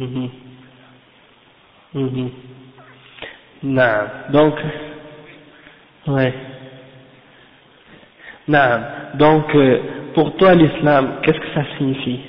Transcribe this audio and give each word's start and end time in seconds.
Mhm. 0.00 0.30
Mhm. 1.94 2.32
Non. 3.64 4.10
Donc, 4.30 4.56
ouais. 6.08 6.34
Non. 8.48 8.86
Donc, 9.14 9.54
euh, 9.56 9.80
pour 10.14 10.34
toi, 10.36 10.54
l'islam, 10.54 11.14
qu'est-ce 11.22 11.40
que 11.40 11.54
ça 11.54 11.64
signifie? 11.78 12.20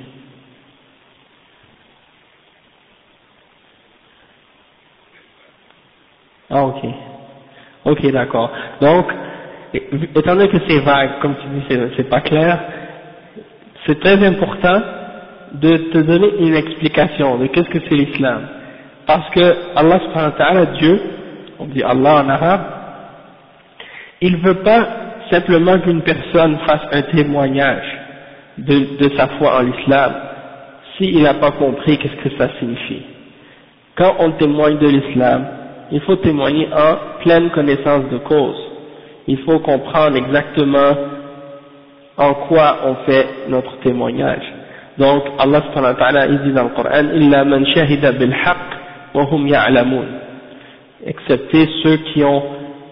Ah, 6.50 6.66
ok. 6.66 6.86
Ok, 7.86 8.06
d'accord. 8.12 8.52
Donc, 8.82 9.12
étant 9.74 10.36
donné 10.36 10.50
que 10.50 10.60
c'est 10.68 10.80
vague, 10.82 11.20
comme 11.20 11.38
tu 11.38 11.50
dis, 11.50 11.66
c'est 11.70 12.10
pas 12.10 12.22
clair, 12.22 12.64
c'est 13.88 14.00
très 14.00 14.24
important 14.26 14.84
de 15.54 15.78
te 15.92 15.98
donner 16.00 16.30
une 16.40 16.56
explication 16.56 17.38
de 17.38 17.48
qu'est-ce 17.48 17.70
que 17.70 17.80
c'est 17.88 17.96
l'islam. 17.96 18.48
Parce 19.06 19.30
que 19.32 19.56
Allah 19.76 20.00
subhanahu 20.00 20.32
wa 20.32 20.38
ta'ala, 20.38 20.66
Dieu, 20.78 21.02
on 21.60 21.66
dit 21.66 21.84
Allah 21.84 22.24
en 22.24 22.30
arabe, 22.30 22.62
il 24.22 24.38
veut 24.38 24.64
pas 24.64 24.88
simplement 25.30 25.80
qu'une 25.80 26.02
personne 26.02 26.58
fasse 26.66 26.82
un 26.92 27.02
témoignage 27.04 28.00
de, 28.58 28.98
de 28.98 29.18
sa 29.18 29.28
foi 29.28 29.58
en 29.58 29.62
l'islam 29.62 30.14
s'il 30.98 31.22
n'a 31.24 31.34
pas 31.36 31.52
compris 31.52 31.98
qu'est-ce 31.98 32.30
que 32.30 32.38
ça 32.38 32.50
signifie. 32.60 33.04
Quand 33.96 34.16
on 34.20 34.32
témoigne 34.32 34.78
de 34.78 34.88
l'islam, 34.88 35.46
il 35.92 36.02
faut 36.02 36.16
témoigner 36.18 36.68
en 36.74 37.22
pleine 37.22 37.50
connaissance 37.52 38.10
de 38.10 38.18
cause. 38.20 38.56
Il 39.28 39.40
faut 39.40 39.60
comprendre 39.60 40.16
exactement 40.18 40.96
en 42.18 42.34
quoi 42.48 42.78
on 42.86 42.96
fait 43.06 43.28
notre 43.50 43.80
témoignage. 43.80 44.44
Donc 44.98 45.24
Allah 45.40 45.62
subhanahu 45.68 45.94
wa 45.94 46.00
ta'ala 46.00 46.28
il 46.28 46.40
dit 46.44 46.52
dans 46.52 46.64
le 46.64 46.70
Coran 46.70 47.10
illa 47.14 47.46
man 47.46 47.66
shahida 47.66 48.12
bil 48.12 48.34
wa 49.14 49.24
hum 49.32 49.48
ya'lamun 49.48 50.06
excepté 51.06 51.68
ceux 51.84 51.98
qui 52.14 52.24
ont 52.24 52.44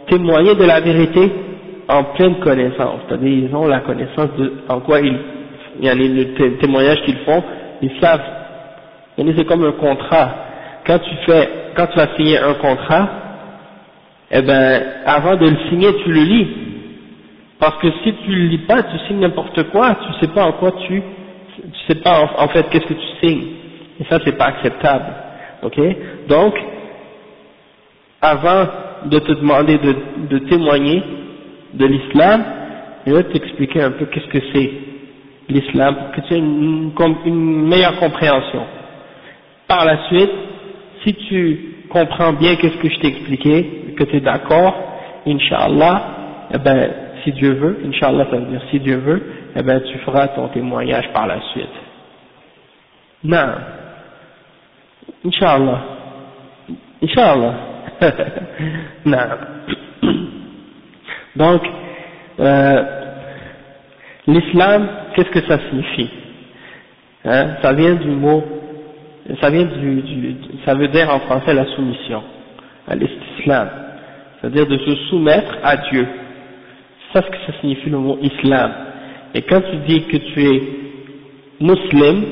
témoigné 0.07 0.55
de 0.55 0.63
la 0.63 0.79
vérité 0.79 1.31
en 1.87 2.03
pleine 2.15 2.35
connaissance, 2.39 3.01
c'est-à-dire 3.07 3.49
ils 3.49 3.55
ont 3.55 3.67
la 3.67 3.79
connaissance 3.81 4.29
de 4.37 4.53
en 4.67 4.79
quoi 4.79 4.99
ils 4.99 5.17
il 5.79 5.85
y 5.85 5.89
a 5.89 5.95
les 5.95 6.57
témoignages 6.59 7.01
qu'ils 7.03 7.17
font, 7.19 7.41
ils 7.81 7.91
savent. 8.01 8.21
C'est 9.17 9.45
comme 9.45 9.63
un 9.63 9.71
contrat. 9.73 10.35
Quand 10.85 10.99
tu 10.99 11.15
fais, 11.25 11.49
quand 11.75 11.87
tu 11.87 11.97
vas 11.97 12.15
signer 12.15 12.37
un 12.37 12.53
contrat, 12.55 13.09
eh 14.31 14.41
ben, 14.41 14.81
avant 15.05 15.35
de 15.35 15.47
le 15.47 15.57
signer, 15.69 15.93
tu 16.03 16.11
le 16.11 16.21
lis. 16.21 16.47
Parce 17.59 17.77
que 17.81 17.87
si 18.03 18.13
tu 18.13 18.31
le 18.31 18.47
lis 18.47 18.57
pas, 18.59 18.83
tu 18.83 18.97
signes 19.07 19.19
n'importe 19.19 19.63
quoi, 19.71 19.95
tu 20.05 20.19
sais 20.19 20.33
pas 20.33 20.45
en 20.45 20.53
quoi 20.53 20.71
tu 20.87 21.01
sais 21.89 22.01
pas 22.01 22.31
en, 22.37 22.47
fait 22.49 22.69
qu'est-ce 22.69 22.85
que 22.85 22.93
tu 22.93 23.07
signes. 23.21 23.47
Et 23.99 24.05
ça 24.05 24.19
c'est 24.23 24.37
pas 24.37 24.45
acceptable. 24.45 25.05
Ok? 25.63 25.79
Donc, 26.27 26.55
avant 28.21 28.65
de 29.05 29.19
te 29.19 29.31
demander 29.31 29.77
de, 29.77 30.39
témoigner 30.49 31.01
de 31.73 31.85
l'islam, 31.85 32.43
je 33.05 33.13
vais 33.13 33.23
t'expliquer 33.23 33.81
un 33.81 33.91
peu 33.91 34.05
qu'est-ce 34.05 34.27
que 34.27 34.43
c'est 34.53 34.71
l'islam 35.49 35.95
pour 35.95 36.11
que 36.11 36.27
tu 36.27 36.33
aies 36.33 36.37
une, 36.37 36.91
une, 37.25 37.67
meilleure 37.67 37.97
compréhension. 37.97 38.63
Par 39.67 39.85
la 39.85 40.07
suite, 40.07 40.31
si 41.03 41.13
tu 41.13 41.59
comprends 41.89 42.33
bien 42.33 42.55
qu'est-ce 42.55 42.77
que 42.77 42.89
je 42.89 42.99
t'ai 42.99 43.07
expliqué, 43.07 43.93
que 43.97 44.03
tu 44.03 44.17
es 44.17 44.21
d'accord, 44.21 44.75
Inch'Allah, 45.25 46.03
eh 46.53 46.57
ben, 46.57 46.89
si 47.23 47.31
Dieu 47.31 47.53
veut, 47.53 47.79
Inch'Allah 47.85 48.27
ça 48.29 48.37
veut 48.37 48.45
dire 48.45 48.61
si 48.69 48.79
Dieu 48.79 48.97
veut, 48.97 49.21
eh 49.55 49.63
ben, 49.63 49.81
tu 49.81 49.97
feras 49.99 50.27
ton 50.29 50.47
témoignage 50.49 51.09
par 51.13 51.27
la 51.27 51.39
suite. 51.53 51.67
Non. 53.23 53.55
Inch'Allah. 55.25 55.81
Inch'Allah. 57.01 57.53
non. 59.05 59.17
Donc, 61.35 61.61
euh, 62.39 62.83
l'islam, 64.27 64.87
qu'est-ce 65.15 65.29
que 65.29 65.41
ça 65.47 65.59
signifie? 65.69 66.09
Hein, 67.25 67.57
Ça 67.61 67.73
vient 67.73 67.95
du 67.95 68.09
mot, 68.09 68.43
ça 69.41 69.49
vient 69.49 69.65
du, 69.65 70.35
ça 70.65 70.73
veut 70.73 70.87
dire 70.87 71.13
en 71.13 71.19
français 71.19 71.53
la 71.53 71.65
soumission, 71.75 72.23
l'islam, 72.95 73.69
c'est-à-dire 74.39 74.65
de 74.67 74.77
se 74.77 74.95
soumettre 75.09 75.57
à 75.63 75.75
Dieu. 75.77 76.07
C'est 77.11 77.21
ce 77.21 77.29
que 77.29 77.37
ça 77.47 77.59
signifie 77.59 77.89
le 77.89 77.97
mot 77.97 78.17
islam. 78.21 78.71
Et 79.33 79.41
quand 79.41 79.61
tu 79.61 79.75
dis 79.87 80.03
que 80.05 80.17
tu 80.17 80.43
es 80.43 80.63
musulman, 81.59 82.23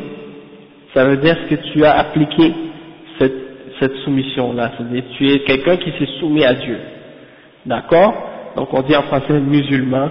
ça 0.98 1.06
veut 1.06 1.18
dire 1.18 1.38
que 1.48 1.54
tu 1.54 1.86
as 1.86 1.96
appliqué 2.00 2.52
cette, 3.20 3.96
soumission-là, 4.04 4.72
c'est-à-dire 4.76 5.04
tu 5.16 5.30
es 5.30 5.40
quelqu'un 5.42 5.78
qui 5.78 5.92
s'est 5.92 6.10
soumis 6.20 6.44
à 6.44 6.56
Dieu. 6.56 6.80
D'accord? 7.68 8.12
Donc 8.56 8.74
on 8.74 8.82
dit 8.82 8.96
en 8.96 9.04
français 9.04 9.40
musulman, 9.40 10.10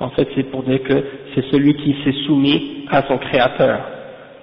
en 0.00 0.10
fait 0.10 0.26
c'est 0.34 0.50
pour 0.50 0.64
dire 0.64 0.82
que 0.82 1.04
c'est 1.32 1.44
celui 1.52 1.74
qui 1.74 1.94
s'est 2.02 2.26
soumis 2.26 2.86
à 2.90 3.02
son 3.02 3.18
créateur. 3.18 3.78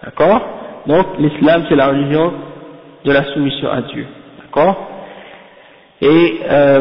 D'accord? 0.02 0.42
Donc 0.88 1.06
l'islam 1.20 1.66
c'est 1.68 1.76
la 1.76 1.88
religion 1.90 2.32
de 3.04 3.12
la 3.12 3.26
soumission 3.34 3.70
à 3.70 3.82
Dieu. 3.82 4.06
D'accord? 4.42 4.90
Et 6.02 6.40
euh, 6.50 6.80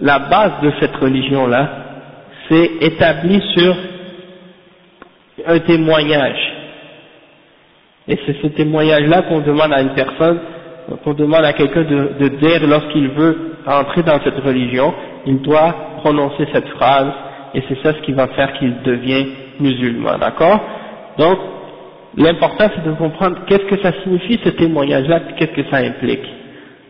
la 0.00 0.18
base 0.20 0.52
de 0.62 0.72
cette 0.80 0.96
religion-là, 0.96 1.68
c'est 2.48 2.70
établi 2.80 3.38
sur 3.54 3.76
un 5.46 5.58
témoignage. 5.58 6.51
Et 8.08 8.18
c'est 8.26 8.36
ce 8.42 8.48
témoignage-là 8.48 9.22
qu'on 9.22 9.40
demande 9.40 9.72
à 9.72 9.80
une 9.80 9.94
personne, 9.94 10.38
qu'on 11.04 11.14
demande 11.14 11.44
à 11.44 11.52
quelqu'un 11.52 11.82
de, 11.82 12.28
dire 12.28 12.66
lorsqu'il 12.66 13.08
veut 13.10 13.56
entrer 13.66 14.02
dans 14.02 14.18
cette 14.24 14.38
religion, 14.40 14.92
il 15.26 15.40
doit 15.40 15.74
prononcer 15.98 16.46
cette 16.52 16.68
phrase 16.70 17.12
et 17.54 17.62
c'est 17.68 17.80
ça 17.82 17.94
ce 17.94 18.00
qui 18.02 18.12
va 18.12 18.26
faire 18.28 18.52
qu'il 18.54 18.82
devient 18.82 19.26
musulman, 19.60 20.18
d'accord? 20.18 20.60
Donc, 21.18 21.38
l'important 22.16 22.64
c'est 22.74 22.84
de 22.84 22.92
comprendre 22.94 23.38
qu'est-ce 23.46 23.66
que 23.66 23.80
ça 23.82 23.92
signifie 24.02 24.40
ce 24.42 24.50
témoignage-là, 24.50 25.20
qu'est-ce 25.38 25.52
que 25.52 25.70
ça 25.70 25.76
implique, 25.76 26.26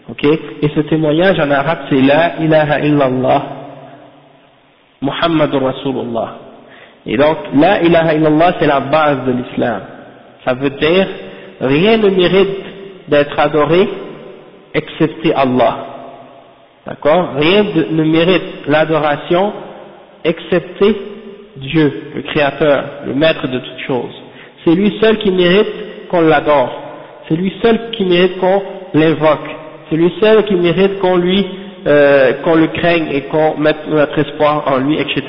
ok? 0.08 0.24
Et 0.24 0.68
ce 0.74 0.80
témoignage 0.80 1.38
en 1.38 1.50
arabe 1.50 1.80
c'est 1.90 2.00
La 2.00 2.38
ilaha 2.40 2.80
illallah, 2.80 3.42
Muhammadur 5.02 5.62
Rasulullah. 5.62 6.36
Et 7.04 7.16
donc, 7.18 7.36
La 7.54 7.82
ilaha 7.82 8.14
illallah 8.14 8.54
c'est 8.58 8.66
la 8.66 8.80
base 8.80 9.26
de 9.26 9.32
l'islam. 9.32 9.80
Ça 10.44 10.54
veut 10.54 10.70
dire, 10.70 11.06
rien 11.60 11.98
ne 11.98 12.08
mérite 12.08 12.64
d'être 13.08 13.38
adoré 13.38 13.88
excepté 14.74 15.32
Allah. 15.34 15.86
D'accord? 16.86 17.34
Rien 17.36 17.64
ne 17.90 18.04
mérite 18.04 18.66
l'adoration 18.66 19.52
excepté 20.24 20.96
Dieu, 21.56 22.12
le 22.14 22.22
Créateur, 22.22 22.84
le 23.06 23.14
Maître 23.14 23.46
de 23.46 23.58
toutes 23.58 23.86
choses. 23.86 24.14
C'est 24.64 24.74
lui 24.74 24.98
seul 25.00 25.18
qui 25.18 25.30
mérite 25.30 26.08
qu'on 26.08 26.22
l'adore. 26.22 26.72
C'est 27.28 27.36
lui 27.36 27.52
seul 27.62 27.90
qui 27.92 28.04
mérite 28.04 28.38
qu'on 28.38 28.62
l'invoque. 28.94 29.48
C'est 29.88 29.96
lui 29.96 30.12
seul 30.20 30.44
qui 30.44 30.54
mérite 30.54 30.98
qu'on 30.98 31.16
lui, 31.16 31.46
euh, 31.86 32.32
qu'on 32.42 32.54
le 32.54 32.68
craigne 32.68 33.08
et 33.12 33.22
qu'on 33.22 33.56
mette 33.58 33.88
notre 33.88 34.18
espoir 34.18 34.64
en 34.66 34.78
lui, 34.78 34.98
etc. 34.98 35.22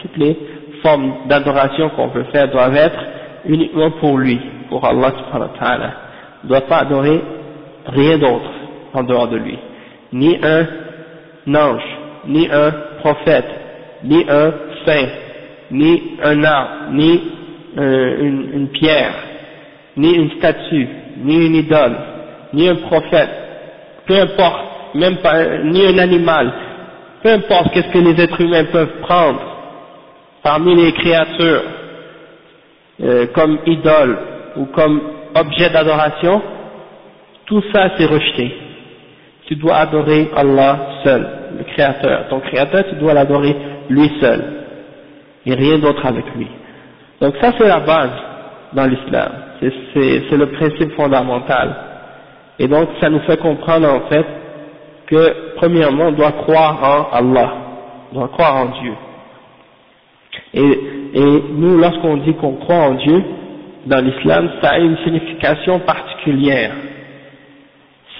Toutes 0.00 0.16
les 0.16 0.36
formes 0.82 1.14
d'adoration 1.26 1.90
qu'on 1.90 2.10
peut 2.10 2.24
faire 2.32 2.50
doivent 2.50 2.76
être 2.76 2.98
uniquement 3.46 3.90
pour 3.92 4.18
lui, 4.18 4.38
pour 4.74 4.84
Allah 4.84 5.12
subhanahu 5.16 5.50
wa 5.52 5.58
ta'ala. 5.60 5.90
Ne 6.42 6.48
doit 6.48 6.62
pas 6.62 6.78
adorer 6.78 7.22
rien 7.86 8.18
d'autre 8.18 8.50
en 8.92 9.04
dehors 9.04 9.28
de 9.28 9.36
lui. 9.36 9.56
Ni 10.12 10.36
un 10.42 11.54
ange, 11.54 11.88
ni 12.26 12.48
un 12.50 12.72
prophète, 12.98 13.46
ni 14.02 14.26
un 14.28 14.52
saint, 14.84 15.08
ni 15.70 16.16
un 16.24 16.42
arbre, 16.42 16.70
ni 16.90 17.22
euh, 17.78 18.20
une, 18.20 18.50
une, 18.52 18.68
pierre, 18.70 19.14
ni 19.96 20.12
une 20.12 20.30
statue, 20.38 20.88
ni 21.18 21.46
une 21.46 21.54
idole, 21.54 21.96
ni 22.52 22.68
un 22.68 22.74
prophète, 22.74 23.30
peu 24.06 24.18
importe, 24.18 24.60
même 24.96 25.18
pas, 25.18 25.58
ni 25.62 25.86
un 25.86 25.98
animal, 25.98 26.52
peu 27.22 27.30
importe 27.30 27.72
qu'est-ce 27.72 27.92
que 27.92 27.98
les 27.98 28.20
êtres 28.20 28.40
humains 28.40 28.64
peuvent 28.72 29.00
prendre 29.02 29.40
parmi 30.42 30.74
les 30.74 30.90
créatures 30.94 31.62
euh, 33.02 33.26
comme 33.32 33.58
idole 33.66 34.33
ou 34.56 34.66
comme 34.66 35.00
objet 35.34 35.70
d'adoration, 35.70 36.42
tout 37.46 37.62
ça 37.72 37.90
c'est 37.96 38.06
rejeté. 38.06 38.54
Tu 39.46 39.56
dois 39.56 39.76
adorer 39.76 40.30
Allah 40.34 40.78
seul, 41.04 41.28
le 41.58 41.64
Créateur. 41.64 42.28
Ton 42.28 42.40
Créateur, 42.40 42.84
tu 42.88 42.94
dois 42.96 43.12
l'adorer 43.12 43.54
lui 43.90 44.10
seul 44.20 44.42
et 45.46 45.54
rien 45.54 45.78
d'autre 45.78 46.04
avec 46.06 46.24
lui. 46.34 46.48
Donc 47.20 47.34
ça 47.40 47.52
c'est 47.58 47.68
la 47.68 47.80
base 47.80 48.10
dans 48.72 48.86
l'islam, 48.86 49.30
c'est 49.60 50.36
le 50.36 50.46
principe 50.52 50.92
fondamental. 50.92 51.76
Et 52.58 52.68
donc 52.68 52.88
ça 53.00 53.10
nous 53.10 53.20
fait 53.20 53.38
comprendre 53.38 53.88
en 53.88 54.08
fait 54.08 54.26
que 55.06 55.54
premièrement 55.56 56.06
on 56.08 56.12
doit 56.12 56.32
croire 56.32 57.10
en 57.12 57.16
Allah, 57.16 57.52
on 58.12 58.18
doit 58.18 58.28
croire 58.28 58.56
en 58.56 58.66
Dieu. 58.80 58.92
Et, 60.54 60.80
et 61.14 61.44
nous 61.52 61.78
lorsqu'on 61.78 62.16
dit 62.18 62.34
qu'on 62.34 62.54
croit 62.54 62.76
en 62.76 62.94
Dieu, 62.94 63.22
dans 63.86 64.04
l'islam 64.04 64.50
ça 64.62 64.70
a 64.70 64.78
une 64.78 64.96
signification 64.98 65.80
particulière. 65.80 66.72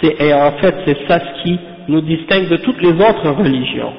Et 0.03 0.35
en 0.35 0.53
fait, 0.53 0.75
c'est 0.87 1.09
ça 1.09 1.19
ce 1.19 1.43
qui 1.43 1.59
nous 1.89 2.01
distingue 2.03 2.49
de 2.49 2.57
toutes 2.57 2.81
les 2.83 2.93
autres 2.93 3.31
religions. 3.31 3.93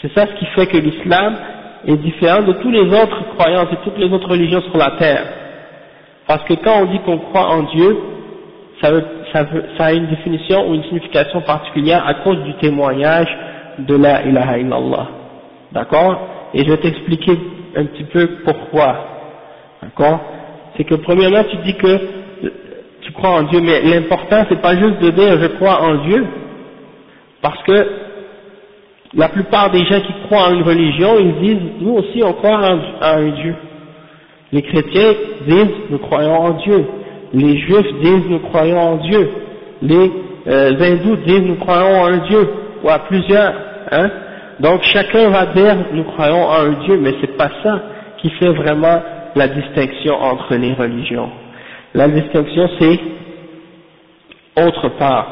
C'est 0.00 0.12
ça 0.14 0.26
ce 0.26 0.32
qui 0.38 0.46
fait 0.46 0.66
que 0.66 0.78
l'islam 0.78 1.36
est 1.86 1.96
différent 1.96 2.42
de 2.42 2.52
toutes 2.54 2.72
les 2.72 2.88
autres 2.88 3.34
croyances 3.36 3.68
et 3.72 3.76
toutes 3.84 3.98
les 3.98 4.10
autres 4.10 4.28
religions 4.28 4.62
sur 4.62 4.76
la 4.76 4.92
terre. 4.92 5.24
Parce 6.26 6.42
que 6.44 6.54
quand 6.54 6.82
on 6.82 6.86
dit 6.86 6.98
qu'on 7.00 7.18
croit 7.18 7.48
en 7.48 7.62
Dieu, 7.64 7.96
ça, 8.80 8.90
ça, 9.32 9.46
ça, 9.78 9.84
a 9.86 9.92
une 9.92 10.06
définition 10.06 10.68
ou 10.68 10.74
une 10.74 10.84
signification 10.84 11.40
particulière 11.42 12.06
à 12.06 12.14
cause 12.14 12.42
du 12.42 12.54
témoignage 12.54 13.28
de 13.78 13.96
la 13.96 14.22
ilaha 14.24 14.58
illallah. 14.58 15.08
D'accord? 15.72 16.18
Et 16.54 16.64
je 16.64 16.70
vais 16.70 16.78
t'expliquer 16.78 17.38
un 17.76 17.84
petit 17.86 18.04
peu 18.04 18.26
pourquoi. 18.44 18.96
D'accord? 19.82 20.20
C'est 20.76 20.84
que 20.84 20.94
premièrement, 20.96 21.44
tu 21.50 21.56
dis 21.64 21.74
que 21.74 22.00
tu 23.02 23.12
crois 23.12 23.30
en 23.30 23.42
Dieu, 23.44 23.60
mais 23.62 23.82
l'important 23.82 24.44
c'est 24.48 24.60
pas 24.60 24.76
juste 24.76 24.98
de 25.00 25.10
dire 25.10 25.40
je 25.40 25.46
crois 25.56 25.80
en 25.80 26.06
Dieu, 26.06 26.26
parce 27.40 27.62
que 27.62 27.86
la 29.14 29.28
plupart 29.28 29.70
des 29.70 29.84
gens 29.84 30.00
qui 30.00 30.12
croient 30.26 30.48
en 30.48 30.54
une 30.54 30.62
religion, 30.62 31.18
ils 31.18 31.34
disent 31.40 31.70
nous 31.80 31.94
aussi 31.94 32.22
on 32.22 32.32
croit 32.34 32.58
en, 32.58 32.80
un 33.00 33.28
Dieu. 33.28 33.54
Les 34.52 34.62
chrétiens 34.62 35.12
disent 35.46 35.74
nous 35.90 35.98
croyons 35.98 36.34
en 36.34 36.50
Dieu. 36.50 36.84
Les 37.32 37.58
juifs 37.58 37.92
disent 38.02 38.28
nous 38.28 38.40
croyons 38.40 38.78
en 38.78 38.96
Dieu. 38.96 39.30
Les 39.82 40.10
euh, 40.48 40.72
hindous 40.80 41.16
disent 41.26 41.42
nous 41.42 41.56
croyons 41.56 42.00
en 42.00 42.16
Dieu, 42.26 42.48
ou 42.82 42.88
à 42.88 42.98
plusieurs. 43.00 43.52
Hein 43.92 44.10
Donc 44.60 44.82
chacun 44.82 45.28
va 45.30 45.46
dire 45.46 45.76
nous 45.92 46.04
croyons 46.04 46.44
en 46.44 46.60
un 46.60 46.84
Dieu, 46.84 46.98
mais 47.00 47.14
c'est 47.20 47.36
pas 47.36 47.50
ça 47.62 47.82
qui 48.18 48.30
fait 48.30 48.50
vraiment 48.50 49.00
la 49.36 49.48
distinction 49.48 50.14
entre 50.14 50.54
les 50.56 50.72
religions. 50.72 51.30
La 51.94 52.08
distinction 52.08 52.68
c'est 52.80 53.00
autre 54.56 54.88
part, 54.98 55.26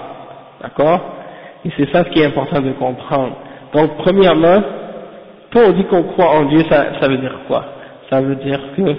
d'accord? 0.62 1.00
Et 1.64 1.70
c'est 1.76 1.90
ça 1.90 2.04
ce 2.04 2.10
qui 2.10 2.20
est 2.20 2.26
important 2.26 2.60
de 2.60 2.72
comprendre. 2.72 3.36
Donc 3.72 3.96
premièrement, 3.96 4.62
quand 5.52 5.60
on 5.68 5.72
dit 5.72 5.84
qu'on 5.84 6.02
croit 6.02 6.30
en 6.30 6.44
Dieu, 6.44 6.62
ça, 6.68 7.08
veut 7.08 7.16
dire 7.16 7.38
quoi? 7.48 7.64
Ça 8.10 8.20
veut 8.20 8.36
dire 8.36 8.60
que 8.76 8.96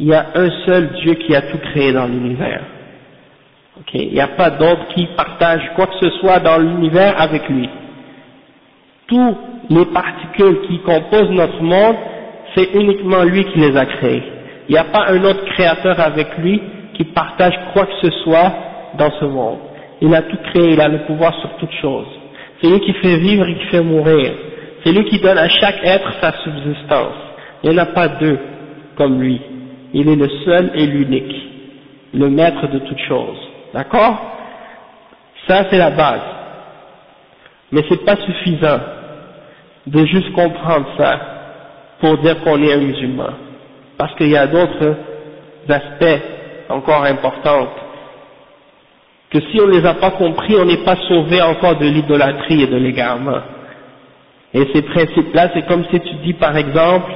il 0.00 0.06
y 0.06 0.14
a 0.14 0.26
un 0.34 0.50
seul 0.64 0.90
Dieu 1.02 1.14
qui 1.14 1.34
a 1.34 1.42
tout 1.42 1.58
créé 1.58 1.92
dans 1.92 2.06
l'univers. 2.06 2.62
Ok, 3.78 3.94
il 3.94 4.12
n'y 4.12 4.20
a 4.20 4.28
pas 4.28 4.50
d'autre 4.50 4.88
qui 4.94 5.06
partage 5.16 5.62
quoi 5.76 5.86
que 5.86 5.98
ce 6.00 6.10
soit 6.18 6.40
dans 6.40 6.58
l'univers 6.58 7.20
avec 7.20 7.48
lui. 7.48 7.68
Tous 9.06 9.36
les 9.70 9.86
particules 9.86 10.62
qui 10.68 10.80
composent 10.80 11.30
notre 11.30 11.62
monde, 11.62 11.96
c'est 12.54 12.74
uniquement 12.74 13.22
lui 13.24 13.44
qui 13.44 13.58
les 13.58 13.76
a 13.76 13.86
créées. 13.86 14.22
Il 14.68 14.72
n'y 14.72 14.78
a 14.78 14.84
pas 14.84 15.06
un 15.08 15.22
autre 15.24 15.44
créateur 15.46 15.98
avec 16.00 16.36
lui 16.38 16.60
qui 16.94 17.04
partage 17.04 17.58
quoi 17.72 17.86
que 17.86 17.94
ce 18.02 18.10
soit 18.22 18.52
dans 18.98 19.10
ce 19.18 19.24
monde. 19.24 19.58
Il 20.00 20.14
a 20.14 20.22
tout 20.22 20.36
créé, 20.52 20.72
il 20.72 20.80
a 20.80 20.88
le 20.88 21.04
pouvoir 21.06 21.34
sur 21.40 21.50
toute 21.56 21.72
chose. 21.80 22.06
C'est 22.60 22.68
lui 22.68 22.80
qui 22.80 22.92
fait 22.94 23.16
vivre 23.16 23.46
et 23.46 23.54
qui 23.54 23.66
fait 23.66 23.82
mourir. 23.82 24.32
C'est 24.84 24.92
lui 24.92 25.04
qui 25.06 25.18
donne 25.20 25.38
à 25.38 25.48
chaque 25.48 25.84
être 25.84 26.12
sa 26.20 26.32
subsistance. 26.42 27.14
Il 27.62 27.70
n'y 27.70 27.76
en 27.76 27.82
a 27.82 27.86
pas 27.86 28.08
deux 28.08 28.38
comme 28.96 29.20
lui. 29.20 29.40
Il 29.94 30.08
est 30.08 30.16
le 30.16 30.28
seul 30.44 30.70
et 30.74 30.86
l'unique, 30.86 31.34
le 32.12 32.28
maître 32.28 32.66
de 32.68 32.78
toutes 32.80 33.00
choses. 33.00 33.38
D'accord? 33.72 34.18
Ça 35.46 35.64
c'est 35.70 35.78
la 35.78 35.90
base. 35.90 36.20
Mais 37.72 37.84
c'est 37.88 38.04
pas 38.04 38.16
suffisant 38.16 38.80
de 39.86 40.04
juste 40.04 40.32
comprendre 40.32 40.86
ça 40.98 41.37
pour 42.00 42.18
dire 42.18 42.40
qu'on 42.42 42.62
est 42.62 42.72
un 42.72 42.78
musulman. 42.78 43.30
Parce 43.96 44.14
qu'il 44.14 44.28
y 44.28 44.36
a 44.36 44.46
d'autres 44.46 44.96
aspects 45.68 46.22
encore 46.68 47.04
importants 47.04 47.68
que 49.30 49.40
si 49.40 49.60
on 49.60 49.66
ne 49.66 49.78
les 49.78 49.86
a 49.86 49.94
pas 49.94 50.12
compris, 50.12 50.56
on 50.56 50.64
n'est 50.64 50.84
pas 50.84 50.96
sauvé 51.08 51.42
encore 51.42 51.76
de 51.76 51.86
l'idolâtrie 51.86 52.62
et 52.62 52.66
de 52.66 52.76
l'égarement. 52.76 53.40
Et 54.54 54.66
ces 54.72 54.82
principes-là, 54.82 55.50
c'est 55.52 55.66
comme 55.66 55.84
si 55.90 56.00
tu 56.00 56.14
dis 56.24 56.32
par 56.34 56.56
exemple 56.56 57.12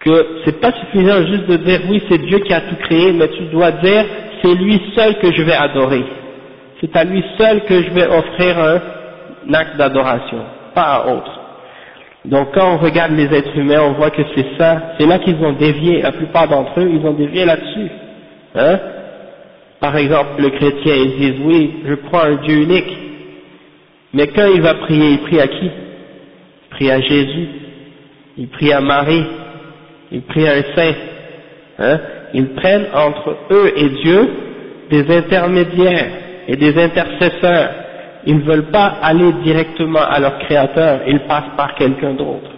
que 0.00 0.40
c'est 0.44 0.60
pas 0.60 0.72
suffisant 0.72 1.24
juste 1.26 1.46
de 1.46 1.56
dire 1.58 1.80
oui 1.88 2.02
c'est 2.08 2.18
Dieu 2.18 2.40
qui 2.40 2.52
a 2.52 2.62
tout 2.62 2.76
créé, 2.76 3.12
mais 3.12 3.28
tu 3.28 3.44
dois 3.44 3.70
dire 3.70 4.04
c'est 4.42 4.54
lui 4.54 4.80
seul 4.96 5.18
que 5.18 5.32
je 5.32 5.42
vais 5.42 5.54
adorer. 5.54 6.04
C'est 6.80 6.94
à 6.96 7.04
lui 7.04 7.24
seul 7.38 7.64
que 7.64 7.82
je 7.82 7.90
vais 7.90 8.06
offrir 8.06 8.58
un 8.58 9.54
acte 9.54 9.76
d'adoration, 9.76 10.40
pas 10.74 10.96
à 10.96 11.06
autre. 11.06 11.43
Donc 12.24 12.54
quand 12.54 12.74
on 12.74 12.78
regarde 12.78 13.12
les 13.12 13.32
êtres 13.34 13.56
humains, 13.56 13.82
on 13.82 13.92
voit 13.92 14.10
que 14.10 14.22
c'est 14.34 14.46
ça, 14.58 14.94
c'est 14.98 15.06
là 15.06 15.18
qu'ils 15.18 15.36
ont 15.44 15.52
dévié, 15.52 16.00
la 16.00 16.12
plupart 16.12 16.48
d'entre 16.48 16.80
eux, 16.80 16.90
ils 16.90 17.06
ont 17.06 17.12
dévié 17.12 17.44
là-dessus. 17.44 17.90
Hein? 18.54 18.78
Par 19.80 19.96
exemple, 19.96 20.40
le 20.40 20.50
chrétien, 20.50 20.94
ils 20.94 21.16
disent 21.18 21.40
oui, 21.44 21.74
je 21.86 21.94
crois 21.94 22.26
un 22.26 22.36
Dieu 22.36 22.62
unique. 22.62 22.96
Mais 24.14 24.28
quand 24.28 24.46
il 24.54 24.62
va 24.62 24.74
prier, 24.74 25.10
il 25.10 25.18
prie 25.18 25.40
à 25.40 25.48
qui? 25.48 25.66
Il 25.66 26.68
prie 26.70 26.90
à 26.90 27.00
Jésus, 27.00 27.48
il 28.38 28.48
prie 28.48 28.72
à 28.72 28.80
Marie, 28.80 29.24
il 30.10 30.22
prie 30.22 30.48
à 30.48 30.52
un 30.52 30.62
saint. 30.74 30.94
Hein? 31.78 32.00
Ils 32.32 32.54
prennent 32.54 32.86
entre 32.94 33.36
eux 33.50 33.72
et 33.76 33.88
Dieu 34.02 34.30
des 34.90 35.14
intermédiaires 35.14 36.10
et 36.48 36.56
des 36.56 36.82
intercesseurs. 36.82 37.70
Ils 38.26 38.38
ne 38.38 38.42
veulent 38.42 38.70
pas 38.70 38.86
aller 39.02 39.32
directement 39.44 40.00
à 40.00 40.18
leur 40.18 40.38
créateur, 40.38 41.00
ils 41.06 41.20
passent 41.20 41.54
par 41.56 41.74
quelqu'un 41.74 42.14
d'autre. 42.14 42.50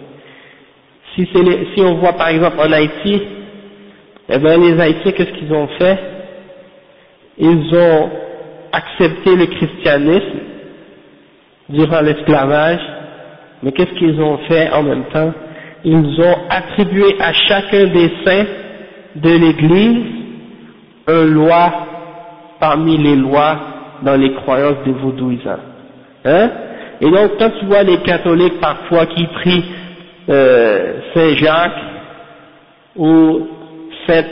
Si, 1.15 1.27
si, 1.27 1.81
on 1.81 1.95
voit 1.95 2.13
par 2.13 2.29
exemple 2.29 2.57
en 2.59 2.71
Haïti, 2.71 3.21
eh 4.29 4.37
bien 4.37 4.57
les 4.57 4.79
Haïtiens, 4.79 5.11
qu'est-ce 5.11 5.31
qu'ils 5.31 5.51
ont 5.53 5.67
fait? 5.79 5.97
Ils 7.37 7.75
ont 7.75 8.09
accepté 8.71 9.35
le 9.35 9.45
christianisme 9.47 10.39
durant 11.69 12.01
l'esclavage, 12.01 12.79
mais 13.63 13.71
qu'est-ce 13.71 13.93
qu'ils 13.97 14.21
ont 14.21 14.37
fait 14.49 14.71
en 14.71 14.83
même 14.83 15.05
temps? 15.11 15.33
Ils 15.83 16.21
ont 16.21 16.37
attribué 16.49 17.15
à 17.19 17.33
chacun 17.33 17.85
des 17.87 18.11
saints 18.25 18.45
de 19.15 19.29
l'Église 19.29 20.05
un 21.07 21.23
loi 21.25 21.71
parmi 22.59 22.97
les 22.97 23.15
lois 23.15 23.76
dans 24.03 24.15
les 24.15 24.33
croyances 24.33 24.83
des 24.85 24.91
vaudouisants. 24.91 25.59
Hein? 26.25 26.49
Et 27.01 27.09
donc 27.09 27.31
quand 27.39 27.51
tu 27.59 27.65
vois 27.65 27.83
les 27.83 27.97
catholiques 27.97 28.59
parfois 28.59 29.05
qui 29.05 29.25
prient 29.27 29.65
euh, 30.29 30.93
Saint 31.13 31.35
Jacques 31.35 31.83
ou 32.95 33.47
Sainte, 34.07 34.25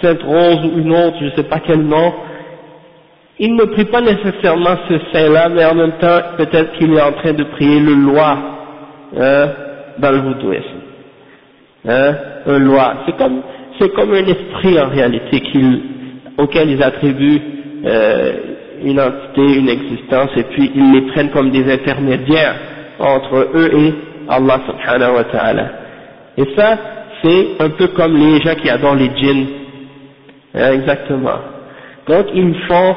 Sainte 0.00 0.22
Rose 0.22 0.64
ou 0.64 0.78
une 0.78 0.92
autre, 0.92 1.16
je 1.20 1.26
ne 1.26 1.30
sais 1.30 1.44
pas 1.44 1.60
quel 1.60 1.80
nom, 1.80 2.12
ils 3.38 3.54
ne 3.54 3.64
prient 3.64 3.86
pas 3.86 4.00
nécessairement 4.00 4.76
ce 4.88 4.98
saint-là, 5.12 5.48
mais 5.48 5.64
en 5.64 5.74
même 5.74 5.98
temps 5.98 6.20
peut-être 6.36 6.72
qu'il 6.74 6.92
est 6.94 7.02
en 7.02 7.12
train 7.12 7.32
de 7.32 7.44
prier 7.44 7.80
le 7.80 7.94
loi 7.94 8.38
hein, 9.18 9.48
dans 9.98 10.10
le 10.10 10.18
vaudouisme. 10.18 10.80
Hein, 11.88 12.14
un 12.46 12.58
loi. 12.58 12.94
C'est 13.06 13.16
comme 13.16 13.42
c'est 13.78 13.92
comme 13.92 14.12
un 14.12 14.26
esprit 14.26 14.80
en 14.80 14.88
réalité 14.88 15.42
auquel 16.38 16.70
ils 16.70 16.82
attribuent 16.82 17.40
euh, 17.84 18.32
une 18.84 19.00
entité, 19.00 19.58
une 19.58 19.68
existence, 19.68 20.30
et 20.36 20.44
puis 20.44 20.70
ils 20.74 20.92
les 20.92 21.02
prennent 21.12 21.30
comme 21.30 21.50
des 21.50 21.70
intermédiaires 21.72 22.54
entre 22.98 23.48
eux 23.54 23.70
et 23.74 23.94
Allah 24.28 24.60
subhanahu 24.66 25.16
wa 25.16 25.24
ta'ala. 25.24 25.70
Et 26.38 26.44
ça, 26.56 26.78
c'est 27.22 27.46
un 27.60 27.70
peu 27.70 27.88
comme 27.88 28.16
les 28.16 28.40
gens 28.40 28.54
qui 28.54 28.68
adorent 28.68 28.96
les 28.96 29.10
djinns. 29.16 29.46
Hein, 30.54 30.72
exactement. 30.72 31.38
Donc 32.08 32.26
ils 32.34 32.54
font, 32.68 32.96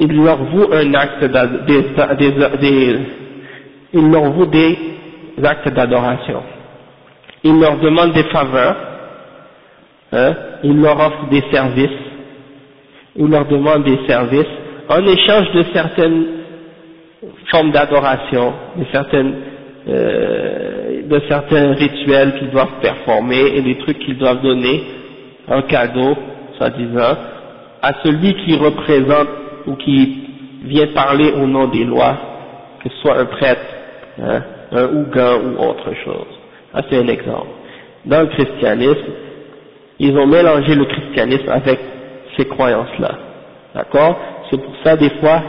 ils 0.00 0.22
leur 0.22 0.38
vouent 0.44 0.72
un 0.72 0.94
acte 0.94 1.24
des, 1.66 1.84
ils 3.92 4.10
leur 4.10 4.30
vouent 4.32 4.46
des 4.46 4.78
actes 5.42 5.68
d'adoration. 5.72 6.42
Ils 7.42 7.58
leur 7.58 7.78
demandent 7.78 8.12
des 8.12 8.24
faveurs, 8.24 8.76
hein, 10.12 10.34
il 10.62 10.80
leur 10.80 10.98
offre 11.00 11.28
des 11.30 11.42
services, 11.50 11.88
il 13.16 13.26
leur 13.28 13.46
demande 13.46 13.84
des 13.84 13.98
services 14.06 14.46
en 14.90 15.06
échange 15.06 15.52
de 15.52 15.64
certaines 15.72 16.26
formes 17.50 17.70
d'adoration, 17.70 18.52
euh, 19.88 21.02
de 21.08 21.22
certains 21.28 21.72
rituels 21.74 22.34
qu'ils 22.38 22.50
doivent 22.50 22.80
performer 22.82 23.52
et 23.54 23.62
des 23.62 23.78
trucs 23.78 24.00
qu'ils 24.00 24.18
doivent 24.18 24.42
donner 24.42 24.82
en 25.48 25.62
cadeau, 25.62 26.16
soi-disant, 26.58 27.16
à 27.82 27.92
celui 28.02 28.34
qui 28.44 28.56
représente 28.56 29.28
ou 29.66 29.76
qui 29.76 30.24
vient 30.64 30.88
parler 30.88 31.32
au 31.32 31.46
nom 31.46 31.68
des 31.68 31.84
lois, 31.84 32.16
que 32.82 32.88
ce 32.90 32.96
soit 32.96 33.18
un 33.18 33.26
prêtre, 33.26 33.60
hein, 34.20 34.42
un 34.72 34.84
ougan 34.86 35.38
ou 35.44 35.62
autre 35.62 35.94
chose. 36.04 36.26
Ça 36.74 36.82
c'est 36.90 36.98
un 36.98 37.06
exemple. 37.06 37.48
Dans 38.06 38.22
le 38.22 38.26
christianisme, 38.26 39.12
ils 40.00 40.16
ont 40.18 40.26
mélangé 40.26 40.74
le 40.74 40.84
christianisme 40.84 41.48
avec 41.48 41.78
ces 42.36 42.46
croyances-là. 42.46 43.18
D'accord? 43.74 44.18
C'est 44.50 44.60
pour 44.60 44.74
ça, 44.84 44.96
des 44.96 45.10
fois, 45.20 45.42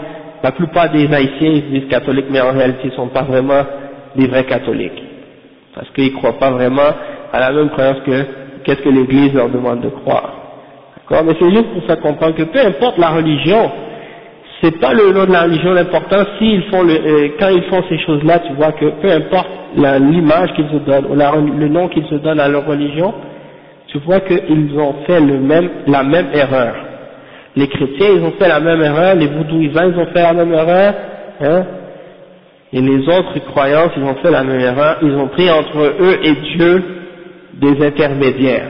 la 0.43 0.51
plupart 0.51 0.89
des 0.91 1.11
haïtiens, 1.13 1.51
ils 1.51 1.71
disent 1.71 1.89
catholiques, 1.89 2.27
mais 2.29 2.41
en 2.41 2.51
réalité, 2.51 2.81
ils 2.85 2.91
ne 2.91 2.95
sont 2.95 3.07
pas 3.07 3.23
vraiment 3.23 3.63
des 4.15 4.27
vrais 4.27 4.45
catholiques. 4.45 5.03
Parce 5.75 5.89
qu'ils 5.91 6.13
ne 6.13 6.17
croient 6.17 6.39
pas 6.39 6.51
vraiment 6.51 6.89
à 7.31 7.39
la 7.39 7.51
même 7.51 7.69
croyance 7.69 7.99
que 8.05 8.25
qu'est-ce 8.63 8.81
que 8.81 8.89
l'Église 8.89 9.33
leur 9.33 9.49
demande 9.49 9.81
de 9.81 9.89
croire. 9.89 10.33
D'accord? 10.97 11.25
Mais 11.25 11.35
c'est 11.39 11.49
juste 11.49 11.73
pour 11.73 11.83
faire 11.85 11.99
comprendre 11.99 12.35
que 12.35 12.43
peu 12.43 12.59
importe 12.59 12.97
la 12.97 13.09
religion, 13.09 13.71
c'est 14.61 14.79
pas 14.79 14.93
le 14.93 15.11
nom 15.11 15.25
de 15.25 15.31
la 15.31 15.43
religion 15.43 15.73
l'important, 15.73 16.23
s'ils 16.37 16.63
font 16.65 16.83
le, 16.83 16.93
euh, 16.93 17.29
quand 17.39 17.49
ils 17.49 17.63
font 17.63 17.83
ces 17.89 17.97
choses-là, 17.99 18.39
tu 18.39 18.53
vois 18.53 18.73
que 18.73 18.85
peu 19.01 19.11
importe 19.11 19.47
l'image 19.75 20.53
qu'ils 20.53 20.69
se 20.69 20.77
donnent, 20.85 21.05
ou 21.05 21.15
le 21.15 21.67
nom 21.67 21.87
qu'ils 21.87 22.05
se 22.05 22.15
donnent 22.15 22.39
à 22.39 22.47
leur 22.47 22.65
religion, 22.65 23.13
tu 23.87 23.97
vois 23.99 24.19
qu'ils 24.19 24.77
ont 24.77 24.95
fait 25.07 25.19
le 25.19 25.39
même, 25.39 25.69
la 25.87 26.03
même 26.03 26.27
erreur. 26.33 26.75
Les 27.55 27.67
chrétiens, 27.67 28.09
ils 28.15 28.23
ont 28.23 28.31
fait 28.31 28.47
la 28.47 28.59
même 28.59 28.81
erreur, 28.81 29.15
les 29.15 29.27
voudouisants, 29.27 29.91
ils 29.91 29.99
ont 29.99 30.05
fait 30.07 30.21
la 30.21 30.33
même 30.33 30.53
erreur, 30.53 30.93
hein, 31.41 31.65
et 32.73 32.79
les 32.79 33.07
autres 33.09 33.39
croyances, 33.51 33.91
ils 33.97 34.03
ont 34.03 34.15
fait 34.15 34.31
la 34.31 34.43
même 34.43 34.61
erreur, 34.61 34.97
ils 35.01 35.15
ont 35.15 35.27
pris 35.27 35.49
entre 35.49 35.77
eux 35.77 36.19
et 36.23 36.33
Dieu 36.55 36.83
des 37.53 37.85
intermédiaires 37.85 38.69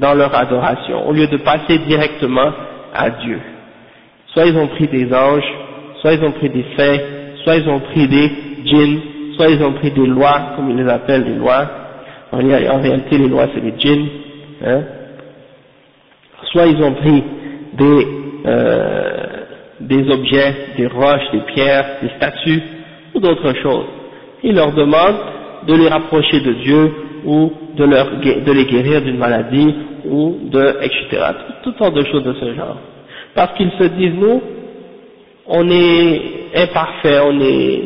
dans 0.00 0.14
leur 0.14 0.34
adoration, 0.34 1.08
au 1.08 1.12
lieu 1.12 1.28
de 1.28 1.36
passer 1.36 1.78
directement 1.78 2.50
à 2.92 3.10
Dieu. 3.10 3.38
Soit 4.28 4.46
ils 4.46 4.56
ont 4.56 4.66
pris 4.66 4.88
des 4.88 5.12
anges, 5.14 5.52
soit 6.00 6.14
ils 6.14 6.24
ont 6.24 6.32
pris 6.32 6.48
des 6.48 6.64
saints, 6.76 6.98
soit 7.44 7.56
ils 7.56 7.68
ont 7.68 7.80
pris 7.80 8.08
des 8.08 8.30
djinns, 8.64 9.00
soit 9.36 9.48
ils 9.48 9.62
ont 9.62 9.72
pris 9.74 9.92
des 9.92 10.06
lois, 10.06 10.54
comme 10.56 10.70
ils 10.70 10.76
les 10.76 10.90
appellent 10.90 11.24
des 11.24 11.34
lois. 11.34 11.70
En, 12.32 12.38
réalité, 12.38 13.18
les 13.18 13.28
lois, 13.28 13.46
c'est 13.54 13.60
des 13.60 13.74
djinns. 13.78 14.08
Hein. 14.64 14.80
Soit 16.50 16.66
ils 16.66 16.82
ont 16.82 16.94
pris 16.94 17.22
des, 17.74 18.06
euh, 18.46 19.26
des 19.80 20.10
objets, 20.10 20.54
des 20.76 20.86
roches, 20.86 21.30
des 21.32 21.42
pierres, 21.54 21.86
des 22.02 22.10
statues, 22.16 22.62
ou 23.14 23.20
d'autres 23.20 23.54
choses. 23.62 23.86
Ils 24.42 24.54
leur 24.54 24.72
demandent 24.72 25.20
de 25.66 25.74
les 25.74 25.88
rapprocher 25.88 26.40
de 26.40 26.52
Dieu, 26.52 26.92
ou 27.24 27.52
de, 27.76 27.84
leur, 27.84 28.10
de 28.10 28.52
les 28.52 28.64
guérir 28.64 29.02
d'une 29.02 29.18
maladie, 29.18 29.74
ou 30.04 30.38
de, 30.50 30.76
etc. 30.82 31.22
Toutes 31.62 31.78
sortes 31.78 31.94
de 31.94 32.04
choses 32.04 32.24
de 32.24 32.34
ce 32.34 32.54
genre 32.54 32.78
parce 33.34 33.56
qu'ils 33.56 33.72
se 33.78 33.84
disent 33.84 34.14
nous, 34.14 34.42
on 35.46 35.70
est 35.70 36.22
imparfait, 36.54 37.18
on 37.24 37.40
est 37.40 37.82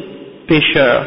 pécheur, 0.47 1.07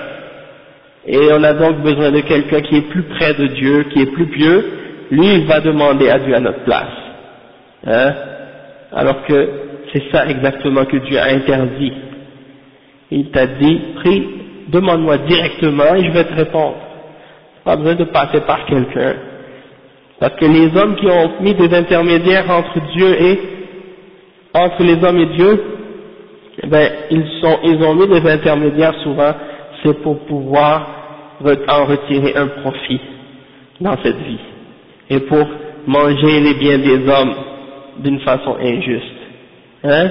et 1.06 1.20
on 1.32 1.44
a 1.44 1.54
donc 1.54 1.82
besoin 1.82 2.12
de 2.12 2.22
quelqu'un 2.22 2.62
qui 2.62 2.78
est 2.78 2.90
plus 2.90 3.04
près 3.04 3.34
de 3.34 3.48
Dieu, 3.48 3.86
qui 3.92 4.02
est 4.02 4.12
plus 4.12 4.28
pieux, 4.28 4.66
lui 5.12 5.28
il 5.36 5.46
va 5.46 5.60
demander 5.60 6.10
à 6.10 6.20
Dieu 6.20 6.36
à 6.36 6.40
notre 6.40 6.64
place. 6.64 6.88
Hein? 7.86 8.14
Alors 8.92 9.24
que 9.26 9.50
c'est 9.94 10.04
ça 10.12 10.28
exactement 10.28 10.86
que 10.86 10.98
Dieu 10.98 11.20
a 11.20 11.26
interdit. 11.26 11.94
Il 13.12 13.32
t'a 13.32 13.48
dit, 13.48 13.82
prie, 13.96 14.28
demande-moi 14.68 15.18
directement 15.20 15.96
et 15.96 16.06
je 16.06 16.12
vais 16.12 16.24
te 16.26 16.34
répondre. 16.34 16.78
Pas 17.64 17.76
besoin 17.76 17.96
de 17.96 18.06
passer 18.06 18.42
par 18.42 18.66
quelqu'un. 18.66 19.16
Parce 20.20 20.36
que 20.36 20.46
les 20.46 20.76
hommes 20.78 20.96
qui 20.96 21.08
ont 21.08 21.42
mis 21.42 21.54
des 21.54 21.74
intermédiaires 21.76 22.50
entre 22.50 22.80
Dieu 22.96 23.22
et 23.22 23.40
entre 24.54 24.84
les 24.84 25.04
hommes 25.04 25.18
et 25.18 25.38
Dieu, 25.38 25.64
eh 26.64 26.68
ben, 26.68 26.92
ils, 27.10 27.26
sont, 27.42 27.60
ils 27.64 27.82
ont 27.84 27.96
mis 27.96 28.08
des 28.08 28.30
intermédiaires 28.30 28.96
souvent, 29.04 29.34
c'est 29.84 30.02
pour 30.02 30.20
pouvoir 30.26 30.88
en 31.70 31.86
retirer 31.86 32.36
un 32.36 32.48
profit 32.48 33.00
dans 33.80 33.96
cette 34.04 34.18
vie 34.18 34.40
et 35.10 35.20
pour 35.22 35.48
manger 35.88 36.42
les 36.42 36.54
biens 36.56 36.80
des 36.80 37.08
hommes 37.08 37.34
d'une 38.00 38.20
façon 38.22 38.56
injuste. 38.62 39.06
Hein? 39.84 40.10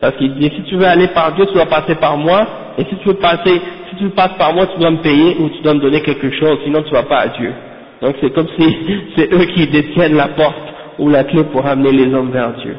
Parce 0.00 0.16
qu'il 0.16 0.34
dit 0.34 0.50
si 0.54 0.62
tu 0.64 0.76
veux 0.76 0.86
aller 0.86 1.08
par 1.08 1.32
Dieu, 1.32 1.46
tu 1.46 1.54
dois 1.54 1.66
passer 1.66 1.94
par 1.96 2.16
moi, 2.16 2.46
et 2.78 2.84
si 2.84 2.96
tu 2.96 3.08
veux 3.08 3.14
passer, 3.14 3.60
si 3.90 3.96
tu 3.96 4.08
passes 4.10 4.36
par 4.38 4.54
moi, 4.54 4.66
tu 4.66 4.78
dois 4.78 4.90
me 4.90 5.02
payer 5.02 5.36
ou 5.38 5.48
tu 5.50 5.62
dois 5.62 5.74
me 5.74 5.80
donner 5.80 6.00
quelque 6.02 6.30
chose, 6.32 6.58
sinon 6.64 6.82
tu 6.82 6.92
vas 6.92 7.04
pas 7.04 7.18
à 7.18 7.28
Dieu. 7.28 7.52
Donc 8.00 8.16
c'est 8.20 8.32
comme 8.32 8.48
si 8.58 8.76
c'est 9.16 9.32
eux 9.32 9.44
qui 9.54 9.66
détiennent 9.68 10.16
la 10.16 10.28
porte 10.28 10.56
ou 10.98 11.08
la 11.08 11.24
clé 11.24 11.44
pour 11.44 11.66
amener 11.66 11.92
les 11.92 12.12
hommes 12.12 12.30
vers 12.30 12.52
Dieu 12.54 12.76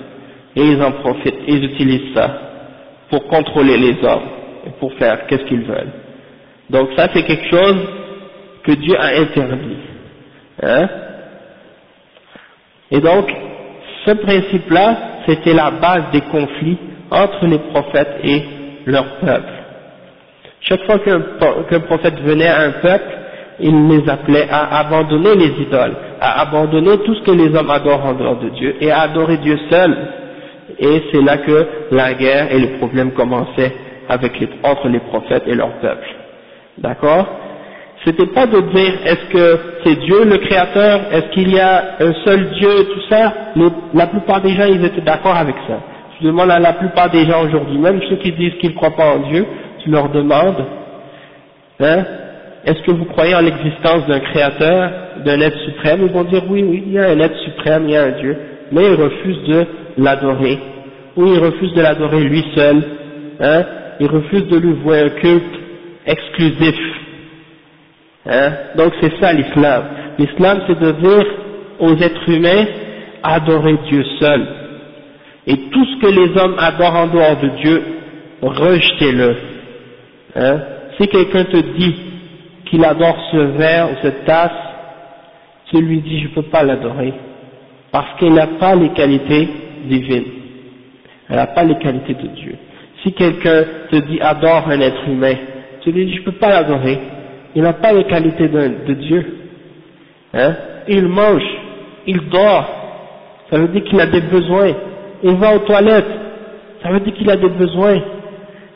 et 0.56 0.62
ils 0.62 0.82
en 0.82 0.92
profitent, 0.92 1.40
ils 1.48 1.64
utilisent 1.64 2.14
ça 2.14 2.30
pour 3.10 3.28
contrôler 3.28 3.78
les 3.78 4.06
hommes 4.06 4.30
et 4.68 4.70
pour 4.80 4.94
faire 4.94 5.26
qu'est-ce 5.28 5.44
qu'ils 5.46 5.64
veulent. 5.64 5.94
Donc 6.70 6.90
ça 6.96 7.08
c'est 7.14 7.24
quelque 7.24 7.50
chose 7.50 7.78
que 8.64 8.72
Dieu 8.74 8.96
a 8.98 9.20
interdit. 9.20 9.78
Hein? 10.62 10.90
Et 12.92 13.00
donc 13.00 13.26
ce 14.06 14.12
principe-là, 14.12 14.98
c'était 15.26 15.54
la 15.54 15.72
base 15.72 16.04
des 16.12 16.22
conflits 16.22 16.78
entre 17.12 17.46
les 17.46 17.60
prophètes 17.60 18.18
et 18.24 18.42
leur 18.86 19.06
peuple. 19.20 19.54
Chaque 20.62 20.84
fois 20.86 21.00
qu'un 21.00 21.80
prophète 21.82 22.20
venait 22.22 22.48
à 22.48 22.62
un 22.62 22.72
peuple, 22.72 23.18
il 23.60 23.88
les 23.90 24.10
appelait 24.10 24.48
à 24.50 24.80
abandonner 24.80 25.36
les 25.36 25.62
idoles, 25.62 25.96
à 26.20 26.42
abandonner 26.42 26.98
tout 27.00 27.16
ce 27.16 27.22
que 27.22 27.32
les 27.32 27.56
hommes 27.56 27.70
adorent 27.70 28.06
en 28.06 28.14
dehors 28.14 28.38
de 28.40 28.50
Dieu 28.50 28.76
et 28.82 28.92
à 28.92 29.02
adorer 29.02 29.38
Dieu 29.38 29.58
seul 29.70 29.96
et 30.80 31.04
c'est 31.12 31.22
là 31.22 31.38
que 31.38 31.68
la 31.92 32.14
guerre 32.14 32.52
et 32.52 32.60
les 32.60 32.78
problèmes 32.78 33.12
commençaient 33.12 33.74
entre 34.64 34.88
les 34.90 35.00
prophètes 35.00 35.44
et 35.48 35.56
leur 35.56 35.72
peuple. 35.80 36.08
D'accord? 36.78 37.28
C'était 38.06 38.28
pas 38.28 38.48
de 38.48 38.60
dire 38.60 38.94
est-ce 39.06 39.26
que 39.32 39.60
c'est 39.84 39.96
Dieu 40.02 40.26
le 40.26 40.38
créateur, 40.38 41.02
est-ce 41.12 41.28
qu'il 41.34 41.54
y 41.54 41.60
a 41.60 41.96
un 42.02 42.14
seul 42.26 42.50
Dieu, 42.60 42.86
tout 42.94 43.02
ça? 43.10 43.34
la 43.94 44.08
plupart 44.08 44.42
des 44.42 44.50
gens 44.50 44.66
ils 44.66 44.84
étaient 44.84 45.02
d'accord 45.02 45.36
avec 45.36 45.56
ça. 45.68 45.80
Je 46.20 46.28
demande 46.28 46.52
à 46.52 46.60
la 46.60 46.74
plupart 46.74 47.10
des 47.10 47.26
gens 47.26 47.46
aujourd'hui, 47.46 47.78
même 47.78 48.02
ceux 48.10 48.18
qui 48.18 48.32
disent 48.34 48.56
qu'ils 48.60 48.72
ne 48.72 48.76
croient 48.76 48.96
pas 48.96 49.16
en 49.16 49.30
Dieu, 49.30 49.46
tu 49.84 49.90
leur 49.90 50.10
demandes, 50.10 50.66
hein, 51.80 52.04
est-ce 52.66 52.82
que 52.84 52.92
vous 52.92 53.06
croyez 53.06 53.36
en 53.36 53.42
l'existence 53.42 54.06
d'un 54.08 54.20
créateur, 54.20 54.92
d'un 55.26 55.40
être 55.42 55.58
suprême? 55.60 56.02
Ils 56.04 56.14
vont 56.14 56.24
dire 56.24 56.44
oui, 56.50 56.64
oui, 56.64 56.84
il 56.86 56.94
y 56.94 57.00
a 57.00 57.10
un 57.10 57.20
être 57.20 57.38
suprême, 57.40 57.84
il 57.86 57.92
y 57.92 57.98
a 57.98 58.04
un 58.04 58.12
Dieu, 58.20 58.38
mais 58.72 58.84
ils 58.84 59.02
refusent 59.02 59.44
de 59.48 59.66
l'adorer, 59.98 60.60
ou 61.16 61.26
il 61.26 61.40
refuse 61.40 61.74
de 61.74 61.82
l'adorer 61.82 62.22
lui 62.22 62.44
seul, 62.56 62.84
hein, 63.40 63.64
il 64.00 64.08
refuse 64.08 64.48
de 64.48 64.58
lui 64.58 64.74
vouer 64.74 65.00
un 65.00 65.10
culte 65.10 65.60
exclusif. 66.06 66.76
Hein, 68.26 68.52
donc 68.76 68.94
c'est 69.02 69.20
ça 69.20 69.34
l'islam. 69.34 69.84
L'islam 70.18 70.62
c'est 70.68 70.80
de 70.80 70.92
dire 70.92 71.26
aux 71.80 71.96
êtres 71.96 72.30
humains, 72.30 72.66
adorer 73.22 73.78
Dieu 73.90 74.04
seul. 74.20 74.48
Et 75.46 75.58
tout 75.58 75.86
ce 75.86 76.02
que 76.02 76.08
les 76.08 76.42
hommes 76.42 76.56
adorent 76.58 76.96
en 76.96 77.08
dehors 77.08 77.38
de 77.38 77.50
Dieu, 77.62 77.84
rejetez-le. 78.42 79.36
Hein? 80.36 80.60
Si 80.98 81.08
quelqu'un 81.08 81.44
te 81.46 81.58
dit 81.58 81.96
qu'il 82.66 82.86
adore 82.86 83.18
ce 83.32 83.38
verre 83.58 83.92
ou 83.92 83.96
cette 84.02 84.26
tasse, 84.26 84.52
tu 85.70 85.82
lui 85.82 86.00
dis 86.00 86.22
je 86.22 86.30
ne 86.30 86.34
peux 86.36 86.44
pas 86.44 86.64
l'adorer, 86.64 87.14
parce 87.92 88.18
qu'il 88.20 88.34
n'a 88.34 88.48
pas 88.48 88.76
les 88.76 88.90
qualités 88.90 89.50
divine. 89.86 90.24
Elle 91.30 91.36
n'a 91.38 91.48
pas 91.48 91.64
les 91.64 91.78
qualités 91.78 92.14
de 92.14 92.28
Dieu. 92.28 92.56
Si 93.02 93.12
quelqu'un 93.14 93.64
te 93.92 93.96
dit 93.98 94.20
adore 94.22 94.70
un 94.70 94.80
être 94.80 95.08
humain, 95.08 95.36
tu 95.82 95.92
lui 95.92 96.06
dis 96.06 96.16
je 96.16 96.20
ne 96.20 96.26
peux 96.26 96.34
pas 96.34 96.50
l'adorer. 96.50 97.00
Il 97.56 97.62
n'a 97.62 97.74
pas 97.74 97.94
les 97.94 98.06
qualités 98.06 98.48
de, 98.48 98.94
Dieu. 98.94 99.26
Hein? 100.34 100.56
Il 100.88 101.08
mange, 101.08 101.44
il 102.08 102.30
dort. 102.30 102.70
Ça 103.50 103.60
veut 103.60 103.68
dire 103.68 103.84
qu'il 103.84 104.00
a 104.00 104.08
des 104.08 104.22
besoins. 104.22 104.74
Il 105.24 105.36
va 105.36 105.56
aux 105.56 105.60
toilettes. 105.60 106.06
Ça 106.82 106.90
veut 106.90 107.00
dire 107.02 107.14
qu'il 107.14 107.30
a 107.30 107.38
des 107.38 107.50
besoins. 107.50 108.02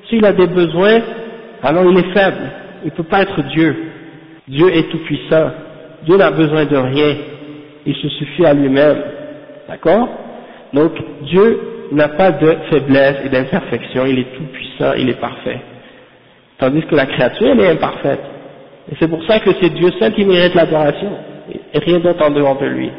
S'il 0.07 0.23
a 0.25 0.31
des 0.31 0.47
besoins, 0.47 0.99
alors 1.63 1.91
il 1.91 1.97
est 1.97 2.13
faible. 2.13 2.51
Il 2.83 2.87
ne 2.87 2.91
peut 2.91 3.03
pas 3.03 3.23
être 3.23 3.41
Dieu. 3.49 3.75
Dieu 4.47 4.69
est 4.73 4.89
tout 4.89 4.99
puissant. 4.99 5.51
Dieu 6.03 6.17
n'a 6.17 6.31
besoin 6.31 6.65
de 6.65 6.77
rien. 6.77 7.15
Il 7.85 7.95
se 7.95 8.07
suffit 8.09 8.45
à 8.45 8.53
lui-même. 8.53 8.97
D'accord? 9.67 10.07
Donc 10.73 10.93
Dieu 11.23 11.59
n'a 11.91 12.09
pas 12.09 12.31
de 12.31 12.57
faiblesse 12.69 13.17
et 13.25 13.29
d'imperfection, 13.29 14.05
il 14.05 14.19
est 14.19 14.35
tout 14.35 14.43
puissant, 14.51 14.93
il 14.97 15.09
est 15.09 15.19
parfait. 15.19 15.59
Tandis 16.57 16.81
que 16.83 16.95
la 16.95 17.05
créature, 17.05 17.47
elle 17.51 17.59
est 17.59 17.69
imparfaite. 17.69 18.21
Et 18.91 18.95
c'est 18.99 19.07
pour 19.07 19.23
ça 19.25 19.39
que 19.39 19.51
c'est 19.61 19.69
Dieu 19.73 19.91
seul 19.99 20.13
qui 20.13 20.25
mérite 20.25 20.55
l'adoration, 20.55 21.11
rien 21.73 21.99
d'autre 21.99 22.25
en 22.25 22.31
dehors 22.31 22.57
de 22.57 22.65
lui. 22.65 22.89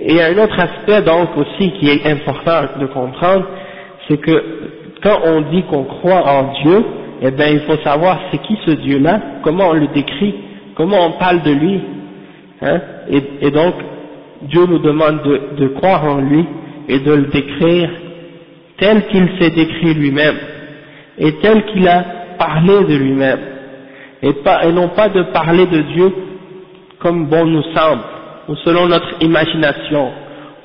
Et 0.00 0.10
il 0.10 0.16
y 0.16 0.20
a 0.20 0.26
un 0.26 0.38
autre 0.38 0.58
aspect 0.58 1.02
donc 1.02 1.36
aussi 1.36 1.72
qui 1.72 1.88
est 1.88 2.06
important 2.06 2.62
de 2.80 2.86
comprendre, 2.86 3.46
c'est 4.08 4.18
que 4.18 4.44
quand 5.02 5.20
on 5.24 5.40
dit 5.42 5.62
qu'on 5.64 5.84
croit 5.84 6.24
en 6.26 6.52
Dieu, 6.62 6.84
eh 7.22 7.30
bien 7.30 7.48
il 7.48 7.60
faut 7.60 7.76
savoir 7.78 8.20
c'est 8.30 8.38
qui 8.38 8.58
ce 8.66 8.72
Dieu-là, 8.72 9.20
comment 9.42 9.70
on 9.70 9.74
le 9.74 9.88
décrit, 9.88 10.34
comment 10.76 11.06
on 11.06 11.12
parle 11.12 11.42
de 11.42 11.52
lui. 11.52 11.80
Hein 12.62 12.80
et, 13.10 13.22
et 13.46 13.50
donc 13.50 13.74
Dieu 14.42 14.66
nous 14.66 14.78
demande 14.78 15.22
de, 15.56 15.68
croire 15.68 16.04
en 16.04 16.20
lui 16.20 16.44
et 16.88 16.98
de 16.98 17.12
le 17.12 17.26
décrire 17.26 17.90
tel 18.78 19.06
qu'il 19.06 19.28
s'est 19.38 19.50
décrit 19.50 19.94
lui-même 19.94 20.36
et 21.18 21.32
tel 21.36 21.64
qu'il 21.66 21.86
a 21.86 22.04
parlé 22.38 22.84
de 22.84 22.96
lui-même 22.96 23.38
et, 24.22 24.34
non 24.72 24.88
pas 24.88 25.08
de 25.08 25.22
parler 25.32 25.66
de 25.66 25.80
Dieu 25.80 26.14
comme 27.00 27.26
bon 27.26 27.44
nous 27.46 27.64
semble 27.74 28.02
ou 28.48 28.56
selon 28.56 28.86
notre 28.86 29.20
imagination 29.20 30.10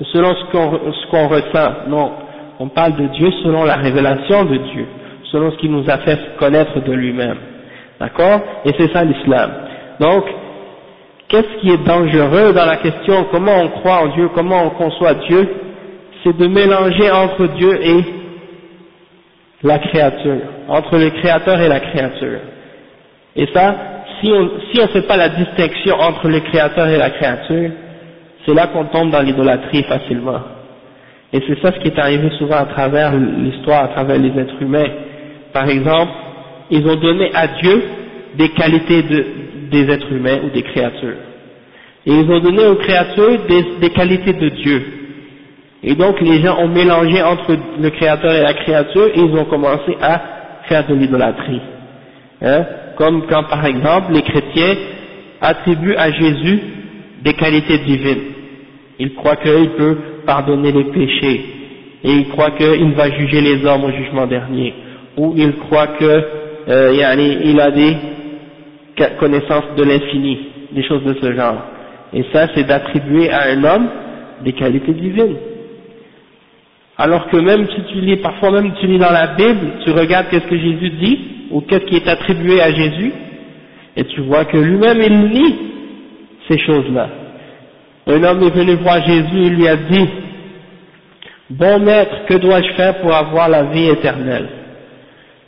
ou 0.00 0.04
selon 0.04 0.34
ce 0.34 1.06
qu'on 1.10 1.28
ressent, 1.28 1.72
non, 1.88 2.12
on 2.60 2.68
parle 2.68 2.96
de 2.96 3.06
Dieu 3.08 3.30
selon 3.42 3.64
la 3.64 3.74
révélation 3.74 4.44
de 4.44 4.56
Dieu, 4.56 4.86
selon 5.32 5.50
ce 5.50 5.56
qu'il 5.56 5.72
nous 5.72 5.88
a 5.88 5.98
fait 5.98 6.18
connaître 6.38 6.80
de 6.80 6.92
lui-même, 6.92 7.38
d'accord? 8.00 8.40
Et 8.64 8.72
c'est 8.78 8.92
ça 8.92 9.04
l'islam. 9.04 9.50
Donc, 9.98 10.24
qu'est-ce 11.28 11.60
qui 11.60 11.70
est 11.70 11.84
dangereux 11.84 12.52
dans 12.52 12.66
la 12.66 12.76
question 12.76 13.26
comment 13.32 13.58
on 13.60 13.68
croit 13.68 14.02
en 14.04 14.14
Dieu, 14.14 14.30
comment 14.34 14.66
on 14.66 14.70
conçoit 14.70 15.14
Dieu, 15.14 15.48
c'est 16.22 16.36
de 16.36 16.46
mélanger 16.46 17.10
entre 17.10 17.46
Dieu 17.56 17.80
et 17.82 18.04
la 19.62 19.78
créature, 19.78 20.42
entre 20.68 20.96
le 20.96 21.10
créateur 21.10 21.60
et 21.60 21.68
la 21.68 21.80
créature. 21.80 22.40
Et 23.38 23.46
ça, 23.54 23.74
si 24.20 24.32
on 24.32 24.50
si 24.72 24.80
ne 24.80 24.86
fait 24.88 25.06
pas 25.06 25.16
la 25.16 25.28
distinction 25.28 25.94
entre 25.94 26.28
le 26.28 26.40
créateur 26.40 26.88
et 26.88 26.98
la 26.98 27.10
créature, 27.10 27.70
c'est 28.44 28.52
là 28.52 28.66
qu'on 28.66 28.86
tombe 28.86 29.10
dans 29.10 29.22
l'idolâtrie 29.22 29.84
facilement. 29.84 30.40
Et 31.32 31.40
c'est 31.46 31.60
ça 31.62 31.72
ce 31.72 31.78
qui 31.78 31.86
est 31.88 31.98
arrivé 32.00 32.30
souvent 32.36 32.56
à 32.56 32.64
travers 32.64 33.14
l'histoire, 33.14 33.84
à 33.84 33.88
travers 33.88 34.18
les 34.18 34.36
êtres 34.40 34.60
humains. 34.60 34.88
Par 35.52 35.68
exemple, 35.68 36.10
ils 36.70 36.84
ont 36.84 36.96
donné 36.96 37.30
à 37.32 37.46
Dieu 37.46 37.82
des 38.36 38.48
qualités 38.50 39.02
de, 39.04 39.26
des 39.70 39.88
êtres 39.88 40.12
humains 40.12 40.38
ou 40.44 40.50
des 40.50 40.62
créatures. 40.62 41.16
Et 42.06 42.12
ils 42.12 42.30
ont 42.30 42.40
donné 42.40 42.66
aux 42.66 42.76
créatures 42.76 43.38
des, 43.46 43.64
des 43.80 43.90
qualités 43.90 44.32
de 44.32 44.48
Dieu. 44.48 44.82
Et 45.84 45.94
donc 45.94 46.20
les 46.20 46.42
gens 46.42 46.58
ont 46.58 46.68
mélangé 46.68 47.22
entre 47.22 47.56
le 47.80 47.90
créateur 47.90 48.32
et 48.32 48.42
la 48.42 48.54
créature 48.54 49.06
et 49.14 49.20
ils 49.20 49.36
ont 49.36 49.44
commencé 49.44 49.96
à 50.02 50.20
faire 50.68 50.86
de 50.88 50.94
l'idolâtrie. 50.94 51.60
Hein? 52.42 52.64
Comme 52.98 53.26
quand 53.28 53.44
par 53.44 53.64
exemple 53.64 54.12
les 54.12 54.22
chrétiens 54.22 54.74
attribuent 55.40 55.94
à 55.94 56.10
Jésus 56.10 56.60
des 57.22 57.32
qualités 57.34 57.78
divines. 57.78 58.32
Ils 58.98 59.14
croient 59.14 59.36
qu'il 59.36 59.70
peut 59.70 59.96
pardonner 60.26 60.72
les 60.72 60.84
péchés 60.84 61.44
et 62.02 62.10
ils 62.10 62.28
croient 62.28 62.50
qu'il 62.50 62.92
va 62.94 63.10
juger 63.10 63.40
les 63.40 63.64
hommes 63.64 63.84
au 63.84 63.92
jugement 63.92 64.26
dernier. 64.26 64.74
Ou 65.16 65.34
ils 65.36 65.56
croient 65.56 65.96
que 65.98 66.24
euh, 66.68 67.60
a 67.60 67.70
des 67.70 67.96
connaissances 69.18 69.76
de 69.76 69.84
l'infini, 69.84 70.38
des 70.72 70.82
choses 70.82 71.04
de 71.04 71.14
ce 71.20 71.32
genre. 71.32 71.62
Et 72.12 72.24
ça, 72.32 72.48
c'est 72.54 72.64
d'attribuer 72.64 73.30
à 73.30 73.50
un 73.50 73.62
homme 73.64 73.88
des 74.44 74.52
qualités 74.52 74.92
divines. 74.92 75.36
Alors 76.96 77.28
que 77.28 77.36
même 77.36 77.66
si 77.68 77.82
tu 77.92 78.00
lis, 78.00 78.16
parfois 78.16 78.50
même 78.50 78.72
tu 78.80 78.86
lis 78.86 78.98
dans 78.98 79.12
la 79.12 79.28
Bible, 79.28 79.74
tu 79.84 79.92
regardes 79.92 80.28
qu'est-ce 80.30 80.48
que 80.48 80.58
Jésus 80.58 80.90
dit, 80.90 81.18
ou 81.50 81.60
qu'est-ce 81.62 81.84
qui 81.86 81.96
est 81.96 82.08
attribué 82.08 82.60
à 82.60 82.72
Jésus, 82.72 83.12
et 83.96 84.04
tu 84.04 84.20
vois 84.22 84.44
que 84.44 84.56
lui-même 84.56 85.00
il 85.02 85.18
nie 85.30 85.54
ces 86.48 86.58
choses-là. 86.58 87.08
Un 88.06 88.22
homme 88.24 88.42
est 88.42 88.54
venu 88.54 88.74
voir 88.74 89.04
Jésus 89.06 89.44
et 89.44 89.50
lui 89.50 89.68
a 89.68 89.76
dit, 89.76 90.08
Bon 91.50 91.78
maître, 91.78 92.26
que 92.26 92.34
dois-je 92.34 92.72
faire 92.72 93.00
pour 93.00 93.12
avoir 93.14 93.48
la 93.48 93.64
vie 93.64 93.88
éternelle? 93.88 94.48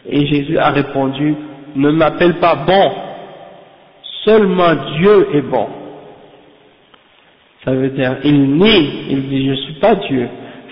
Et 0.08 0.26
Jésus 0.26 0.58
a 0.58 0.70
répondu, 0.70 1.34
Ne 1.76 1.90
m'appelle 1.90 2.34
pas 2.34 2.56
bon, 2.66 2.92
seulement 4.24 4.74
Dieu 4.98 5.28
est 5.34 5.42
bon. 5.42 5.68
Ça 7.64 7.72
veut 7.72 7.90
dire, 7.90 8.16
il 8.24 8.56
nie, 8.56 8.90
il 9.10 9.28
dit, 9.28 9.46
je 9.46 9.50
ne 9.50 9.56
suis 9.56 9.74
pas 9.74 9.94
Dieu. 9.94 10.28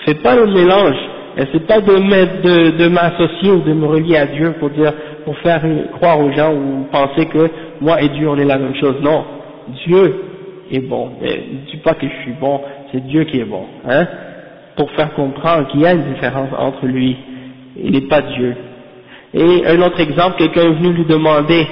Fais 0.07 0.15
pas 0.15 0.35
le 0.37 0.47
mélange. 0.47 0.97
c'est 1.53 1.67
pas 1.67 1.81
de, 1.81 2.77
de 2.79 2.89
m'associer 2.89 3.51
ou 3.51 3.61
de 3.61 3.73
me 3.75 3.87
relier 3.87 4.17
à 4.17 4.27
Dieu 4.27 4.55
pour 4.59 4.71
dire, 4.71 4.93
pour 5.25 5.37
faire 5.39 5.63
croire 5.97 6.21
aux 6.21 6.33
gens 6.33 6.53
ou 6.53 6.87
penser 6.91 7.27
que 7.27 7.51
moi 7.81 8.01
et 8.03 8.09
Dieu 8.09 8.29
on 8.29 8.37
est 8.37 8.45
la 8.45 8.59
même 8.59 8.75
chose. 8.77 8.97
Non. 9.01 9.25
Dieu 9.87 10.15
est 10.71 10.81
bon. 10.81 11.11
Ne 11.21 11.71
dis 11.71 11.79
pas 11.79 11.95
que 11.95 12.07
je 12.07 12.23
suis 12.23 12.35
bon, 12.41 12.61
c'est 12.93 13.05
Dieu 13.07 13.25
qui 13.25 13.41
est 13.41 13.45
bon. 13.45 13.65
Hein 13.89 14.07
Pour 14.77 14.91
faire 14.93 15.13
comprendre 15.15 15.69
qu'il 15.69 15.81
y 15.81 15.87
a 15.87 15.93
une 15.93 16.13
différence 16.13 16.51
entre 16.57 16.87
lui. 16.87 17.17
Il 17.77 17.93
n'est 17.93 18.09
pas 18.09 18.23
Dieu. 18.23 18.57
Et 19.35 19.67
un 19.67 19.81
autre 19.83 20.01
exemple, 20.01 20.37
quelqu'un 20.39 20.63
est 20.63 20.75
venu 20.75 20.93
lui 20.93 21.05
demander, 21.05 21.67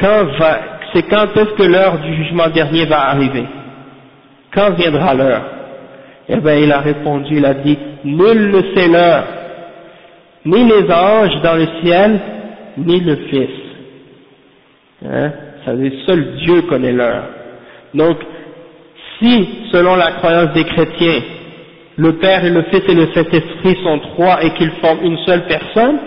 quand 0.00 0.24
va, 0.38 0.58
c'est 0.94 1.02
quand 1.02 1.36
est-ce 1.36 1.54
que 1.54 1.64
l'heure 1.64 1.98
du 1.98 2.14
jugement 2.14 2.48
dernier 2.48 2.84
va 2.86 3.08
arriver? 3.10 3.44
Quand 4.54 4.72
viendra 4.74 5.14
l'heure? 5.14 5.42
Eh 6.28 6.36
bien, 6.36 6.54
il 6.54 6.72
a 6.72 6.80
répondu, 6.80 7.36
il 7.36 7.44
a 7.44 7.54
dit, 7.54 7.78
nul 8.04 8.50
ne 8.50 8.74
sait 8.74 8.88
l'heure, 8.88 9.24
ni 10.44 10.64
les 10.64 10.90
anges 10.90 11.40
dans 11.42 11.54
le 11.54 11.66
ciel, 11.82 12.20
ni 12.76 13.00
le 13.00 13.16
Fils. 13.28 13.50
Hein? 15.04 15.32
Ça 15.64 15.72
veut 15.72 15.88
dire, 15.88 15.98
seul 16.06 16.36
Dieu 16.36 16.62
connaît 16.62 16.92
l'heure. 16.92 17.24
Donc, 17.94 18.18
si, 19.18 19.48
selon 19.72 19.96
la 19.96 20.12
croyance 20.12 20.52
des 20.52 20.64
chrétiens, 20.64 21.20
le 21.96 22.12
Père 22.18 22.44
et 22.44 22.50
le 22.50 22.62
Fils 22.64 22.82
et 22.88 22.94
le 22.94 23.06
Saint-Esprit 23.12 23.76
sont 23.82 23.98
trois 24.10 24.44
et 24.44 24.50
qu'ils 24.50 24.72
forment 24.82 25.04
une 25.04 25.18
seule 25.26 25.46
personne, 25.46 25.98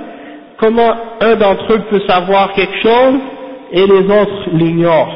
comment 0.57 0.93
un 1.21 1.35
d'entre 1.35 1.73
eux 1.73 1.81
peut 1.89 2.01
savoir 2.07 2.53
quelque 2.53 2.77
chose 2.81 3.19
et 3.71 3.85
les 3.85 4.05
autres 4.05 4.49
l'ignorent? 4.53 5.15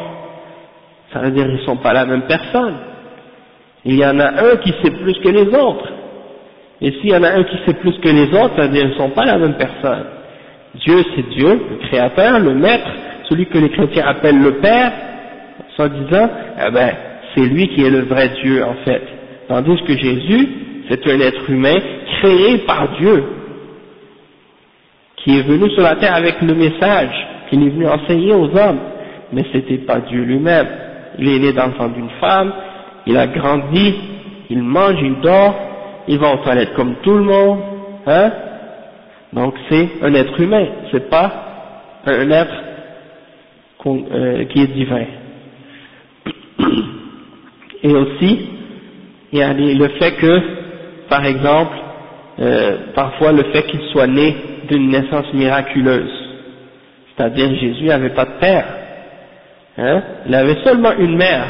Ça 1.13 1.20
veut 1.20 1.32
dire 1.32 1.46
qu'ils 1.46 1.60
ne 1.60 1.66
sont 1.66 1.78
pas 1.78 1.94
la 1.94 2.06
même 2.06 2.24
personne. 2.24 2.76
Il 3.86 3.96
y 3.96 4.06
en 4.06 4.20
a 4.20 4.30
un 4.30 4.56
qui 4.58 4.74
sait 4.84 4.92
plus 4.92 5.13
que 5.20 5.30
les 5.30 5.48
autres. 5.48 5.89
Et 6.82 6.92
s'il 6.92 7.12
y 7.12 7.16
en 7.16 7.24
a 7.24 7.30
un 7.30 7.44
qui 7.44 7.58
sait 7.66 7.76
plus 7.76 7.98
que 8.00 8.10
les 8.10 8.28
autres, 8.34 8.56
ça 8.56 8.63
veut 8.63 8.70
dire 8.70 8.82
qu'ils 8.82 8.92
ne 8.92 8.98
sont 8.98 9.10
pas 9.12 9.26
la 9.26 9.38
même 9.38 9.56
personne. 9.56 10.06
Dieu 10.76 11.04
c'est 11.16 11.30
Dieu, 11.30 11.60
le 11.70 11.88
Créateur, 11.88 12.40
le 12.40 12.56
Maître, 12.56 12.90
celui 13.30 13.46
que 13.46 13.58
les 13.58 13.70
chrétiens 13.70 14.06
appellent 14.06 14.42
le 14.42 14.56
Père, 14.56 14.92
en 15.78 15.88
disant, 15.88 16.30
eh 16.68 16.72
ben, 16.72 16.92
c'est 17.34 17.46
lui 17.46 17.68
qui 17.70 17.84
est 17.84 17.90
le 17.90 18.02
vrai 18.02 18.30
Dieu 18.44 18.64
en 18.64 18.76
fait. 18.86 19.02
Tandis 19.48 19.82
que 19.84 19.98
Jésus, 19.98 20.50
c'est 20.90 21.06
un 21.08 21.20
être 21.20 21.50
humain 21.50 21.78
créé 22.20 22.60
par 22.60 22.90
Dieu, 23.00 23.24
qui 25.18 25.38
est 25.38 25.44
venu 25.44 25.70
sur 25.72 25.84
la 25.84 25.96
terre 25.96 26.16
avec 26.16 26.42
le 26.42 26.54
message 26.54 27.28
qu'il 27.50 27.66
est 27.66 27.70
venu 27.70 27.88
enseigner 27.88 28.34
aux 28.34 28.56
hommes, 28.56 28.80
mais 29.32 29.46
c'était 29.52 29.80
pas 29.80 30.00
Dieu 30.00 30.22
lui-même. 30.22 30.68
Il 31.20 31.28
est 31.28 31.40
né 31.40 31.54
dans 31.54 31.68
le 31.68 31.94
d'une 31.94 32.10
femme, 32.20 32.54
il 33.06 33.18
a 33.18 33.28
grandi, 33.28 33.96
il 34.50 34.62
mange, 34.62 34.98
il 35.02 35.20
dort, 35.22 35.56
il 36.08 36.18
va 36.18 36.34
aux 36.34 36.38
toilettes 36.38 36.74
comme 36.74 36.96
tout 37.04 37.16
le 37.16 37.24
monde, 37.24 37.60
hein 38.08 38.32
Donc 39.34 39.56
c'est 39.69 39.89
un 40.04 40.13
être 40.13 40.39
humain, 40.39 40.65
c'est 40.91 41.10
pas 41.10 41.32
un 42.06 42.30
être 42.30 42.54
euh, 43.86 44.46
qui 44.46 44.62
est 44.62 44.67
divin. 44.67 45.06
Et 47.84 47.91
aussi, 47.91 48.48
il 49.32 49.39
y 49.39 49.41
a 49.41 49.52
le 49.54 49.88
fait 50.00 50.12
que, 50.13 50.41
par 51.10 51.26
exemple, 51.26 51.76
euh, 52.39 52.78
parfois 52.93 53.32
le 53.32 53.43
fait 53.52 53.63
qu'il 53.63 53.82
soit 53.91 54.08
né 54.08 54.36
d'une 54.69 54.89
naissance 54.89 55.34
miraculeuse, 55.34 56.12
c'est-à-dire 57.15 57.50
Jésus 57.60 57.86
n'avait 57.86 58.12
pas 58.12 58.26
de 58.26 58.39
père, 58.39 58.65
hein, 59.78 60.04
il 60.28 60.36
avait 60.36 60.63
seulement 60.63 60.93
une 60.98 61.17
mère. 61.17 61.46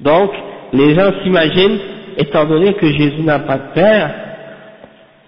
Donc, 0.00 0.30
les 0.72 0.94
gens 0.94 1.10
s'imaginent, 1.22 1.78
étant 2.16 2.44
donné 2.44 2.74
que 2.74 2.86
Jésus 2.86 3.22
n'a 3.22 3.40
pas 3.40 3.58
de 3.58 3.74
père, 3.74 4.23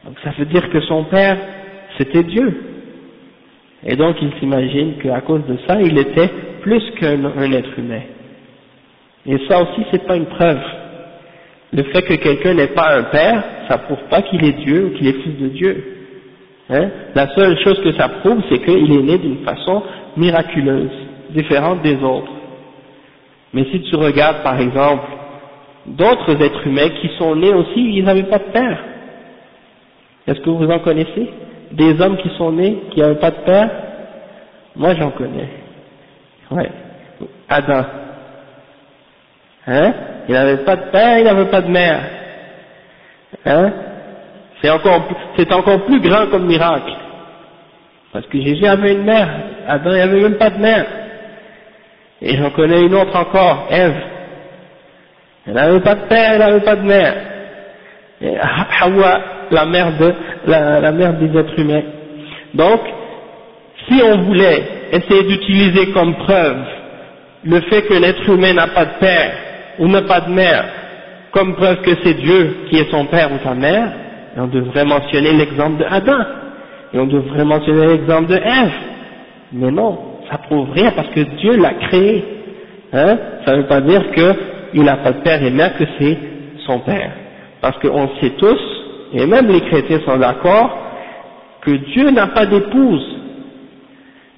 donc 0.07 0.17
ça 0.23 0.31
veut 0.39 0.47
dire 0.47 0.71
que 0.71 0.81
son 0.83 1.05
père, 1.05 1.37
c'était 1.99 2.23
Dieu. 2.23 2.63
Et 3.85 3.97
donc, 3.97 4.17
ils 4.23 4.33
s'imaginent 4.39 4.95
qu'à 5.03 5.21
cause 5.21 5.45
de 5.47 5.57
ça, 5.67 5.81
il 5.83 5.99
était 5.99 6.31
plus 6.63 6.83
qu'un 6.93 7.53
être 7.53 7.79
humain. 7.79 8.03
Et 9.27 9.37
ça 9.49 9.61
aussi, 9.63 9.83
c'est 9.91 10.07
pas 10.07 10.17
une 10.17 10.27
preuve. 10.27 10.61
Le 11.73 11.83
fait 11.85 12.03
que 12.03 12.15
quelqu'un 12.15 12.55
n'ait 12.55 12.69
pas 12.69 12.97
un 12.97 13.03
père, 13.05 13.43
ça 13.69 13.79
prouve 13.79 14.03
pas 14.09 14.23
qu'il 14.23 14.45
est 14.45 14.65
Dieu 14.65 14.87
ou 14.87 14.91
qu'il 14.97 15.09
est 15.09 15.21
fils 15.23 15.39
de 15.39 15.49
Dieu. 15.49 15.85
Hein? 16.71 16.89
La 17.15 17.35
seule 17.35 17.59
chose 17.65 17.81
que 17.83 17.93
ça 17.93 18.09
prouve, 18.09 18.43
c'est 18.49 18.65
qu'il 18.65 18.93
est 18.93 19.03
né 19.03 19.19
d'une 19.19 19.45
façon 19.45 19.83
miraculeuse, 20.17 20.91
différente 21.31 21.83
des 21.83 21.97
autres. 21.97 22.33
Mais 23.53 23.65
si 23.73 23.83
tu 23.83 23.97
regardes, 23.97 24.43
par 24.45 24.61
exemple, 24.61 25.05
d'autres 25.87 26.41
êtres 26.41 26.67
humains 26.67 26.91
qui 27.01 27.11
sont 27.19 27.35
nés 27.35 27.53
aussi, 27.53 27.97
ils 27.97 28.05
n'avaient 28.05 28.25
pas 28.25 28.39
de 28.39 28.53
père. 28.53 28.79
Est-ce 30.27 30.41
que 30.41 30.51
vous 30.51 30.69
en 30.71 30.79
connaissez? 30.81 31.31
Des 31.73 32.01
hommes 32.01 32.17
qui 32.19 32.31
sont 32.37 32.53
nés, 32.53 32.83
qui 32.91 33.01
n'avaient 33.01 33.21
pas 33.21 33.31
de 33.31 33.41
père? 33.45 33.71
Moi, 34.75 34.95
j'en 34.95 35.11
connais. 35.11 35.49
Ouais. 36.51 36.71
Adam. 37.49 37.85
Hein? 39.67 39.95
Il 40.29 40.35
n'avait 40.35 40.65
pas 40.65 40.77
de 40.77 40.91
père, 40.91 41.19
il 41.19 41.25
n'avait 41.25 41.51
pas 41.51 41.61
de 41.61 41.71
mère. 41.71 42.01
Hein? 43.45 43.73
C'est 44.61 44.71
encore, 44.71 45.85
plus 45.87 46.01
grand 46.01 46.27
comme 46.29 46.47
miracle. 46.47 46.93
Parce 48.13 48.27
que 48.27 48.41
Jésus 48.41 48.67
avait 48.67 48.95
une 48.95 49.05
mère, 49.05 49.29
Adam 49.69 49.91
n'avait 49.91 50.21
même 50.21 50.37
pas 50.37 50.51
de 50.51 50.59
mère. 50.59 50.87
Et 52.23 52.37
j'en 52.37 52.51
connais 52.51 52.81
une 52.83 52.95
autre 52.95 53.15
encore, 53.15 53.67
Ève. 53.71 53.97
Elle 55.47 55.55
n'avait 55.55 55.81
pas 55.81 55.95
de 55.95 56.07
père, 56.07 56.33
elle 56.33 56.39
n'avait 56.39 56.65
pas 56.65 56.77
de 56.77 56.83
mère. 56.83 57.15
Et 58.23 58.37
Hawa, 58.81 59.21
la 59.51 59.67
mère, 59.67 59.97
de, 59.99 60.13
la, 60.47 60.93
mère 60.93 61.15
des 61.15 61.39
êtres 61.39 61.59
humains. 61.59 61.83
Donc, 62.55 62.81
si 63.89 64.01
on 64.03 64.19
voulait 64.23 64.63
essayer 64.93 65.23
d'utiliser 65.25 65.93
comme 65.93 66.15
preuve 66.15 66.59
le 67.45 67.61
fait 67.63 67.83
que 67.83 67.95
l'être 67.95 68.29
humain 68.29 68.55
n'a 68.55 68.69
pas 68.69 68.85
de 68.85 68.99
père, 68.99 69.33
ou 69.79 69.89
n'a 69.89 70.03
pas 70.03 70.21
de 70.21 70.31
mère, 70.31 70.65
comme 71.33 71.55
preuve 71.55 71.83
que 71.83 71.91
c'est 72.03 72.15
Dieu 72.15 72.57
qui 72.69 72.79
est 72.79 72.91
son 72.91 73.05
père 73.07 73.31
ou 73.33 73.39
sa 73.45 73.55
mère, 73.55 73.93
on 74.37 74.47
devrait 74.47 74.85
mentionner 74.85 75.33
l'exemple 75.33 75.79
de 75.79 75.85
Adam, 75.85 76.25
et 76.93 76.99
on 76.99 77.07
devrait 77.07 77.45
mentionner 77.45 77.87
l'exemple 77.87 78.29
de 78.29 78.37
Ève. 78.37 78.73
Mais 79.53 79.71
non, 79.71 79.99
ça 80.31 80.39
prouve 80.39 80.71
rien 80.73 80.93
parce 80.93 81.09
que 81.09 81.21
Dieu 81.21 81.57
l'a 81.57 81.75
créé. 81.75 82.25
Hein? 82.93 83.19
Ça 83.45 83.53
ne 83.53 83.63
veut 83.63 83.67
pas 83.67 83.81
dire 83.81 84.03
qu'il 84.13 84.83
n'a 84.83 84.97
pas 84.97 85.13
de 85.13 85.21
père 85.21 85.43
et 85.43 85.51
mère, 85.51 85.77
que 85.77 85.85
c'est 85.99 86.19
son 86.67 86.81
père. 86.81 87.13
Parce 87.61 87.79
qu'on 87.79 88.09
sait 88.21 88.31
tous, 88.39 88.76
et 89.13 89.27
même 89.27 89.49
les 89.49 89.61
chrétiens 89.63 90.01
sont 90.05 90.17
d'accord, 90.17 90.71
que 91.63 91.71
Dieu 91.71 92.11
n'a 92.11 92.29
pas 92.29 92.47
d'épouse. 92.47 93.17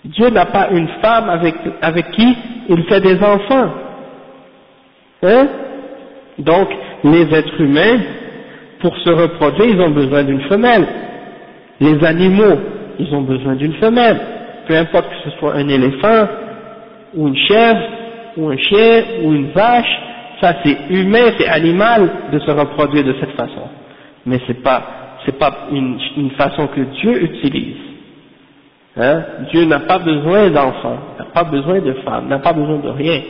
Dieu 0.05 0.31
n'a 0.31 0.47
pas 0.47 0.69
une 0.71 0.89
femme 1.03 1.29
avec, 1.29 2.11
qui 2.13 2.37
il 2.69 2.83
fait 2.85 3.01
des 3.01 3.23
enfants. 3.23 3.71
Hein? 5.23 5.49
Donc, 6.39 6.69
les 7.05 7.35
êtres 7.35 7.61
humains, 7.61 7.99
pour 8.81 8.97
se 8.97 9.11
reproduire, 9.11 9.67
ils 9.67 9.81
ont 9.81 9.91
besoin 9.91 10.23
d'une 10.23 10.43
femelle. 10.43 10.87
Les 11.81 12.05
animaux, 12.05 12.59
ils 12.99 13.13
ont 13.15 13.23
besoin 13.23 13.57
d'une 13.57 13.75
femelle. 13.75 14.19
Peu 14.67 14.77
importe 14.77 15.09
que 15.09 15.31
ce 15.31 15.37
soit 15.39 15.55
un 15.55 15.69
éléphant, 15.69 16.29
ou 17.15 17.29
une 17.29 17.37
chèvre, 17.37 17.81
ou 18.37 18.49
un 18.49 18.57
chien, 18.57 19.03
ou 19.25 19.33
une 19.33 19.51
vache, 19.51 19.99
ça 20.41 20.55
c'est 20.63 20.77
humain, 20.91 21.33
c'est 21.37 21.49
animal 21.49 22.09
de 22.33 22.39
se 22.39 22.51
reproduire 22.51 23.05
de 23.05 23.15
cette 23.21 23.33
façon. 23.33 23.69
Mais 24.29 24.41
c'est 24.47 24.63
pas, 24.63 24.83
c'est 25.25 25.39
pas 25.39 25.69
une, 25.73 26.31
façon 26.37 26.67
que 26.67 26.81
Dieu 26.81 27.23
utilise. 27.23 27.79
Hein? 28.95 29.25
Dieu 29.51 29.65
n'a 29.65 29.81
pas 29.81 29.99
besoin 29.99 30.51
d'enfants, 30.51 30.99
n'a 31.19 31.25
pas 31.33 31.45
besoin 31.45 31.81
de 31.81 31.95
femmes, 32.05 32.29
n'a 32.29 32.39
pas 32.39 32.53
besoin 32.53 32.77
de 32.77 32.91
rien. 32.91 33.23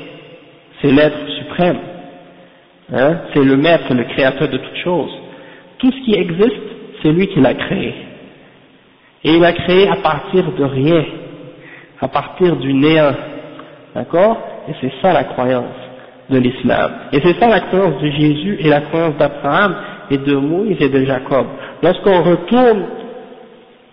C'est 0.80 0.90
l'être 0.90 1.18
suprême. 1.38 1.78
Hein? 2.92 3.18
C'est 3.32 3.44
le 3.44 3.56
maître, 3.56 3.94
le 3.94 4.04
créateur 4.04 4.48
de 4.48 4.56
toutes 4.56 4.82
choses. 4.82 5.12
Tout 5.78 5.92
ce 5.92 6.04
qui 6.04 6.14
existe, 6.14 6.68
c'est 7.00 7.12
lui 7.12 7.28
qui 7.28 7.40
l'a 7.40 7.54
créé. 7.54 7.94
Et 9.22 9.34
il 9.34 9.40
l'a 9.40 9.52
créé 9.52 9.88
à 9.88 9.96
partir 9.96 10.50
de 10.50 10.64
rien, 10.64 11.04
à 12.00 12.08
partir 12.08 12.56
du 12.56 12.74
néant. 12.74 13.14
D'accord? 13.94 14.36
Et 14.68 14.72
c'est 14.80 14.92
ça 15.00 15.12
la 15.12 15.24
croyance 15.24 15.76
de 16.28 16.38
l'islam. 16.38 16.90
Et 17.12 17.20
c'est 17.22 17.38
ça 17.38 17.46
la 17.46 17.60
croyance 17.60 18.02
de 18.02 18.10
Jésus 18.10 18.56
et 18.60 18.68
la 18.68 18.80
croyance 18.80 19.16
d'Abraham 19.16 19.76
et 20.10 20.18
de 20.18 20.36
Moïse 20.36 20.76
et 20.80 20.88
de 20.88 21.04
Jacob. 21.04 21.46
Lorsqu'on 21.82 22.22
retourne 22.22 22.84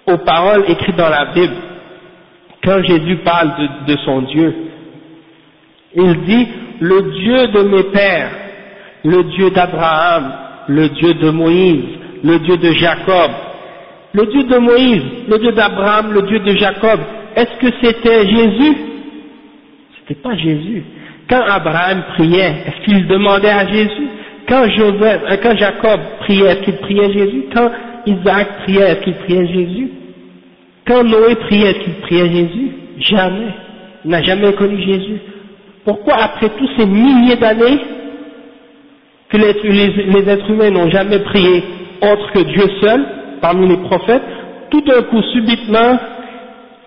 aux 0.08 0.18
paroles 0.18 0.66
écrites 0.70 0.96
dans 0.96 1.10
la 1.10 1.26
Bible, 1.34 1.56
quand 2.64 2.82
Jésus 2.84 3.18
parle 3.18 3.52
de, 3.88 3.96
son 4.06 4.22
Dieu, 4.24 4.56
il 5.96 6.22
dit 6.24 6.48
le 6.80 7.02
Dieu 7.12 7.48
de 7.48 7.62
mes 7.70 7.84
pères, 7.84 8.32
le 9.04 9.24
Dieu 9.24 9.52
d'Abraham, 9.52 10.34
le 10.68 10.90
Dieu 10.90 11.14
de 11.14 11.30
Moïse, 11.30 11.86
le 12.24 12.40
Dieu 12.40 12.58
de 12.58 12.72
Jacob. 12.72 13.32
Le 14.14 14.26
Dieu 14.28 14.44
de 14.44 14.58
Moïse, 14.58 15.04
le 15.28 15.38
Dieu 15.38 15.52
d'Abraham, 15.52 16.14
le 16.14 16.22
Dieu 16.22 16.40
de 16.40 16.56
Jacob, 16.58 17.02
est-ce 17.36 17.60
que 17.60 17.68
c'était 17.82 18.26
Jésus? 18.28 18.78
C'était 20.00 20.22
pas 20.22 20.36
Jésus. 20.38 20.84
Quand 21.30 21.42
Abraham 21.42 22.04
priait, 22.16 22.64
est-ce 22.66 22.86
qu'il 22.86 23.08
demandait 23.08 23.50
à 23.50 23.68
Jésus? 23.68 24.08
Quand, 24.48 24.70
Joseph, 24.70 25.22
euh, 25.30 25.38
quand 25.42 25.58
Jacob 25.58 26.00
priait, 26.20 26.48
est-ce 26.48 26.62
qu'il 26.64 26.78
priait 26.78 27.12
Jésus? 27.14 27.46
Quand 27.54 27.72
Isaac 28.06 28.64
priait, 28.64 28.92
est-ce 28.92 29.02
qu'il 29.02 29.16
priait 29.16 29.48
Jésus? 29.48 29.90
Quand 30.88 31.04
Noé 31.04 31.36
priait, 31.36 31.72
est-ce 31.72 31.80
qu'il 31.80 31.94
priait 31.96 32.30
Jésus? 32.30 32.72
Jamais. 33.00 33.54
Il 34.04 34.12
n'a 34.12 34.22
jamais 34.22 34.54
connu 34.54 34.82
Jésus. 34.82 35.20
Pourquoi 35.84 36.16
après 36.16 36.50
tous 36.50 36.70
ces 36.78 36.86
milliers 36.86 37.36
d'années 37.36 37.80
que 39.30 39.38
les, 39.38 39.54
les 39.54 40.30
êtres 40.30 40.50
humains 40.50 40.70
n'ont 40.70 40.90
jamais 40.90 41.20
prié 41.20 41.64
autre 42.02 42.32
que 42.34 42.40
Dieu 42.40 42.66
seul, 42.82 43.06
parmi 43.42 43.68
les 43.68 43.78
prophètes, 43.78 44.24
tout 44.70 44.82
d'un 44.82 45.02
coup, 45.04 45.22
subitement, 45.34 45.98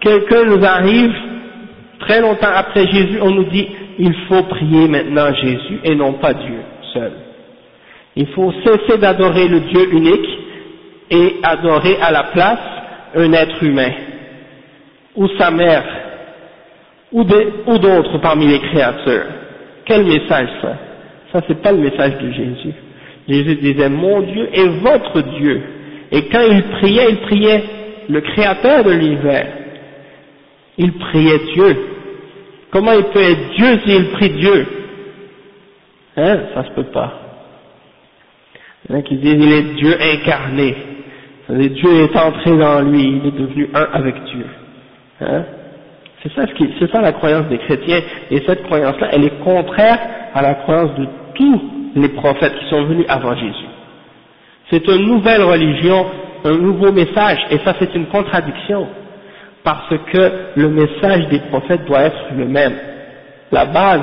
quelqu'un 0.01 0.45
nous 0.45 0.65
arrive, 0.65 1.13
très 2.01 2.21
longtemps 2.21 2.53
après 2.55 2.87
Jésus, 2.87 3.19
on 3.21 3.31
nous 3.31 3.45
dit, 3.45 3.67
il 3.99 4.15
faut 4.29 4.43
prier 4.45 4.89
maintenant 4.89 5.33
Jésus 5.35 5.81
et 5.85 5.95
non 5.95 6.15
pas 6.15 6.35
Dieu 6.35 6.61
seul. 6.93 7.13
Il 8.21 8.27
faut 8.35 8.53
cesser 8.65 8.99
d'adorer 8.99 9.47
le 9.47 9.61
Dieu 9.61 9.93
unique 9.93 10.29
et 11.09 11.37
adorer 11.45 11.99
à 12.03 12.11
la 12.11 12.25
place 12.25 12.59
un 13.15 13.33
être 13.33 13.63
humain, 13.63 13.93
ou 15.15 15.29
sa 15.39 15.53
mère, 15.53 15.85
ou 17.13 17.23
d'autres 17.23 18.19
parmi 18.19 18.49
les 18.49 18.59
créatures. 18.59 19.29
Quel 19.85 20.05
message 20.05 20.49
ça? 20.61 20.77
Ça 21.33 21.41
c'est 21.47 21.63
pas 21.63 21.71
le 21.71 21.79
message 21.79 22.19
de 22.19 22.33
Jésus. 22.33 22.75
Jésus 23.29 23.55
disait 23.55 23.89
mon 23.89 24.21
Dieu 24.23 24.49
est 24.53 24.69
votre 24.81 25.21
Dieu. 25.39 25.63
Et 26.11 26.23
quand 26.23 26.43
il 26.51 26.63
priait, 26.65 27.11
il 27.11 27.19
priait 27.19 27.63
le 28.09 28.21
créateur 28.21 28.83
de 28.83 28.91
l'univers. 28.91 29.47
Il 30.77 30.93
priait 30.95 31.39
Dieu. 31.55 31.77
Comment 32.73 32.95
il 32.95 33.05
peut 33.05 33.23
être 33.23 33.51
Dieu 33.57 33.79
s'il 33.87 34.11
prie 34.11 34.31
Dieu? 34.31 34.67
Hein? 36.17 36.39
Ça 36.53 36.65
se 36.65 36.71
peut 36.71 36.91
pas. 36.93 37.28
Qui 39.05 39.17
disent 39.17 39.35
il 39.35 39.53
est 39.53 39.75
Dieu 39.75 39.95
incarné. 40.01 40.75
Dieu 41.51 41.91
est 42.05 42.17
entré 42.17 42.57
dans 42.57 42.81
lui, 42.81 43.03
il 43.03 43.27
est 43.27 43.39
devenu 43.39 43.69
un 43.75 43.87
avec 43.93 44.15
Dieu. 44.25 44.47
Hein? 45.21 45.45
C'est 46.23 46.33
ça, 46.33 46.43
c'est 46.79 46.91
ça 46.91 47.01
la 47.01 47.13
croyance 47.13 47.47
des 47.49 47.59
chrétiens, 47.59 48.01
et 48.31 48.43
cette 48.47 48.65
croyance-là, 48.65 49.09
elle 49.13 49.25
est 49.25 49.39
contraire 49.45 49.99
à 50.35 50.43
la 50.43 50.55
croyance 50.55 50.95
de 50.99 51.07
tous 51.35 51.63
les 51.95 52.09
prophètes 52.09 52.55
qui 52.59 52.69
sont 52.71 52.85
venus 52.85 53.07
avant 53.09 53.37
Jésus. 53.37 53.69
C'est 54.71 54.87
une 54.89 55.07
nouvelle 55.07 55.43
religion, 55.43 56.07
un 56.45 56.57
nouveau 56.57 56.91
message, 56.93 57.39
et 57.51 57.59
ça 57.59 57.75
c'est 57.79 57.95
une 57.95 58.07
contradiction, 58.07 58.89
parce 59.63 59.95
que 60.13 60.33
le 60.57 60.69
message 60.69 61.29
des 61.29 61.41
prophètes 61.51 61.85
doit 61.87 62.03
être 62.03 62.25
le 62.37 62.47
même. 62.47 62.75
La 63.53 63.67
base 63.67 64.03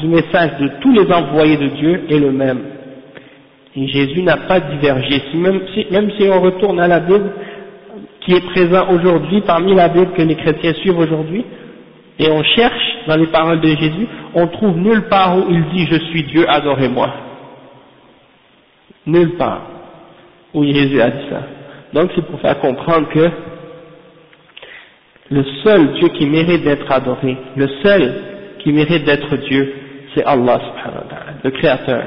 du 0.00 0.08
message 0.08 0.58
de 0.60 0.68
tous 0.80 0.92
les 0.92 1.10
envoyés 1.10 1.56
de 1.56 1.68
Dieu 1.68 2.04
est 2.10 2.18
le 2.18 2.30
même. 2.30 2.73
Et 3.76 3.88
Jésus 3.88 4.22
n'a 4.22 4.36
pas 4.36 4.60
divergé. 4.60 5.22
même, 5.34 6.10
si, 6.18 6.28
on 6.28 6.40
retourne 6.40 6.78
à 6.80 6.86
la 6.86 7.00
Bible, 7.00 7.30
qui 8.20 8.32
est 8.32 8.44
présent 8.52 8.88
aujourd'hui 8.90 9.42
parmi 9.42 9.74
la 9.74 9.88
Bible 9.88 10.12
que 10.12 10.22
les 10.22 10.36
chrétiens 10.36 10.72
suivent 10.74 10.98
aujourd'hui, 10.98 11.44
et 12.18 12.30
on 12.30 12.42
cherche 12.42 12.96
dans 13.08 13.16
les 13.16 13.26
paroles 13.26 13.60
de 13.60 13.68
Jésus, 13.68 14.06
on 14.34 14.46
trouve 14.46 14.76
nulle 14.78 15.08
part 15.08 15.36
où 15.36 15.46
il 15.50 15.64
dit 15.70 15.86
je 15.90 15.98
suis 16.10 16.22
Dieu, 16.24 16.48
adorez-moi. 16.48 17.12
Nulle 19.06 19.36
part 19.36 19.62
où 20.54 20.64
Jésus 20.64 21.00
a 21.00 21.10
dit 21.10 21.28
ça. 21.28 21.42
Donc 21.92 22.10
c'est 22.14 22.24
pour 22.24 22.40
faire 22.40 22.58
comprendre 22.60 23.08
que 23.08 23.28
le 25.30 25.44
seul 25.64 25.94
Dieu 25.94 26.08
qui 26.08 26.26
mérite 26.26 26.62
d'être 26.62 26.90
adoré, 26.90 27.36
le 27.56 27.68
seul 27.82 28.14
qui 28.60 28.72
mérite 28.72 29.04
d'être 29.04 29.36
Dieu, 29.48 29.74
c'est 30.14 30.24
Allah 30.24 30.60
subhanahu 30.60 31.02
wa 31.02 31.10
ta'ala, 31.10 31.32
le 31.42 31.50
Créateur. 31.50 32.04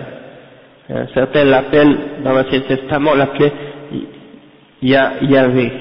Euh, 0.89 1.06
certains 1.13 1.43
l'appellent, 1.45 1.97
dans 2.23 2.34
l'Ancien 2.34 2.62
Testament, 2.62 3.13
l'appelaient 3.15 3.54
Yahvé, 4.82 5.71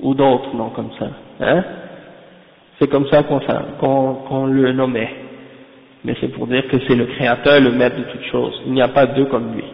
ou 0.00 0.14
d'autres 0.14 0.54
noms 0.54 0.70
comme 0.70 0.90
ça. 0.98 1.08
Hein 1.40 1.64
c'est 2.78 2.90
comme 2.90 3.06
ça 3.08 3.22
qu'on 3.22 4.46
le 4.46 4.72
nommait. 4.72 5.10
Mais 6.04 6.14
c'est 6.20 6.28
pour 6.28 6.46
dire 6.46 6.66
que 6.68 6.76
c'est 6.86 6.94
le 6.94 7.06
Créateur, 7.06 7.60
le 7.60 7.70
Maître 7.70 7.96
de 7.96 8.04
toutes 8.04 8.30
choses. 8.30 8.60
Il 8.66 8.72
n'y 8.72 8.82
a 8.82 8.88
pas 8.88 9.06
deux 9.06 9.26
comme 9.26 9.54
lui. 9.54 9.64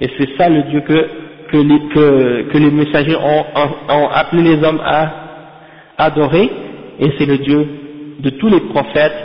Et 0.00 0.08
c'est 0.18 0.36
ça 0.36 0.48
le 0.48 0.62
Dieu 0.64 0.80
que, 0.80 1.06
que, 1.50 2.58
les, 2.58 2.70
messagers 2.70 3.16
ont, 3.16 3.44
ont, 3.88 4.08
appelé 4.08 4.42
les 4.42 4.64
hommes 4.64 4.80
à 4.84 5.12
adorer, 5.98 6.50
et 6.98 7.12
c'est 7.18 7.26
le 7.26 7.38
Dieu 7.38 7.68
de 8.18 8.30
tous 8.30 8.48
les 8.48 8.60
prophètes, 8.60 9.16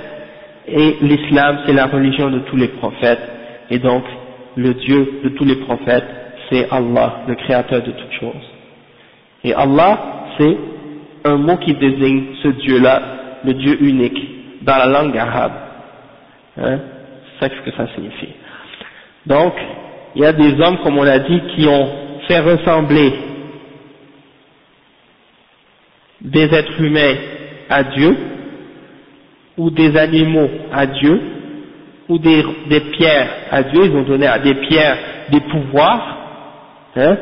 et 0.68 0.98
l'islam 1.02 1.60
c'est 1.66 1.74
la 1.74 1.88
religion 1.88 2.30
de 2.30 2.40
tous 2.40 2.56
les 2.56 2.68
prophètes, 2.68 3.22
et 3.70 3.80
donc 3.80 4.04
le 4.56 4.74
Dieu 4.74 5.22
de 5.24 5.30
tous 5.30 5.46
les 5.46 5.56
prophètes, 5.58 6.06
c'est 6.50 6.70
Allah, 6.70 7.22
le 7.28 7.36
créateur 7.36 7.82
de 7.82 7.92
toutes 7.92 8.14
choses. 8.20 8.50
Et 9.44 9.54
Allah, 9.54 10.26
c'est 10.38 10.58
un 11.24 11.38
mot 11.38 11.58
qui 11.58 11.74
désigne 11.74 12.36
ce 12.44 12.50
Dieu-là, 12.50 13.02
le 13.44 13.54
Dieu 13.54 13.82
unique, 13.82 14.64
dans 14.64 14.78
la 14.78 14.86
langue 14.88 15.18
arabe. 15.18 15.54
Hein? 16.58 16.80
C'est 17.40 17.48
ça 17.48 17.50
que 17.50 17.72
ça 17.72 17.88
signifie. 17.96 18.34
Donc, 19.26 19.54
il 20.16 20.22
y 20.22 20.26
a 20.26 20.34
des 20.34 20.60
hommes, 20.60 20.80
comme 20.84 20.98
on 20.98 21.04
l'a 21.04 21.20
dit, 21.20 21.42
qui 21.56 21.68
ont 21.68 21.90
fait 22.28 22.40
ressembler 22.40 23.14
des 26.20 26.54
êtres 26.54 26.82
humains 26.82 27.16
à 27.70 27.84
Dieu, 27.84 28.16
ou 29.58 29.70
des 29.70 29.98
animaux 29.98 30.50
à 30.72 30.86
Dieu, 30.86 31.20
ou 32.12 32.20
des, 32.20 32.44
des, 32.68 32.82
pierres 32.92 33.30
à 33.52 33.64
Dieu, 33.64 33.86
ils 33.86 33.96
ont 33.96 34.04
donné 34.04 34.28
à 34.28 34.38
des 34.38 34.54
pierres 34.56 34.98
des 35.30 35.40
pouvoirs, 35.40 36.18
hein 36.98 37.18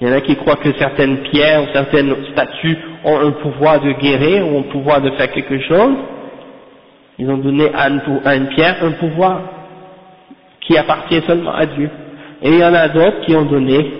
il 0.00 0.08
y 0.08 0.10
en 0.10 0.14
a 0.14 0.20
qui 0.20 0.36
croient 0.36 0.56
que 0.56 0.72
certaines 0.78 1.18
pierres 1.30 1.62
ou 1.62 1.66
certaines 1.72 2.14
statues 2.32 2.76
ont 3.04 3.18
un 3.18 3.30
pouvoir 3.32 3.80
de 3.80 3.92
guérir 3.92 4.46
ou 4.46 4.58
un 4.58 4.62
pouvoir 4.62 5.00
de 5.00 5.10
faire 5.10 5.30
quelque 5.30 5.60
chose. 5.60 5.94
Ils 7.18 7.30
ont 7.30 7.36
donné 7.36 7.70
à 7.74 7.88
une, 7.88 8.48
pierre 8.48 8.76
un 8.82 8.92
pouvoir 8.92 9.42
qui 10.62 10.76
appartient 10.78 11.20
seulement 11.26 11.52
à 11.52 11.66
Dieu. 11.66 11.90
Et 12.42 12.48
il 12.48 12.58
y 12.58 12.64
en 12.64 12.72
a 12.72 12.88
d'autres 12.88 13.20
qui 13.26 13.34
ont 13.36 13.44
donné 13.44 13.92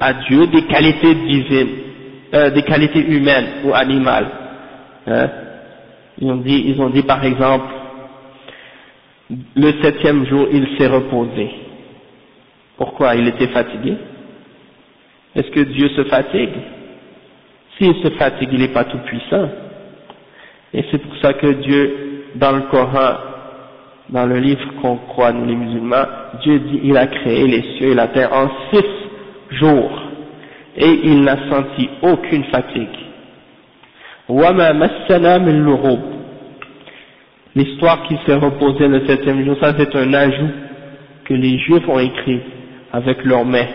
à 0.00 0.12
Dieu 0.28 0.48
des 0.48 0.62
qualités 0.62 1.14
divines, 1.14 1.68
euh, 2.34 2.50
des 2.50 2.62
qualités 2.62 3.00
humaines 3.00 3.46
ou 3.64 3.72
animales. 3.74 4.26
Hein 5.06 5.28
ils, 6.18 6.30
ont 6.30 6.36
dit, 6.36 6.64
ils 6.66 6.80
ont 6.80 6.90
dit 6.90 7.02
par 7.02 7.24
exemple, 7.24 7.66
le 9.30 9.82
septième 9.82 10.26
jour, 10.26 10.48
il 10.52 10.76
s'est 10.76 10.86
reposé. 10.86 11.50
Pourquoi? 12.76 13.14
Il 13.14 13.28
était 13.28 13.48
fatigué 13.48 13.96
Est-ce 15.34 15.50
que 15.50 15.60
Dieu 15.60 15.88
se 15.90 16.04
fatigue? 16.04 16.54
S'il 17.78 17.94
se 18.02 18.10
fatigue, 18.10 18.50
il 18.52 18.60
n'est 18.60 18.68
pas 18.68 18.84
tout 18.84 18.98
puissant. 18.98 19.48
Et 20.72 20.84
c'est 20.90 20.98
pour 20.98 21.16
ça 21.18 21.32
que 21.34 21.46
Dieu, 21.46 22.24
dans 22.34 22.52
le 22.52 22.62
Coran, 22.62 23.14
dans 24.10 24.26
le 24.26 24.38
livre 24.38 24.74
qu'on 24.82 24.96
croit 24.96 25.32
nous 25.32 25.46
les 25.46 25.54
musulmans, 25.54 26.04
Dieu 26.42 26.58
dit 26.58 26.80
il 26.84 26.96
a 26.96 27.06
créé 27.06 27.46
les 27.46 27.62
cieux 27.76 27.92
et 27.92 27.94
la 27.94 28.08
terre 28.08 28.32
en 28.32 28.48
six 28.70 28.84
jours 29.56 30.02
et 30.76 31.00
il 31.04 31.22
n'a 31.22 31.48
senti 31.48 31.88
aucune 32.02 32.44
fatigue. 32.44 32.88
L'histoire 37.56 38.02
qui 38.04 38.16
s'est 38.26 38.34
reposée 38.34 38.88
le 38.88 39.06
septième 39.06 39.44
jour, 39.44 39.56
ça 39.60 39.74
c'est 39.78 39.94
un 39.94 40.12
ajout 40.12 40.50
que 41.24 41.34
les 41.34 41.58
Juifs 41.58 41.88
ont 41.88 42.00
écrit 42.00 42.40
avec 42.92 43.24
leurs 43.24 43.44
mains. 43.44 43.66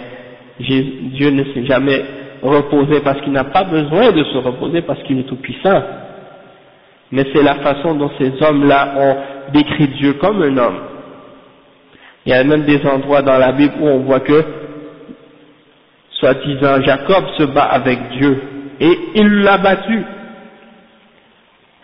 Dieu 0.60 1.30
ne 1.30 1.44
s'est 1.46 1.66
jamais 1.66 2.04
reposé 2.42 3.00
parce 3.02 3.22
qu'il 3.22 3.32
n'a 3.32 3.46
pas 3.46 3.64
besoin 3.64 4.12
de 4.12 4.24
se 4.26 4.38
reposer 4.38 4.82
parce 4.82 5.02
qu'il 5.04 5.20
est 5.20 5.24
tout 5.24 5.38
puissant. 5.38 5.82
Mais 7.12 7.26
c'est 7.34 7.42
la 7.42 7.56
façon 7.56 7.96
dont 7.96 8.12
ces 8.18 8.32
hommes-là 8.42 8.94
ont 8.98 9.52
décrit 9.54 9.88
Dieu 9.88 10.14
comme 10.14 10.42
un 10.42 10.58
homme. 10.58 10.80
Il 12.26 12.32
y 12.32 12.36
a 12.36 12.44
même 12.44 12.64
des 12.64 12.86
endroits 12.86 13.22
dans 13.22 13.38
la 13.38 13.54
Bible 13.54 13.74
où 13.80 13.88
on 13.88 14.00
voit 14.00 14.20
que, 14.20 14.44
soi-disant, 16.12 16.82
Jacob 16.82 17.24
se 17.38 17.44
bat 17.44 17.64
avec 17.64 17.98
Dieu 18.10 18.42
et 18.80 19.00
il 19.16 19.42
l'a 19.42 19.58
battu. 19.58 20.04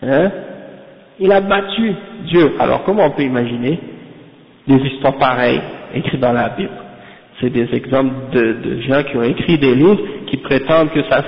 Hein? 0.02 0.30
Il 1.18 1.32
a 1.32 1.40
battu 1.40 1.94
Dieu. 2.26 2.52
Alors 2.58 2.84
comment 2.84 3.06
on 3.06 3.10
peut 3.10 3.22
imaginer 3.22 3.78
des 4.66 4.76
histoires 4.76 5.16
pareilles 5.16 5.60
écrites 5.94 6.20
dans 6.20 6.32
la 6.32 6.50
Bible? 6.50 6.70
C'est 7.40 7.50
des 7.50 7.68
exemples 7.74 8.14
de, 8.32 8.80
gens 8.82 9.02
qui 9.02 9.16
ont 9.16 9.22
écrit 9.22 9.58
des 9.58 9.74
livres 9.74 10.00
qui 10.26 10.38
prétendent 10.38 10.90
que 10.90 11.02
ça, 11.10 11.22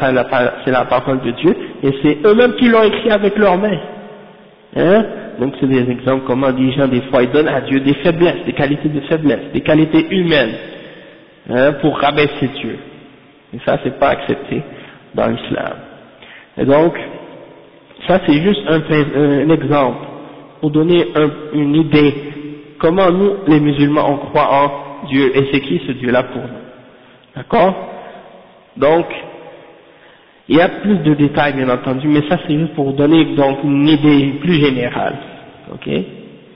c'est 0.65 0.71
la 0.71 0.85
parole 0.87 1.21
de 1.21 1.31
Dieu 1.33 1.57
et 1.83 1.91
c'est 2.03 2.19
eux-mêmes 2.27 2.55
qui 2.55 2.69
l'ont 2.69 2.83
écrit 2.83 3.11
avec 3.11 3.37
leurs 3.37 3.59
mains. 3.59 3.79
Hein? 4.77 5.05
Donc 5.39 5.55
c'est 5.61 5.69
des 5.69 5.91
exemples 5.91 6.25
comment 6.27 6.51
des 6.51 6.73
gens 6.73 6.89
des 6.89 7.03
fois 7.03 7.23
ils 7.23 7.31
donnent 7.31 7.49
à 7.49 7.61
Dieu 7.61 7.81
des 7.81 7.95
faiblesses, 7.95 8.45
des 8.45 8.53
qualités 8.53 8.89
de 8.89 9.01
faiblesse, 9.01 9.53
des 9.53 9.61
qualités 9.61 10.07
humaines 10.11 10.55
hein, 11.49 11.73
pour 11.81 11.97
rabaisser 11.99 12.49
Dieu. 12.61 12.79
Et 13.55 13.59
ça 13.65 13.79
c'est 13.85 13.99
pas 13.99 14.09
accepté 14.11 14.63
dans 15.15 15.27
l'islam. 15.29 15.75
Et 16.59 16.65
donc 16.65 16.95
ça 18.07 18.21
c'est 18.27 18.41
juste 18.41 18.61
un, 18.67 19.51
exemple 19.51 20.07
pour 20.61 20.71
donner 20.71 21.07
une 21.53 21.75
idée 21.75 22.15
comment 22.79 23.11
nous 23.11 23.33
les 23.47 23.61
musulmans 23.61 24.09
on 24.09 24.17
croit 24.19 24.49
en 24.51 25.07
Dieu 25.07 25.37
et 25.37 25.49
c'est 25.53 25.61
qui 25.61 25.81
ce 25.87 25.93
Dieu-là 25.93 26.25
pour 26.25 26.43
nous. 26.43 26.49
D'accord? 27.37 27.75
Donc 28.77 29.07
il 30.49 30.57
y 30.57 30.61
a 30.61 30.69
plus 30.69 30.97
de 30.99 31.15
détails 31.15 31.53
bien 31.55 31.69
entendu, 31.69 32.09
mais 32.09 32.23
ça 32.29 32.39
c'est 32.47 32.59
juste 32.59 32.75
pour 32.75 32.93
donner 32.95 33.25
donc 33.37 33.59
une 33.65 33.87
idée 33.87 34.35
plus 34.41 34.55
générale. 34.55 35.17
Ok? 35.73 35.89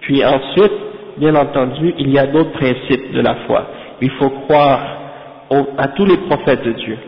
Puis 0.00 0.24
ensuite, 0.24 0.72
bien 1.18 1.34
entendu, 1.34 1.94
il 1.98 2.10
y 2.10 2.18
a 2.18 2.26
d'autres 2.26 2.52
principes 2.52 3.12
de 3.12 3.20
la 3.20 3.34
foi. 3.46 3.66
Il 4.00 4.10
faut 4.12 4.30
croire 4.30 4.80
à 5.76 5.88
tous 5.88 6.06
les 6.06 6.16
prophètes 6.16 6.64
de 6.64 6.72
Dieu. 6.72 6.98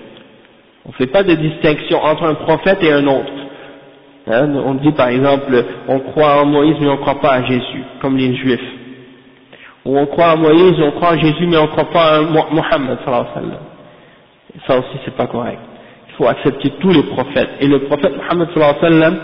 On 0.85 0.91
ne 0.91 0.95
fait 0.95 1.07
pas 1.07 1.23
de 1.23 1.35
distinction 1.35 1.99
entre 2.03 2.25
un 2.25 2.35
prophète 2.35 2.83
et 2.83 2.93
un 2.93 3.07
autre. 3.07 3.33
Hein, 4.27 4.55
on 4.65 4.75
dit 4.75 4.93
par 4.93 5.09
exemple, 5.09 5.65
on 5.89 6.01
croit 6.01 6.43
en 6.43 6.47
Moïse 6.47 6.77
mais 6.81 6.89
on 6.89 6.97
ne 6.97 7.01
croit 7.01 7.21
pas 7.21 7.33
à 7.33 7.43
Jésus, 7.45 7.85
comme 8.01 8.17
les 8.17 8.35
Juifs. 8.37 8.61
Ou 9.85 9.99
on 9.99 10.07
croit 10.07 10.33
en 10.33 10.39
Moïse, 10.39 10.75
on 10.81 10.93
croit 10.93 11.13
en 11.13 11.19
Jésus 11.19 11.47
mais 11.47 11.59
on 11.59 11.65
ne 11.65 11.69
croit 11.69 11.91
pas 11.91 12.17
à 12.17 12.21
Mohammed 12.23 12.99
Ça 14.67 14.79
aussi 14.79 14.99
c'est 15.05 15.15
pas 15.17 15.27
correct 15.27 15.61
il 16.15 16.17
faut 16.17 16.29
accepter 16.29 16.71
tous 16.81 16.91
les 16.91 17.03
prophètes. 17.03 17.51
Et 17.61 17.67
le 17.67 17.81
prophète 17.81 18.13
sallam, 18.81 19.17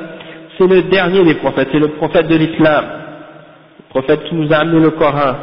c'est 0.58 0.66
le 0.66 0.82
dernier 0.82 1.24
des 1.24 1.34
prophètes, 1.34 1.68
c'est 1.72 1.78
le 1.78 1.88
prophète 1.88 2.26
de 2.26 2.36
l'islam, 2.36 2.84
le 3.78 3.88
prophète 3.90 4.24
qui 4.24 4.34
nous 4.34 4.52
a 4.52 4.56
amené 4.56 4.80
le 4.80 4.90
Coran. 4.90 5.34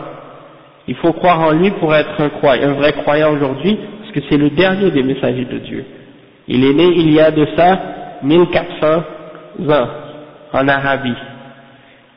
Il 0.88 0.96
faut 0.96 1.14
croire 1.14 1.40
en 1.42 1.52
lui 1.52 1.72
pour 1.72 1.94
être 1.96 2.20
un, 2.20 2.30
croyant, 2.30 2.70
un 2.70 2.74
vrai 2.74 2.94
croyant 2.94 3.34
aujourd'hui, 3.34 3.78
parce 4.00 4.12
que 4.12 4.20
c'est 4.30 4.38
le 4.38 4.50
dernier 4.52 4.92
des 4.92 5.04
messagers 5.04 5.46
de 5.46 5.58
Dieu. 5.60 5.86
Il 6.48 6.66
est 6.66 6.74
né 6.74 6.88
il 6.96 7.12
y 7.12 7.20
a 7.20 7.32
de 7.32 7.48
ça 7.56 7.80
1400 8.24 9.04
en 10.54 10.68
Arabie. 10.68 11.16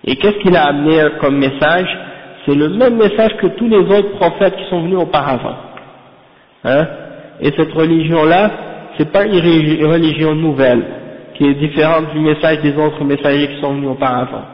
Et 0.05 0.17
qu'est-ce 0.17 0.39
qu'il 0.39 0.57
a 0.57 0.67
amené 0.67 1.03
comme 1.21 1.39
message? 1.39 1.89
C'est 2.47 2.55
le 2.55 2.71
même 2.71 2.97
message 2.97 3.37
que 3.37 3.49
tous 3.49 3.69
les 3.69 3.79
autres 3.79 4.17
prophètes 4.19 4.57
qui 4.57 4.65
sont 4.71 4.83
venus 4.83 4.99
auparavant. 4.99 5.57
Hein? 6.65 6.87
Et 7.41 7.53
cette 7.57 7.73
religion-là, 7.73 8.51
c'est 8.97 9.11
pas 9.13 9.25
une 9.25 9.39
religion 9.87 10.35
nouvelle 10.35 10.83
qui 11.35 11.47
est 11.47 11.55
différente 11.55 12.13
du 12.13 12.21
message 12.21 12.61
des 12.61 12.77
autres 12.77 13.03
messagers 13.05 13.49
qui 13.49 13.61
sont 13.61 13.75
venus 13.75 13.91
auparavant. 13.91 14.45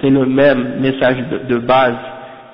C'est 0.00 0.10
le 0.10 0.26
même 0.26 0.80
message 0.80 1.16
de, 1.48 1.58
base 1.58 1.96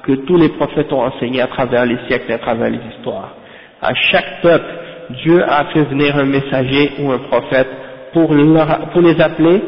que 0.02 0.12
tous 0.12 0.36
les 0.36 0.48
prophètes 0.50 0.92
ont 0.92 1.02
enseigné 1.02 1.42
à 1.42 1.46
travers 1.46 1.84
les 1.84 1.98
siècles 2.08 2.30
et 2.30 2.34
à 2.34 2.38
travers 2.38 2.70
les 2.70 2.80
histoires. 2.90 3.34
À 3.82 3.92
chaque 4.10 4.40
peuple, 4.42 4.64
Dieu 5.24 5.42
a 5.42 5.64
fait 5.72 5.82
venir 5.84 6.16
un 6.16 6.24
messager 6.24 6.92
ou 7.00 7.10
un 7.10 7.18
prophète 7.18 7.68
pour, 8.12 8.32
les 8.34 9.20
appeler 9.20 9.62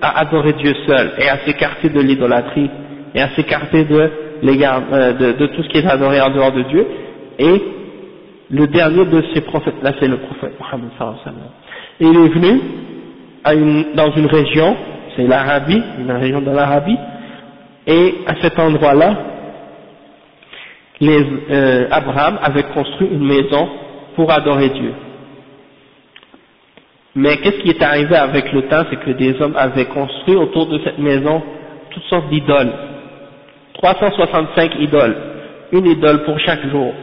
à 0.00 0.20
adorer 0.20 0.52
Dieu 0.54 0.74
seul 0.86 1.12
et 1.18 1.28
à 1.28 1.38
s'écarter 1.38 1.88
de 1.88 2.00
l'idolâtrie 2.00 2.70
et 3.14 3.20
à 3.20 3.30
s'écarter 3.30 3.84
de, 3.84 4.10
euh, 4.44 5.12
de, 5.12 5.32
de 5.32 5.46
tout 5.46 5.62
ce 5.62 5.68
qui 5.68 5.78
est 5.78 5.86
adoré 5.86 6.20
en 6.20 6.30
dehors 6.30 6.52
de 6.52 6.62
Dieu 6.62 6.86
et 7.38 7.62
le 8.50 8.66
dernier 8.66 9.04
de 9.04 9.22
ces 9.34 9.42
prophètes-là, 9.42 9.92
c'est 10.00 10.08
le 10.08 10.18
prophète 10.18 10.54
Mohammed. 10.58 10.90
Et 12.00 12.06
il 12.06 12.16
est 12.16 12.28
venu 12.28 12.60
dans 13.94 14.10
une 14.12 14.26
région, 14.26 14.76
c'est 15.16 15.26
l'Arabie, 15.26 15.82
une 15.98 16.10
région 16.10 16.40
de 16.40 16.50
l'Arabie, 16.50 16.96
et 17.86 18.14
à 18.26 18.34
cet 18.40 18.58
endroit-là, 18.58 19.16
euh, 21.02 21.88
Abraham 21.90 22.38
avait 22.42 22.64
construit 22.74 23.08
une 23.12 23.24
maison 23.26 23.68
pour 24.16 24.30
adorer 24.32 24.70
Dieu. 24.70 24.92
Mais 27.20 27.36
qu'est-ce 27.38 27.58
qui 27.62 27.70
est 27.70 27.82
arrivé 27.82 28.14
avec 28.14 28.52
le 28.52 28.68
temps, 28.68 28.84
c'est 28.88 29.00
que 29.00 29.10
des 29.10 29.42
hommes 29.42 29.56
avaient 29.56 29.86
construit 29.86 30.36
autour 30.36 30.66
de 30.68 30.78
cette 30.84 31.00
maison 31.00 31.42
toutes 31.90 32.04
sortes 32.04 32.28
d'idoles. 32.28 32.72
365 33.74 34.76
idoles, 34.78 35.16
une 35.72 35.86
idole 35.86 36.22
pour 36.22 36.38
chaque 36.38 36.64
jour 36.68 36.94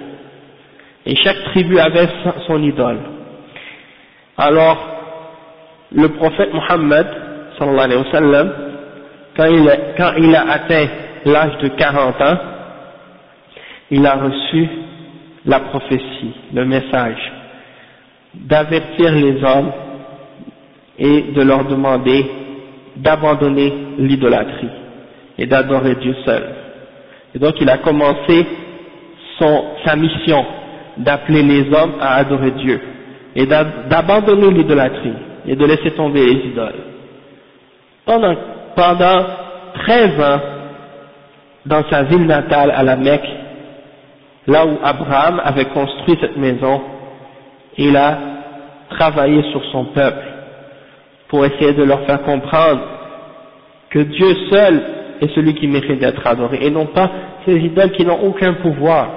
et 1.05 1.17
chaque 1.17 1.43
tribu 1.51 1.77
avait 1.79 2.07
son 2.47 2.63
idole. 2.63 2.99
Alors, 4.37 4.77
le 5.91 6.07
prophète 6.07 6.53
Mohammed, 6.53 7.07
sallallahu 7.59 7.83
alayhi 7.83 8.01
wa 8.01 8.11
sallam, 8.13 8.53
quand 9.35 9.45
il, 9.47 9.69
a, 9.69 9.77
quand 9.97 10.13
il 10.17 10.33
a 10.33 10.49
atteint 10.49 10.87
l'âge 11.25 11.57
de 11.57 11.67
40 11.67 12.21
ans, 12.21 12.37
il 13.91 14.05
a 14.07 14.15
reçu 14.15 14.69
la 15.45 15.59
prophétie, 15.59 16.33
le 16.53 16.63
message, 16.63 17.33
d'avertir 18.33 19.11
les 19.11 19.43
hommes 19.43 19.71
et 20.97 21.21
de 21.33 21.41
leur 21.41 21.65
demander 21.65 22.25
d'abandonner 22.97 23.73
l'idolâtrie 23.97 24.69
et 25.37 25.45
d'adorer 25.45 25.95
Dieu 25.95 26.15
seul. 26.25 26.43
Et 27.33 27.39
donc 27.39 27.55
il 27.59 27.69
a 27.69 27.77
commencé 27.79 28.45
son, 29.39 29.63
sa 29.85 29.95
mission 29.95 30.45
d'appeler 30.97 31.43
les 31.43 31.73
hommes 31.73 31.95
à 31.99 32.15
adorer 32.15 32.51
Dieu 32.51 32.79
et 33.35 33.45
d'abandonner 33.45 34.49
l'idolâtrie 34.51 35.13
et 35.45 35.55
de 35.55 35.65
laisser 35.65 35.91
tomber 35.91 36.25
les 36.25 36.49
idoles. 36.49 36.83
Pendant, 38.05 38.35
pendant 38.75 39.25
13 39.73 40.21
ans, 40.21 40.39
dans 41.65 41.83
sa 41.89 42.03
ville 42.03 42.25
natale 42.25 42.71
à 42.71 42.83
la 42.83 42.95
Mecque, 42.95 43.27
là 44.47 44.65
où 44.65 44.77
Abraham 44.83 45.41
avait 45.43 45.65
construit 45.65 46.17
cette 46.21 46.37
maison, 46.37 46.81
il 47.77 47.97
a 47.97 48.17
travaillé 48.89 49.41
sur 49.51 49.61
son 49.71 49.85
peuple 49.85 50.34
pour 51.27 51.45
essayer 51.45 51.73
de 51.73 51.83
leur 51.83 52.05
faire 52.05 52.21
comprendre 52.23 52.81
que 53.89 53.99
Dieu 53.99 54.33
seul 54.49 54.83
est 55.21 55.33
celui 55.33 55.55
qui 55.55 55.67
mérite 55.67 55.99
d'être 55.99 56.25
adoré 56.25 56.59
et 56.61 56.69
non 56.69 56.87
pas 56.87 57.09
ces 57.45 57.55
idoles 57.57 57.91
qui 57.91 58.05
n'ont 58.05 58.21
aucun 58.23 58.53
pouvoir. 58.55 59.09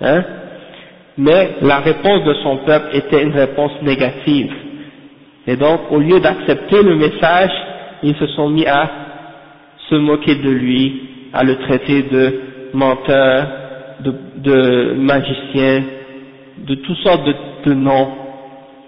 Hein 0.00 0.24
mais 1.18 1.56
la 1.62 1.80
réponse 1.80 2.24
de 2.24 2.34
son 2.44 2.58
peuple 2.58 2.96
était 2.96 3.22
une 3.22 3.32
réponse 3.32 3.72
négative. 3.82 4.52
Et 5.48 5.56
donc, 5.56 5.80
au 5.90 5.98
lieu 5.98 6.20
d'accepter 6.20 6.80
le 6.80 6.94
message, 6.94 7.50
ils 8.04 8.14
se 8.14 8.26
sont 8.28 8.48
mis 8.48 8.66
à 8.66 8.88
se 9.90 9.96
moquer 9.96 10.36
de 10.36 10.48
lui, 10.48 11.02
à 11.32 11.42
le 11.42 11.56
traiter 11.56 12.02
de 12.02 12.40
menteur, 12.72 13.48
de, 14.00 14.94
magicien, 14.96 15.82
de 16.58 16.74
toutes 16.76 16.98
sortes 16.98 17.24
de, 17.66 17.74
noms, 17.74 18.08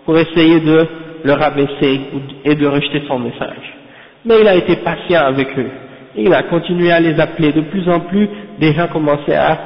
pour 0.04 0.16
essayer 0.16 0.60
de 0.60 0.86
le 1.24 1.32
rabaisser 1.32 2.00
et 2.44 2.54
de 2.54 2.66
rejeter 2.66 3.02
son 3.08 3.18
message. 3.18 3.78
Mais 4.24 4.40
il 4.40 4.48
a 4.48 4.54
été 4.54 4.76
patient 4.76 5.22
avec 5.22 5.48
eux. 5.58 5.70
Il 6.16 6.32
a 6.34 6.42
continué 6.44 6.90
à 6.92 7.00
les 7.00 7.18
appeler. 7.20 7.52
De 7.52 7.62
plus 7.62 7.88
en 7.88 8.00
plus, 8.00 8.28
des 8.58 8.72
gens 8.72 8.88
commençaient 8.88 9.36
à 9.36 9.58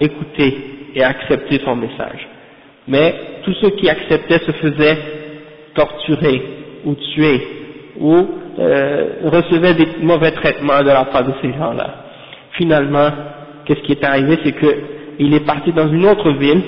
écouter 0.00 0.56
et 0.94 1.02
accepter 1.02 1.60
son 1.64 1.76
message. 1.76 2.26
Mais 2.88 3.14
tous 3.44 3.54
ceux 3.60 3.70
qui 3.70 3.88
acceptaient 3.88 4.38
se 4.38 4.52
faisaient 4.52 4.98
torturer 5.74 6.42
ou 6.84 6.94
tuer 6.94 7.40
ou 7.98 8.26
euh, 8.58 9.04
recevaient 9.24 9.74
des 9.74 9.88
mauvais 10.02 10.32
traitements 10.32 10.80
de 10.80 10.88
la 10.88 11.04
part 11.04 11.24
de 11.24 11.32
ces 11.42 11.52
gens-là. 11.52 12.04
Finalement, 12.52 13.10
qu'est-ce 13.64 13.80
qui 13.80 13.92
est 13.92 14.04
arrivé? 14.04 14.38
C'est 14.44 14.52
qu'il 14.52 15.34
est 15.34 15.46
parti 15.46 15.72
dans 15.72 15.88
une 15.88 16.06
autre 16.06 16.32
ville, 16.32 16.62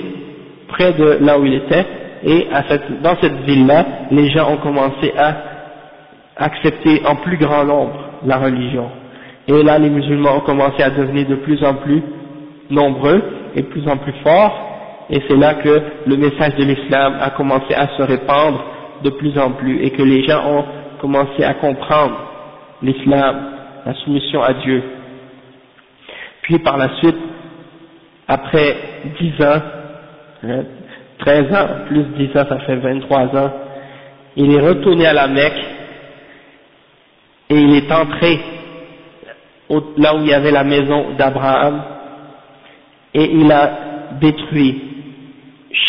près 0.69 0.93
de 0.93 1.17
là 1.21 1.37
où 1.39 1.45
il 1.45 1.55
était, 1.55 1.85
et 2.25 2.47
dans 3.01 3.15
cette 3.21 3.41
ville-là, 3.41 3.85
les 4.11 4.29
gens 4.31 4.51
ont 4.51 4.57
commencé 4.57 5.13
à 5.17 5.35
accepter 6.37 7.01
en 7.05 7.15
plus 7.17 7.37
grand 7.37 7.65
nombre 7.65 7.99
la 8.25 8.37
religion. 8.37 8.89
Et 9.47 9.61
là, 9.61 9.77
les 9.77 9.89
musulmans 9.89 10.37
ont 10.37 10.41
commencé 10.41 10.81
à 10.81 10.89
devenir 10.89 11.27
de 11.27 11.35
plus 11.35 11.63
en 11.63 11.75
plus 11.75 12.01
nombreux 12.69 13.21
et 13.55 13.61
de 13.61 13.67
plus 13.67 13.87
en 13.87 13.97
plus 13.97 14.13
forts, 14.23 15.05
et 15.09 15.21
c'est 15.27 15.35
là 15.35 15.55
que 15.55 15.81
le 16.05 16.15
message 16.15 16.55
de 16.55 16.63
l'islam 16.63 17.17
a 17.19 17.31
commencé 17.31 17.73
à 17.75 17.89
se 17.97 18.01
répandre 18.01 18.63
de 19.03 19.09
plus 19.09 19.37
en 19.37 19.51
plus, 19.51 19.83
et 19.83 19.91
que 19.91 20.01
les 20.01 20.23
gens 20.25 20.41
ont 20.49 20.63
commencé 21.01 21.43
à 21.43 21.55
comprendre 21.55 22.15
l'islam, 22.81 23.35
la 23.85 23.93
soumission 23.95 24.41
à 24.41 24.53
Dieu. 24.53 24.81
Puis 26.43 26.59
par 26.59 26.77
la 26.77 26.95
suite, 26.99 27.17
après 28.27 28.75
dix 29.19 29.33
ans, 29.43 29.61
13 31.19 31.45
hein, 31.51 31.55
ans, 31.55 31.67
plus 31.87 32.03
dix 32.17 32.29
ans, 32.37 32.45
ça 32.47 32.59
fait 32.59 32.75
23 32.75 33.19
ans, 33.35 33.53
il 34.35 34.53
est 34.53 34.59
retourné 34.59 35.05
à 35.05 35.13
la 35.13 35.27
Mecque 35.27 35.65
et 37.49 37.55
il 37.55 37.75
est 37.75 37.91
entré 37.91 38.39
là 39.97 40.15
où 40.15 40.19
il 40.19 40.27
y 40.27 40.33
avait 40.33 40.51
la 40.51 40.63
maison 40.63 41.15
d'Abraham 41.17 41.83
et 43.13 43.23
il 43.23 43.51
a 43.51 43.71
détruit 44.19 44.81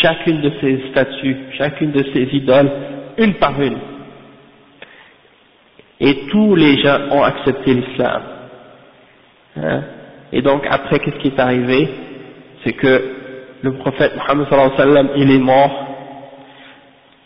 chacune 0.01 0.41
de 0.41 0.51
ses 0.61 0.89
statues, 0.89 1.37
chacune 1.57 1.91
de 1.91 2.03
ses 2.13 2.23
idoles, 2.35 2.71
une 3.17 3.35
par 3.35 3.59
une. 3.61 3.77
Et 5.99 6.27
tous 6.31 6.55
les 6.55 6.77
gens 6.81 6.99
ont 7.11 7.23
accepté 7.23 7.73
l'islam. 7.73 8.21
Hein? 9.57 9.83
Et 10.33 10.41
donc 10.41 10.65
après, 10.69 10.99
qu'est-ce 10.99 11.17
qui 11.17 11.29
est 11.29 11.39
arrivé? 11.39 11.89
C'est 12.63 12.73
que 12.73 13.24
le 13.61 13.73
prophète 13.73 14.13
Mohammed 14.15 14.47
sallam, 14.77 15.09
il 15.15 15.31
est 15.31 15.39
mort, 15.39 15.71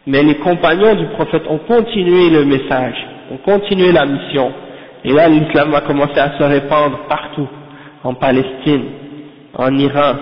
mais 0.07 0.23
les 0.23 0.35
compagnons 0.35 0.95
du 0.95 1.05
prophète 1.07 1.43
ont 1.47 1.59
continué 1.59 2.29
le 2.29 2.45
message, 2.45 2.95
ont 3.31 3.37
continué 3.37 3.91
la 3.91 4.05
mission. 4.05 4.51
Et 5.03 5.11
là, 5.13 5.27
l'islam 5.29 5.73
a 5.75 5.81
commencé 5.81 6.19
à 6.19 6.37
se 6.37 6.43
répandre 6.43 6.99
partout, 7.07 7.47
en 8.03 8.13
Palestine, 8.13 8.85
en 9.55 9.77
Iran, 9.77 10.13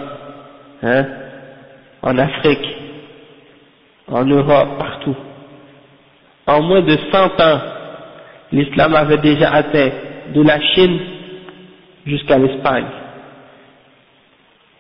hein, 0.84 1.06
en 2.02 2.17
Afrique, 2.17 2.67
en 4.12 4.26
Europe, 4.26 4.78
partout. 4.78 5.15
En 6.46 6.62
moins 6.62 6.82
de 6.82 6.98
100 7.12 7.26
ans, 7.41 7.60
l'islam 8.52 8.96
avait 8.96 9.17
déjà 9.17 9.52
atteint 9.54 9.89
de 10.34 10.41
la 10.41 10.60
Chine 10.62 11.00
jusqu'à 12.06 12.38
l'Espagne. 12.38 12.86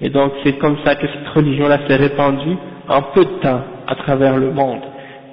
Et 0.01 0.09
donc 0.09 0.33
c'est 0.43 0.57
comme 0.57 0.77
ça 0.85 0.95
que 0.95 1.07
cette 1.07 1.27
religion-là 1.29 1.79
s'est 1.87 1.95
répandue 1.95 2.55
en 2.87 3.01
peu 3.13 3.25
de 3.25 3.39
temps 3.41 3.61
à 3.87 3.95
travers 3.95 4.37
le 4.37 4.51
monde. 4.51 4.81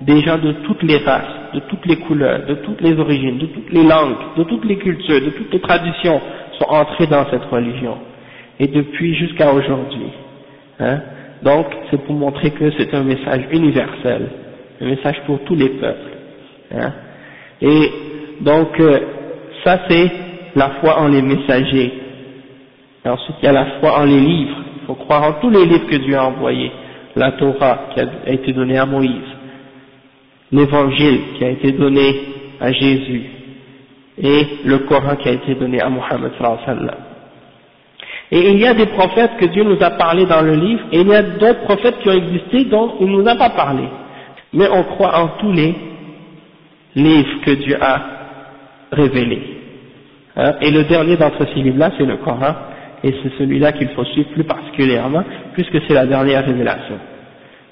Des 0.00 0.20
gens 0.22 0.38
de 0.38 0.52
toutes 0.66 0.82
les 0.82 0.98
races, 0.98 1.52
de 1.54 1.60
toutes 1.60 1.86
les 1.86 1.96
couleurs, 1.96 2.46
de 2.46 2.54
toutes 2.54 2.80
les 2.80 2.98
origines, 2.98 3.38
de 3.38 3.46
toutes 3.46 3.70
les 3.70 3.82
langues, 3.84 4.16
de 4.36 4.44
toutes 4.44 4.64
les 4.64 4.76
cultures, 4.76 5.20
de 5.20 5.30
toutes 5.30 5.52
les 5.52 5.60
traditions 5.60 6.20
sont 6.58 6.68
entrés 6.68 7.06
dans 7.06 7.28
cette 7.30 7.44
religion. 7.44 7.98
Et 8.58 8.68
depuis 8.68 9.14
jusqu'à 9.14 9.52
aujourd'hui. 9.52 10.10
Hein. 10.80 11.00
Donc 11.42 11.66
c'est 11.90 12.02
pour 12.04 12.14
montrer 12.14 12.50
que 12.50 12.70
c'est 12.78 12.92
un 12.94 13.02
message 13.02 13.42
universel, 13.52 14.28
un 14.80 14.86
message 14.86 15.20
pour 15.26 15.40
tous 15.44 15.54
les 15.54 15.68
peuples. 15.68 16.16
Hein. 16.74 16.92
Et 17.60 17.90
donc 18.40 18.80
euh, 18.80 19.00
ça 19.62 19.80
c'est 19.88 20.10
la 20.56 20.70
foi 20.80 21.00
en 21.00 21.08
les 21.08 21.22
messagers. 21.22 22.03
Et 23.04 23.08
ensuite 23.08 23.36
il 23.42 23.44
y 23.44 23.48
a 23.48 23.52
la 23.52 23.66
foi 23.80 23.98
en 23.98 24.04
les 24.04 24.20
livres. 24.20 24.56
Il 24.80 24.86
faut 24.86 24.94
croire 24.94 25.22
en 25.24 25.32
tous 25.40 25.50
les 25.50 25.64
livres 25.64 25.86
que 25.86 25.96
Dieu 25.96 26.16
a 26.16 26.26
envoyés. 26.26 26.72
La 27.16 27.32
Torah 27.32 27.88
qui 27.94 28.00
a 28.00 28.32
été 28.32 28.52
donnée 28.52 28.76
à 28.76 28.86
Moïse, 28.86 29.10
l'évangile 30.50 31.20
qui 31.38 31.44
a 31.44 31.50
été 31.50 31.72
donné 31.72 32.20
à 32.60 32.72
Jésus 32.72 33.22
et 34.18 34.46
le 34.64 34.78
Coran 34.80 35.16
qui 35.16 35.28
a 35.28 35.32
été 35.32 35.54
donné 35.54 35.80
à 35.80 35.88
Mohammed 35.88 36.32
Et 38.30 38.50
il 38.50 38.58
y 38.58 38.66
a 38.66 38.74
des 38.74 38.86
prophètes 38.86 39.32
que 39.38 39.46
Dieu 39.46 39.64
nous 39.64 39.82
a 39.82 39.90
parlé 39.90 40.26
dans 40.26 40.42
le 40.42 40.54
livre 40.54 40.82
et 40.92 41.00
il 41.00 41.08
y 41.08 41.14
a 41.14 41.22
d'autres 41.22 41.64
prophètes 41.64 41.98
qui 42.00 42.08
ont 42.08 42.12
existé 42.12 42.64
dont 42.64 42.94
il 43.00 43.06
ne 43.10 43.22
nous 43.22 43.28
a 43.28 43.34
pas 43.36 43.50
parlé. 43.50 43.84
Mais 44.52 44.68
on 44.70 44.84
croit 44.84 45.18
en 45.18 45.28
tous 45.38 45.52
les 45.52 45.74
livres 46.94 47.40
que 47.44 47.50
Dieu 47.52 47.76
a 47.80 48.02
révélés. 48.92 49.42
Hein? 50.36 50.54
Et 50.60 50.70
le 50.70 50.84
dernier 50.84 51.16
d'entre 51.16 51.44
ces 51.52 51.60
livres-là, 51.60 51.90
c'est 51.98 52.04
le 52.04 52.18
Coran, 52.18 52.54
et 53.04 53.14
c'est 53.22 53.32
celui-là 53.38 53.72
qu'il 53.72 53.88
faut 53.90 54.04
suivre 54.06 54.30
plus 54.30 54.44
particulièrement, 54.44 55.22
puisque 55.52 55.78
c'est 55.86 55.94
la 55.94 56.06
dernière 56.06 56.44
révélation. 56.44 56.98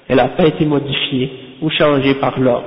Elle 0.07 0.17
n'a 0.17 0.29
pas 0.29 0.45
été 0.45 0.65
modifiée 0.65 1.31
ou 1.61 1.69
changée 1.69 2.13
par 2.15 2.39
l'homme 2.39 2.63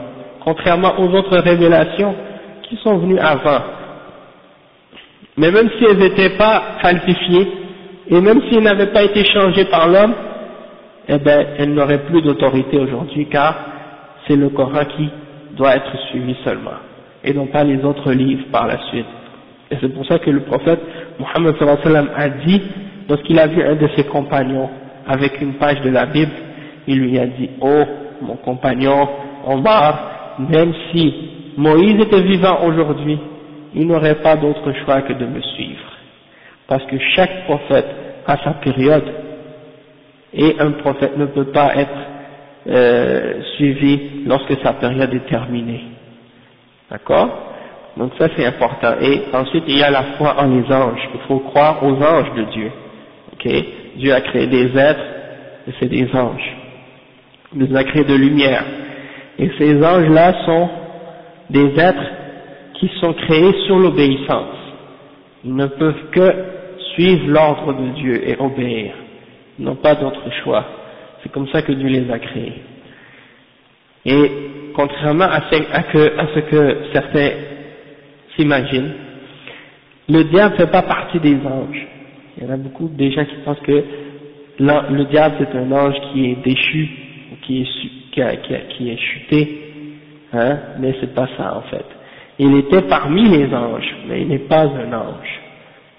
contrairement 0.46 0.94
aux 1.00 1.08
autres 1.12 1.38
révélations 1.38 2.14
qui 2.62 2.76
sont 2.76 2.98
venues 2.98 3.18
avant. 3.18 3.62
Mais 5.36 5.50
même 5.50 5.68
si 5.76 5.84
elles 5.84 5.98
n'étaient 5.98 6.36
pas 6.38 6.78
falsifiées, 6.80 7.48
et 8.08 8.20
même 8.20 8.40
si 8.48 8.56
elles 8.56 8.62
n'avaient 8.62 8.92
pas 8.92 9.02
été 9.02 9.24
changées 9.24 9.64
par 9.64 9.88
l'homme, 9.88 10.14
eh 11.08 11.18
bien, 11.18 11.46
elles 11.58 11.74
n'auraient 11.74 12.04
plus 12.06 12.22
d'autorité 12.22 12.78
aujourd'hui, 12.78 13.26
car 13.26 13.54
c'est 14.26 14.36
le 14.36 14.48
Coran 14.50 14.84
qui 14.96 15.08
doit 15.56 15.74
être 15.74 15.96
suivi 16.10 16.36
seulement, 16.44 16.78
et 17.24 17.34
non 17.34 17.46
pas 17.46 17.64
les 17.64 17.84
autres 17.84 18.12
livres 18.12 18.46
par 18.52 18.68
la 18.68 18.78
suite. 18.88 19.06
Et 19.70 19.76
c'est 19.80 19.88
pour 19.88 20.06
ça 20.06 20.18
que 20.18 20.30
le 20.30 20.40
prophète 20.40 20.80
Mohammed 21.18 21.56
a 22.16 22.28
dit, 22.28 22.62
lorsqu'il 23.08 23.38
a 23.38 23.46
vu 23.46 23.62
un 23.62 23.74
de 23.74 23.88
ses 23.96 24.04
compagnons 24.04 24.70
avec 25.06 25.40
une 25.40 25.54
page 25.54 25.80
de 25.82 25.90
la 25.90 26.06
Bible, 26.06 26.32
il 26.86 27.00
lui 27.00 27.18
a 27.18 27.26
dit, 27.26 27.50
oh, 27.60 27.84
mon 28.22 28.36
compagnon 28.36 29.08
Omar, 29.46 30.36
même 30.38 30.72
si 30.90 31.14
Moïse 31.56 32.00
était 32.00 32.22
vivant 32.22 32.64
aujourd'hui, 32.64 33.18
il 33.74 33.86
n'aurait 33.86 34.16
pas 34.16 34.36
d'autre 34.36 34.72
choix 34.84 35.02
que 35.02 35.12
de 35.12 35.26
me 35.26 35.40
suivre. 35.40 35.92
Parce 36.66 36.84
que 36.84 36.96
chaque 37.14 37.44
prophète 37.44 37.86
a 38.26 38.36
sa 38.38 38.50
période, 38.54 39.04
et 40.32 40.56
un 40.58 40.72
prophète 40.72 41.16
ne 41.16 41.26
peut 41.26 41.46
pas 41.46 41.74
être 41.76 41.98
euh, 42.68 43.42
suivi 43.56 44.24
lorsque 44.26 44.60
sa 44.62 44.74
période 44.74 45.12
est 45.14 45.28
terminée. 45.28 45.84
D'accord? 46.90 47.54
Donc 47.96 48.12
ça 48.18 48.28
c'est 48.36 48.44
important. 48.44 48.94
Et 49.00 49.22
ensuite 49.32 49.64
il 49.68 49.78
y 49.78 49.82
a 49.82 49.90
la 49.90 50.02
foi 50.18 50.36
en 50.38 50.46
les 50.48 50.72
anges. 50.72 51.08
Il 51.14 51.20
faut 51.26 51.38
croire 51.40 51.82
aux 51.82 51.94
anges 51.94 52.32
de 52.36 52.42
Dieu. 52.52 52.70
Ok? 53.32 53.48
Dieu 53.96 54.12
a 54.12 54.20
créé 54.20 54.46
des 54.46 54.76
êtres, 54.76 55.04
et 55.66 55.72
c'est 55.80 55.88
des 55.88 56.08
anges. 56.14 56.56
Il 57.54 57.64
nous 57.64 57.76
a 57.76 57.84
créé 57.84 58.04
de 58.04 58.14
lumière. 58.14 58.64
Et 59.38 59.50
ces 59.58 59.82
anges-là 59.82 60.44
sont 60.44 60.68
des 61.50 61.78
êtres 61.78 62.10
qui 62.74 62.90
sont 63.00 63.12
créés 63.12 63.54
sur 63.66 63.78
l'obéissance. 63.78 64.56
Ils 65.44 65.54
ne 65.54 65.66
peuvent 65.66 66.10
que 66.10 66.34
suivre 66.94 67.28
l'ordre 67.28 67.72
de 67.72 67.88
Dieu 67.94 68.28
et 68.28 68.36
obéir. 68.38 68.94
Ils 69.58 69.64
n'ont 69.64 69.76
pas 69.76 69.94
d'autre 69.94 70.22
choix. 70.42 70.64
C'est 71.22 71.32
comme 71.32 71.48
ça 71.48 71.62
que 71.62 71.72
Dieu 71.72 71.88
les 71.88 72.10
a 72.10 72.18
créés. 72.18 72.62
Et 74.04 74.30
contrairement 74.74 75.24
à 75.24 75.42
ce, 75.50 76.40
que, 76.40 76.76
certains 76.92 77.30
s'imaginent, 78.36 78.92
le 80.08 80.24
diable 80.24 80.54
ne 80.54 80.58
fait 80.58 80.70
pas 80.70 80.82
partie 80.82 81.18
des 81.20 81.36
anges. 81.36 81.86
Il 82.36 82.44
y 82.44 82.46
en 82.48 82.52
a 82.52 82.56
beaucoup 82.56 82.88
de 82.88 83.10
gens 83.10 83.24
qui 83.24 83.36
pensent 83.44 83.60
que 83.60 83.84
le 84.58 85.04
diable 85.04 85.36
c'est 85.38 85.58
un 85.58 85.72
ange 85.72 85.94
qui 86.12 86.30
est 86.30 86.36
déchu, 86.44 86.88
qui 87.42 87.62
est 87.62 87.66
qui, 88.12 88.90
est 88.90 88.96
chuté, 88.96 89.60
hein, 90.32 90.58
mais 90.78 90.94
c'est 91.00 91.14
pas 91.14 91.28
ça 91.36 91.56
en 91.58 91.62
fait. 91.62 91.84
Il 92.38 92.56
était 92.56 92.82
parmi 92.82 93.28
les 93.28 93.52
anges, 93.54 93.94
mais 94.08 94.22
il 94.22 94.28
n'est 94.28 94.38
pas 94.40 94.62
un 94.62 94.92
ange. 94.92 95.40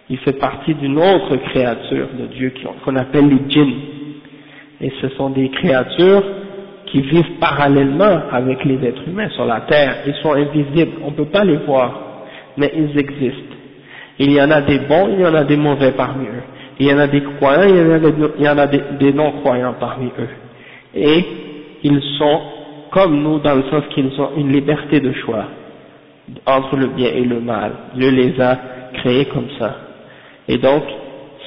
Il 0.10 0.18
fait 0.20 0.40
partie 0.40 0.74
d'une 0.76 0.98
autre 0.98 1.36
créature 1.50 2.08
de 2.18 2.28
Dieu 2.28 2.54
qu'on 2.84 2.96
appelle 2.96 3.28
les 3.28 3.50
djinns. 3.50 3.74
Et 4.80 4.92
ce 5.02 5.10
sont 5.10 5.32
des 5.32 5.50
créatures 5.50 6.24
qui 6.86 7.02
vivent 7.02 7.38
parallèlement 7.40 8.22
avec 8.32 8.64
les 8.64 8.84
êtres 8.88 9.08
humains 9.08 9.30
sur 9.30 9.46
la 9.46 9.62
terre. 9.62 9.98
Ils 10.06 10.16
sont 10.16 10.34
invisibles, 10.34 10.94
on 11.04 11.12
ne 11.12 11.16
peut 11.16 11.26
pas 11.26 11.44
les 11.44 11.58
voir, 11.58 12.07
mais 12.58 12.72
ils 12.76 12.98
existent. 12.98 13.56
Il 14.20 14.32
y 14.32 14.42
en 14.42 14.50
a 14.50 14.62
des 14.62 14.80
bons, 14.80 15.10
il 15.14 15.22
y 15.22 15.26
en 15.26 15.36
a 15.36 15.44
des 15.44 15.58
mauvais 15.58 15.92
parmi 15.92 16.26
eux. 16.26 16.44
Il 16.80 16.88
y 16.88 16.94
en 16.94 17.00
a 17.00 17.08
des 17.08 17.22
croyants, 17.22 17.64
il 17.64 18.44
y 18.44 18.50
en 18.50 18.58
a 18.58 18.68
des, 18.68 19.14
non-croyants 19.14 19.76
parmi 19.80 20.08
eux. 20.20 20.30
Et 20.96 21.26
ils 21.84 22.02
sont 22.18 22.42
comme 22.92 23.22
nous 23.22 23.40
dans 23.40 23.56
le 23.56 23.64
sens 23.64 23.84
qu'ils 23.94 24.10
ont 24.20 24.32
une 24.38 24.52
liberté 24.52 25.00
de 25.00 25.12
choix 25.14 25.46
entre 26.46 26.76
le 26.76 26.88
bien 26.88 27.10
et 27.10 27.24
le 27.24 27.40
mal. 27.40 27.72
Dieu 27.96 28.10
les 28.10 28.40
a 28.42 28.58
créé 28.94 29.26
comme 29.26 29.48
ça. 29.60 29.76
Et 30.48 30.58
donc, 30.58 30.84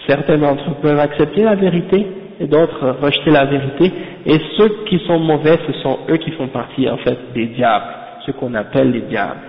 certains 0.07 0.39
d'entre 0.39 0.71
eux 0.71 0.77
peuvent 0.83 0.99
accepter 0.99 1.43
la 1.43 1.55
vérité 1.55 2.07
et 2.41 2.47
d'autres 2.47 2.97
rejeter 3.01 3.31
la 3.31 3.45
vérité. 3.45 3.93
Et 4.27 4.39
ceux 4.57 4.85
qui 4.87 4.99
sont 5.07 5.19
mauvais, 5.19 5.59
ce 5.67 5.73
sont 5.81 5.99
eux 6.09 6.17
qui 6.17 6.31
font 6.33 6.49
partie 6.49 6.89
en 6.89 6.97
fait 6.99 7.19
des 7.35 7.47
diables, 7.47 7.85
ce 8.27 8.33
qu'on 8.33 8.55
appelle 8.55 8.91
les 8.91 9.03
diables. 9.03 9.41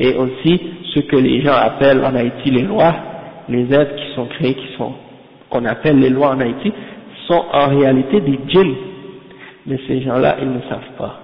Et 0.00 0.14
aussi, 0.14 0.60
ce 0.94 1.00
que 1.00 1.16
les 1.16 1.42
gens 1.42 1.52
appellent 1.52 2.02
en 2.02 2.14
Haïti 2.14 2.50
les 2.50 2.62
lois, 2.62 2.94
les 3.50 3.72
êtres 3.72 3.94
qui 3.96 4.14
sont 4.14 4.24
créés, 4.26 4.54
qui 4.54 4.72
sont, 4.78 4.94
qu'on 5.50 5.64
appelle 5.66 5.98
les 6.00 6.08
lois 6.08 6.30
en 6.30 6.40
Haïti, 6.40 6.72
sont 7.28 7.44
en 7.52 7.68
réalité 7.68 8.20
des 8.22 8.38
djinns. 8.48 8.74
Mais 9.66 9.78
ces 9.86 10.00
gens-là, 10.00 10.36
ils 10.40 10.50
ne 10.50 10.60
savent 10.70 10.96
pas. 10.96 11.20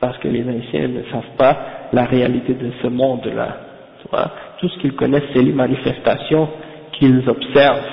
Parce 0.00 0.18
que 0.18 0.26
les 0.28 0.46
Haïtiens 0.48 0.88
ne 0.88 1.02
savent 1.12 1.36
pas 1.38 1.56
la 1.92 2.04
réalité 2.04 2.54
de 2.54 2.70
ce 2.82 2.88
monde-là. 2.88 3.56
Tout 4.58 4.68
ce 4.68 4.78
qu'ils 4.80 4.94
connaissent, 4.94 5.28
c'est 5.32 5.42
les 5.42 5.52
manifestations 5.52 6.48
qu'ils 6.92 7.22
observent 7.28 7.86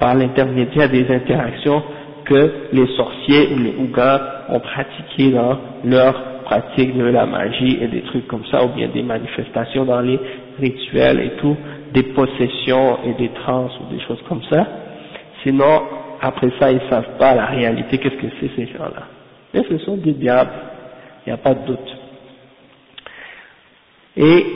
par 0.00 0.14
l'intermédiaire 0.16 0.90
des 0.90 1.08
interactions 1.14 1.82
que 2.24 2.52
les 2.72 2.86
sorciers 2.96 3.50
ou 3.54 3.58
les 3.58 3.74
ougas 3.78 4.20
ont 4.48 4.60
pratiquées 4.60 5.30
dans 5.30 5.58
leur 5.84 6.33
pratique 6.44 6.96
de 6.96 7.04
la 7.04 7.26
magie 7.26 7.78
et 7.80 7.88
des 7.88 8.02
trucs 8.02 8.26
comme 8.26 8.44
ça, 8.50 8.64
ou 8.64 8.68
bien 8.68 8.88
des 8.88 9.02
manifestations 9.02 9.84
dans 9.84 10.00
les 10.00 10.18
rituels 10.58 11.20
et 11.20 11.30
tout, 11.40 11.56
des 11.92 12.02
possessions 12.02 12.98
et 13.04 13.14
des 13.14 13.30
trans 13.30 13.68
ou 13.80 13.94
des 13.94 14.00
choses 14.02 14.22
comme 14.28 14.42
ça. 14.50 14.66
Sinon, 15.42 15.82
après 16.20 16.50
ça, 16.58 16.70
ils 16.72 16.80
savent 16.88 17.16
pas 17.18 17.34
la 17.34 17.46
réalité, 17.46 17.98
qu'est-ce 17.98 18.16
que 18.16 18.26
c'est 18.40 18.50
ces 18.56 18.66
gens-là? 18.72 19.08
Mais 19.52 19.62
ce 19.68 19.78
sont 19.78 19.96
des 19.96 20.12
diables, 20.12 20.52
il 21.26 21.30
n'y 21.30 21.34
a 21.34 21.38
pas 21.38 21.54
de 21.54 21.66
doute. 21.66 21.96
Et 24.16 24.46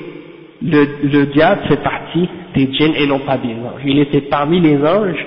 le, 0.62 0.86
le 1.05 1.26
diable 1.26 1.62
fait 1.68 1.82
partie 1.82 2.28
des 2.55 2.72
djinns 2.72 2.95
et 2.97 3.07
non 3.07 3.20
pas 3.20 3.36
des 3.36 3.55
anges. 3.55 3.82
Il 3.84 3.99
était 3.99 4.22
parmi 4.22 4.61
les 4.61 4.76
anges, 4.84 5.24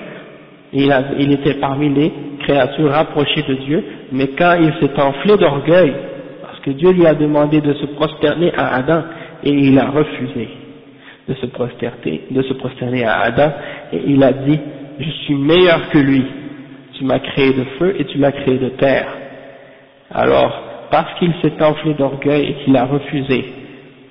il, 0.72 1.32
était 1.32 1.54
parmi 1.54 1.88
les 1.90 2.12
créatures 2.40 2.90
rapprochées 2.90 3.42
de 3.42 3.54
Dieu, 3.54 3.84
mais 4.10 4.28
quand 4.28 4.56
il 4.60 4.72
s'est 4.80 5.00
enflé 5.00 5.36
d'orgueil, 5.36 5.92
que 6.62 6.70
Dieu 6.70 6.90
lui 6.92 7.06
a 7.06 7.14
demandé 7.14 7.60
de 7.60 7.74
se 7.74 7.86
prosterner 7.86 8.52
à 8.56 8.76
Adam, 8.76 9.02
et 9.44 9.50
il 9.50 9.78
a 9.78 9.90
refusé 9.90 10.48
de 11.28 11.34
se 11.34 11.46
prosterner, 11.46 12.22
de 12.30 12.42
se 12.42 12.52
prosterner 12.54 13.04
à 13.04 13.20
Adam, 13.20 13.52
et 13.92 14.00
il 14.06 14.22
a 14.22 14.32
dit, 14.32 14.58
je 14.98 15.10
suis 15.24 15.34
meilleur 15.34 15.88
que 15.90 15.98
lui, 15.98 16.24
tu 16.94 17.04
m'as 17.04 17.18
créé 17.18 17.52
de 17.52 17.64
feu 17.78 17.96
et 17.98 18.04
tu 18.04 18.18
l'as 18.18 18.32
créé 18.32 18.58
de 18.58 18.68
terre. 18.70 19.06
Alors, 20.10 20.88
parce 20.90 21.18
qu'il 21.18 21.32
s'est 21.42 21.62
enflé 21.62 21.94
d'orgueil 21.94 22.50
et 22.50 22.54
qu'il 22.64 22.76
a 22.76 22.84
refusé 22.84 23.44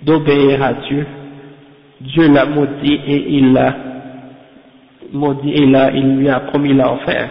d'obéir 0.02 0.64
à 0.64 0.74
Dieu, 0.74 1.06
Dieu 2.02 2.34
l'a 2.34 2.46
maudit 2.46 3.00
et 3.06 3.26
il 3.30 3.54
l'a 3.54 3.76
maudit 5.14 5.54
et 5.54 5.66
là, 5.68 5.92
il 5.94 6.18
lui 6.18 6.30
a 6.30 6.40
promis 6.40 6.74
l'enfer. 6.74 7.30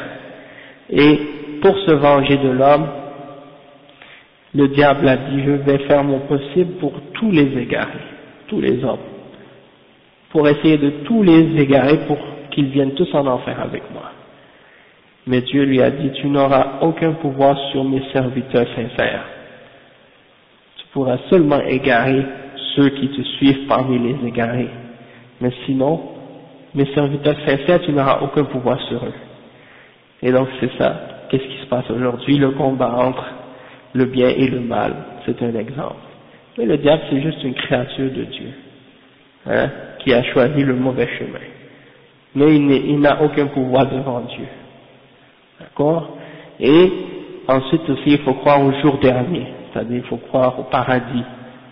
Et 0.91 1.19
pour 1.61 1.77
se 1.79 1.93
venger 1.93 2.37
de 2.37 2.51
l'homme, 2.51 2.87
le 4.55 4.69
diable 4.69 5.09
a 5.09 5.17
dit, 5.17 5.43
je 5.45 5.51
vais 5.53 5.79
faire 5.87 6.03
mon 6.03 6.21
possible 6.21 6.75
pour 6.81 6.93
tous 7.15 7.31
les 7.31 7.57
égarer, 7.59 8.01
tous 8.49 8.61
les 8.61 8.85
hommes, 8.85 8.99
pour 10.31 10.49
essayer 10.49 10.77
de 10.79 10.91
tous 11.05 11.23
les 11.23 11.61
égarer 11.61 11.99
pour 12.07 12.19
qu'ils 12.51 12.71
viennent 12.71 12.95
tous 12.95 13.13
en 13.15 13.27
enfer 13.27 13.61
avec 13.61 13.83
moi. 13.93 14.11
Mais 15.27 15.43
Dieu 15.43 15.65
lui 15.65 15.81
a 15.81 15.91
dit, 15.91 16.11
tu 16.21 16.27
n'auras 16.29 16.79
aucun 16.81 17.13
pouvoir 17.13 17.57
sur 17.71 17.85
mes 17.85 18.03
serviteurs 18.13 18.67
sincères. 18.75 19.25
Tu 20.77 20.87
pourras 20.93 21.19
seulement 21.29 21.61
égarer 21.61 22.25
ceux 22.75 22.89
qui 22.89 23.09
te 23.09 23.23
suivent 23.23 23.67
parmi 23.69 23.99
les 23.99 24.27
égarés. 24.27 24.71
Mais 25.41 25.53
sinon, 25.67 26.01
mes 26.75 26.87
serviteurs 26.95 27.37
sincères, 27.47 27.83
tu 27.83 27.93
n'auras 27.93 28.21
aucun 28.23 28.45
pouvoir 28.45 28.81
sur 28.89 29.05
eux. 29.05 29.15
Et 30.23 30.33
donc 30.33 30.49
c'est 30.59 30.71
ça. 30.79 31.01
Qu'est-ce 31.29 31.45
qui 31.45 31.63
se 31.63 31.67
passe 31.67 31.89
aujourd'hui? 31.91 32.37
Le 32.37 32.51
combat 32.51 32.93
entre 32.97 33.25
le 33.95 34.05
bien 34.07 34.29
et 34.29 34.47
le 34.49 34.61
mal. 34.61 34.95
C'est 35.27 35.41
un 35.43 35.55
exemple. 35.55 35.97
Mais 36.59 36.67
le 36.67 36.79
diable, 36.79 37.03
c'est 37.11 37.21
juste 37.21 37.43
une 37.43 37.55
créature 37.55 38.11
de 38.11 38.25
Dieu, 38.25 38.53
hein, 39.47 39.71
qui 40.01 40.13
a 40.13 40.23
choisi 40.25 40.63
le 40.63 40.75
mauvais 40.75 41.09
chemin. 41.19 41.39
Mais 42.35 42.57
il 42.57 43.01
n'a 43.01 43.23
aucun 43.23 43.47
pouvoir 43.47 43.87
devant 43.87 44.21
Dieu. 44.21 44.47
D'accord? 45.59 46.17
Et 46.59 46.93
ensuite 47.49 47.89
aussi, 47.89 48.11
il 48.11 48.19
faut 48.19 48.35
croire 48.35 48.63
au 48.63 48.73
jour 48.81 48.99
dernier. 48.99 49.47
C'est-à-dire, 49.73 49.99
il 49.99 50.09
faut 50.09 50.17
croire 50.17 50.59
au 50.59 50.65
paradis, 50.65 51.25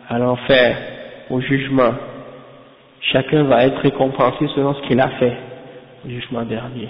à 0.09 0.19
l'enfer, 0.19 0.77
au 1.31 1.41
jugement. 1.41 1.93
Chacun 3.01 3.45
va 3.45 3.65
être 3.67 3.79
récompensé 3.79 4.47
selon 4.55 4.75
ce 4.75 4.83
qu'il 4.83 5.01
a 5.01 5.09
fait 5.11 5.37
au 6.05 6.09
jugement 6.09 6.43
dernier. 6.43 6.89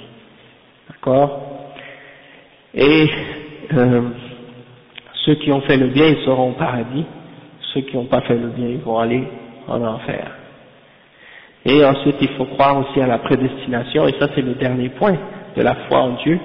D'accord? 0.89 1.71
Et 2.75 3.11
euh, 3.75 4.03
ceux 5.29 5.35
qui 5.35 5.53
ont 5.53 5.61
fait 5.61 5.77
le 5.77 5.89
bien, 5.89 6.07
ils 6.07 6.25
seront 6.25 6.51
au 6.51 6.55
paradis. 6.55 7.05
Ceux 7.75 7.83
qui 7.83 7.97
n'ont 7.97 8.07
pas 8.07 8.23
fait 8.23 8.35
le 8.35 8.49
bien, 8.49 8.69
ils 8.69 8.79
vont 8.79 8.99
aller 8.99 9.25
en 9.67 9.85
enfer. 9.85 10.27
Et 11.67 11.85
ensuite, 11.85 12.17
il 12.23 12.29
faut 12.31 12.47
croire 12.47 12.79
aussi 12.79 12.99
à 12.99 13.07
la 13.07 13.19
prédestination, 13.19 14.09
et 14.09 14.13
ça 14.19 14.29
c'est 14.35 14.41
le 14.41 14.55
dernier 14.55 14.89
point 14.89 15.17
de 15.55 15.63
la 15.63 15.75
foi 15.87 15.99
en 15.99 16.11
Dieu, 16.25 16.41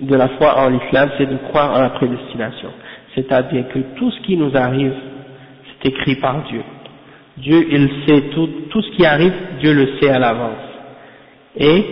de 0.00 0.16
la 0.16 0.28
foi 0.30 0.58
en 0.58 0.68
l'islam, 0.68 1.10
c'est 1.16 1.26
de 1.26 1.36
croire 1.48 1.78
en 1.78 1.80
la 1.80 1.90
prédestination. 1.90 2.70
C'est-à-dire 3.14 3.68
que 3.68 3.78
tout 3.96 4.10
ce 4.10 4.20
qui 4.22 4.36
nous 4.36 4.50
arrive, 4.56 4.94
c'est 5.82 5.90
écrit 5.90 6.16
par 6.16 6.42
Dieu. 6.48 6.62
Dieu, 7.36 7.68
il 7.70 7.88
sait 8.06 8.22
tout, 8.34 8.48
tout 8.68 8.82
ce 8.82 8.90
qui 8.96 9.06
arrive, 9.06 9.32
Dieu 9.60 9.72
le 9.72 9.98
sait 9.98 10.10
à 10.10 10.18
l'avance. 10.18 10.58
Et 11.56 11.84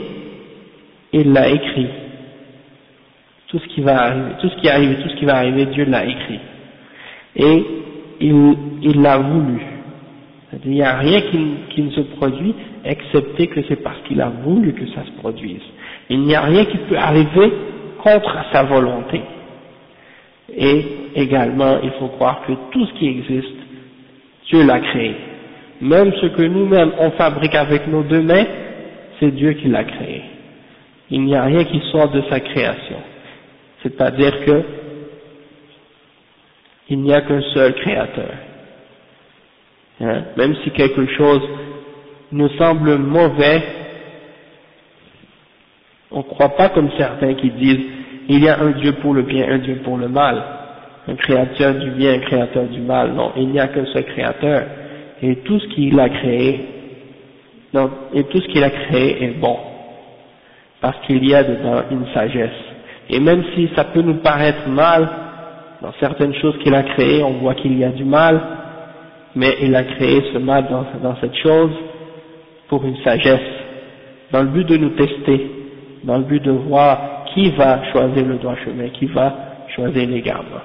il 1.13 1.33
l'a 1.33 1.49
écrit. 1.51 1.87
Tout 3.55 3.61
ce 3.61 3.69
qui 3.69 3.83
va 3.83 4.07
arriver, 4.07 4.31
tout 4.41 4.49
ce 4.49 4.57
qui 4.57 4.69
arrive, 4.69 5.01
tout 5.01 5.09
ce 5.11 5.15
qui 5.15 5.27
va 5.27 5.37
arriver, 5.37 5.67
Dieu 5.67 5.85
l'a 5.85 6.05
écrit. 6.05 6.41
Et 7.37 7.65
il 8.21 9.01
l'a 9.01 9.19
voulu. 9.19 9.61
Il 10.65 10.73
n'y 10.73 10.83
a 10.83 10.97
rien 10.97 11.21
qui, 11.21 11.55
qui, 11.71 11.83
ne 11.83 11.91
se 11.93 12.01
produit 12.01 12.53
excepté 12.85 13.47
que 13.47 13.61
c'est 13.69 13.81
parce 13.81 13.99
qu'il 14.09 14.21
a 14.21 14.29
voulu 14.43 14.73
que 14.73 14.89
ça 14.89 15.05
se 15.05 15.21
produise. 15.21 15.63
Il 16.11 16.23
n'y 16.23 16.35
a 16.35 16.41
rien 16.41 16.65
qui 16.65 16.79
peut 16.79 16.97
arriver 16.99 17.53
contre 18.03 18.37
sa 18.53 18.65
volonté. 18.65 19.21
Et 20.53 20.85
également, 21.15 21.79
il 21.81 21.93
faut 21.93 22.09
croire 22.09 22.43
que 22.49 22.55
tout 22.73 22.85
ce 22.87 22.93
qui 22.95 23.07
existe, 23.07 23.57
Dieu 24.49 24.67
l'a 24.67 24.81
créé. 24.81 25.15
Même 25.81 26.13
ce 26.21 26.27
que 26.27 26.43
nous-mêmes 26.43 26.91
on 26.99 27.13
fabrique 27.13 27.55
avec 27.55 27.87
nos 27.87 28.03
deux 28.03 28.23
mains, 28.23 28.47
c'est 29.21 29.31
Dieu 29.31 29.53
qui 29.53 29.69
l'a 29.69 29.85
créé. 29.85 30.23
Il 31.13 31.23
n'y 31.23 31.37
a 31.37 31.45
rien 31.45 31.63
qui 31.63 31.81
sort 31.93 32.11
de 32.11 32.21
sa 32.29 32.41
création. 32.41 33.14
C'est-à-dire 33.85 34.45
que 34.45 34.63
il 36.89 37.01
n'y 37.01 37.15
a 37.15 37.21
qu'un 37.21 37.41
seul 37.55 37.75
créateur. 37.75 38.31
Hein? 40.01 40.23
Même 40.37 40.55
si 40.65 40.71
quelque 40.71 41.07
chose 41.15 41.43
nous 42.33 42.49
semble 42.59 42.97
mauvais, 42.99 43.63
on 46.11 46.19
ne 46.19 46.23
croit 46.23 46.57
pas 46.57 46.71
comme 46.71 46.91
certains 46.99 47.35
qui 47.35 47.51
disent 47.51 47.87
il 48.29 48.43
y 48.43 48.49
a 48.49 48.61
un 48.61 48.71
Dieu 48.73 48.93
pour 48.95 49.15
le 49.15 49.23
bien, 49.23 49.47
un 49.49 49.59
Dieu 49.59 49.77
pour 49.85 49.99
le 49.99 50.09
mal, 50.09 50.43
un 51.07 51.15
créateur 51.15 51.75
du 51.75 51.91
bien, 51.91 52.15
un 52.15 52.21
créateur 52.21 52.65
du 52.65 52.81
mal. 52.81 53.13
Non, 53.13 53.33
il 53.37 53.49
n'y 53.49 53.61
a 53.61 53.69
qu'un 53.69 53.87
seul 53.87 54.05
créateur 54.05 54.63
et 55.23 55.37
tout 55.37 55.61
ce 55.61 55.69
qu'il 55.69 55.99
a 56.01 56.09
créé, 56.09 56.61
et 58.15 58.25
tout 58.25 58.41
ce 58.41 58.49
qu'il 58.49 58.63
a 58.63 58.71
créé 58.71 59.25
est 59.25 59.39
bon, 59.39 59.59
parce 60.81 60.99
qu'il 61.07 61.27
y 61.27 61.35
a 61.35 61.43
dedans 61.45 61.83
une 61.91 62.07
sagesse. 62.13 62.74
Et 63.11 63.21
même 63.21 63.45
si 63.55 63.69
ça 63.77 63.85
peut 63.85 64.03
nous 64.03 64.17
paraître 64.17 64.69
mal, 64.69 65.09
dans 65.83 65.93
certaines 66.01 66.35
choses 66.35 66.57
qu'il 66.63 66.75
a 66.75 66.83
créées, 66.83 67.23
on 67.23 67.35
voit 67.35 67.55
qu'il 67.55 67.79
y 67.79 67.85
a 67.85 67.91
du 67.91 68.05
mal, 68.05 68.41
mais 69.35 69.57
il 69.63 69.75
a 69.75 69.85
créé 69.85 70.23
ce 70.33 70.39
mal 70.39 70.67
dans, 71.03 71.17
cette 71.21 71.37
chose 71.37 71.73
pour 72.69 72.85
une 72.85 72.97
sagesse, 72.99 73.41
dans 74.33 74.43
le 74.43 74.49
but 74.49 74.67
de 74.67 74.77
nous 74.77 74.91
tester, 74.91 75.51
dans 76.05 76.19
le 76.19 76.25
but 76.25 76.43
de 76.43 76.53
voir 76.53 77.25
qui 77.35 77.51
va 77.51 77.93
choisir 77.93 78.25
le 78.25 78.37
droit 78.37 78.57
chemin, 78.65 78.89
qui 78.89 79.07
va 79.07 79.35
choisir 79.75 80.09
l'égarement. 80.09 80.63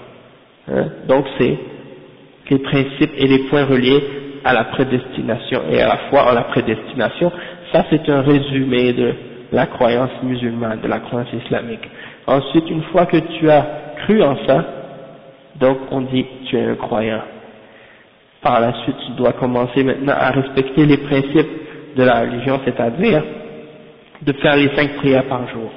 Hein? 0.71 0.85
Donc 1.07 1.25
c'est 1.37 1.57
les 2.49 2.59
principes 2.59 3.11
et 3.17 3.27
les 3.27 3.39
points 3.49 3.65
reliés 3.65 4.03
à 4.43 4.53
la 4.53 4.65
prédestination 4.65 5.63
et 5.69 5.81
à 5.81 5.87
la 5.87 5.97
foi 6.09 6.29
en 6.29 6.33
la 6.33 6.43
prédestination. 6.43 7.31
Ça, 7.71 7.85
c'est 7.89 8.07
un 8.09 8.21
résumé 8.21 8.93
de 8.93 9.13
la 9.51 9.67
croyance 9.67 10.11
musulmane, 10.23 10.81
de 10.81 10.87
la 10.87 10.99
croyance 10.99 11.31
islamique. 11.33 11.87
Ensuite, 12.29 12.69
une 12.69 12.83
fois 12.83 13.07
que 13.07 13.17
tu 13.17 13.49
as 13.49 13.65
cru 14.03 14.21
en 14.21 14.37
ça, 14.45 14.63
donc 15.59 15.79
on 15.89 16.01
dit 16.01 16.23
tu 16.45 16.57
es 16.57 16.63
un 16.63 16.75
croyant. 16.75 17.21
Par 18.39 18.59
la 18.59 18.71
suite, 18.83 18.95
tu 19.07 19.13
dois 19.13 19.33
commencer 19.33 19.83
maintenant 19.83 20.13
à 20.15 20.29
respecter 20.29 20.85
les 20.85 20.97
principes 20.97 21.49
de 21.95 22.03
la 22.03 22.21
religion, 22.21 22.59
c'est-à-dire 22.63 23.23
de 24.21 24.31
faire 24.33 24.57
les 24.57 24.69
cinq 24.75 24.97
prières 24.97 25.25
par 25.25 25.47
jour. 25.49 25.71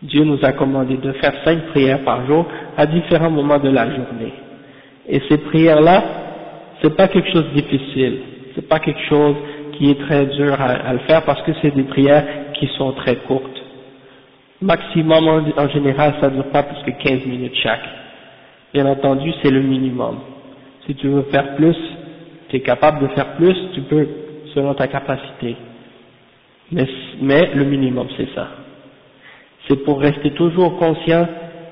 Dieu 0.00 0.22
nous 0.22 0.38
a 0.44 0.52
commandé 0.52 0.96
de 0.96 1.10
faire 1.12 1.32
cinq 1.44 1.66
prières 1.72 2.04
par 2.04 2.24
jour 2.26 2.46
à 2.76 2.86
différents 2.86 3.30
moments 3.30 3.58
de 3.58 3.70
la 3.70 3.86
journée. 3.86 4.32
Et 5.08 5.20
ces 5.28 5.38
prières-là, 5.38 6.04
c'est 6.80 6.96
pas 6.96 7.08
quelque 7.08 7.32
chose 7.32 7.46
de 7.52 7.60
difficile, 7.60 8.18
c'est 8.54 8.68
pas 8.68 8.78
quelque 8.78 9.02
chose 9.08 9.34
qui 9.72 9.90
est 9.90 10.00
très 10.06 10.26
dur 10.26 10.56
à, 10.60 10.92
le 10.92 11.00
faire 11.00 11.22
parce 11.24 11.42
que 11.42 11.50
c'est 11.60 11.74
des 11.74 11.82
prières 11.82 12.24
qui 12.54 12.68
sont 12.78 12.92
très 12.92 13.16
courtes. 13.16 13.61
Maximum 14.62 15.28
en, 15.56 15.68
général, 15.70 16.14
ça 16.20 16.30
ne 16.30 16.36
dure 16.36 16.50
pas 16.50 16.62
plus 16.62 16.82
que 16.84 17.02
15 17.02 17.26
minutes 17.26 17.56
chaque. 17.56 17.82
Bien 18.72 18.86
entendu, 18.86 19.32
c'est 19.42 19.50
le 19.50 19.60
minimum. 19.60 20.20
Si 20.86 20.94
tu 20.94 21.08
veux 21.08 21.22
faire 21.32 21.56
plus, 21.56 21.76
tu 22.48 22.56
es 22.56 22.60
capable 22.60 23.00
de 23.00 23.08
faire 23.08 23.34
plus, 23.34 23.56
tu 23.74 23.80
peux 23.82 24.06
selon 24.54 24.72
ta 24.74 24.86
capacité. 24.86 25.56
Mais, 26.70 26.86
mais 27.20 27.50
le 27.54 27.64
minimum, 27.64 28.06
c'est 28.16 28.28
ça. 28.36 28.48
C'est 29.68 29.82
pour 29.84 30.00
rester 30.00 30.30
toujours 30.30 30.78
conscient 30.78 31.26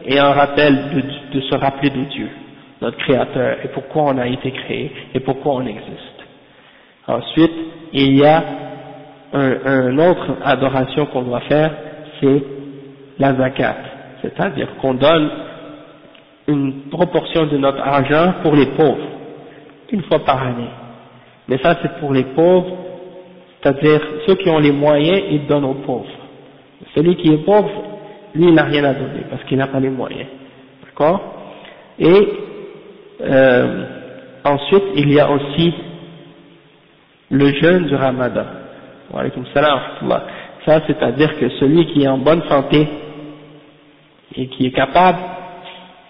et 0.05 0.20
en 0.20 0.32
rappel 0.32 0.74
de, 0.93 1.38
de 1.38 1.41
se 1.43 1.55
rappeler 1.55 1.91
de 1.91 2.05
Dieu, 2.11 2.28
notre 2.80 2.97
Créateur, 2.99 3.59
et 3.64 3.68
pourquoi 3.68 4.03
on 4.05 4.18
a 4.18 4.26
été 4.26 4.51
créé, 4.51 4.91
et 5.14 5.20
pourquoi 5.20 5.55
on 5.55 5.66
existe. 5.66 6.24
Ensuite, 7.07 7.53
il 7.93 8.18
y 8.18 8.24
a 8.24 8.43
un, 9.32 9.57
un 9.64 9.99
autre 9.99 10.38
adoration 10.43 11.07
qu'on 11.07 11.22
doit 11.22 11.43
faire, 11.43 11.70
c'est 12.20 12.59
la 13.20 13.34
zakat, 13.34 13.76
c'est-à-dire 14.22 14.68
qu'on 14.80 14.94
donne 14.94 15.30
une 16.48 16.88
proportion 16.90 17.46
de 17.46 17.58
notre 17.58 17.80
argent 17.80 18.34
pour 18.42 18.56
les 18.56 18.66
pauvres, 18.66 19.06
une 19.92 20.02
fois 20.04 20.20
par 20.20 20.42
année. 20.42 20.70
Mais 21.46 21.58
ça 21.58 21.76
c'est 21.82 22.00
pour 22.00 22.12
les 22.12 22.24
pauvres, 22.24 22.76
c'est-à-dire 23.62 24.00
ceux 24.26 24.34
qui 24.36 24.48
ont 24.48 24.58
les 24.58 24.72
moyens, 24.72 25.22
ils 25.30 25.46
donnent 25.46 25.66
aux 25.66 25.82
pauvres. 25.86 26.06
Celui 26.94 27.14
qui 27.16 27.32
est 27.32 27.44
pauvre, 27.44 27.70
lui 28.34 28.50
n'a 28.52 28.64
rien 28.64 28.84
à 28.84 28.94
donner 28.94 29.22
parce 29.28 29.44
qu'il 29.44 29.58
n'a 29.58 29.66
pas 29.66 29.80
les 29.80 29.90
moyens. 29.90 30.28
D'accord? 30.84 31.20
Et 31.98 32.28
euh, 33.20 33.84
ensuite 34.44 34.84
il 34.96 35.12
y 35.12 35.20
a 35.20 35.30
aussi 35.30 35.74
le 37.30 37.52
jeûne 37.52 37.84
du 37.86 37.94
ramadan. 37.94 38.46
Ça 40.64 40.80
c'est-à-dire 40.86 41.38
que 41.38 41.50
celui 41.60 41.86
qui 41.92 42.04
est 42.04 42.08
en 42.08 42.18
bonne 42.18 42.42
santé 42.48 42.88
et 44.34 44.46
qui 44.48 44.66
est 44.66 44.72
capable, 44.72 45.18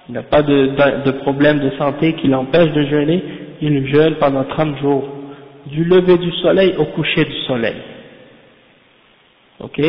il 0.08 0.14
n'a 0.14 0.22
pas 0.22 0.42
de, 0.42 0.72
de, 1.04 1.10
problème 1.12 1.60
de 1.60 1.70
santé 1.78 2.14
qui 2.14 2.28
l'empêche 2.28 2.72
de 2.72 2.84
jeûner, 2.86 3.22
il 3.60 3.86
jeûne 3.86 4.16
pendant 4.16 4.44
30 4.44 4.78
jours, 4.78 5.04
du 5.66 5.84
lever 5.84 6.18
du 6.18 6.32
soleil 6.32 6.74
au 6.76 6.86
coucher 6.86 7.24
du 7.24 7.36
soleil. 7.46 7.76
Ok? 9.60 9.80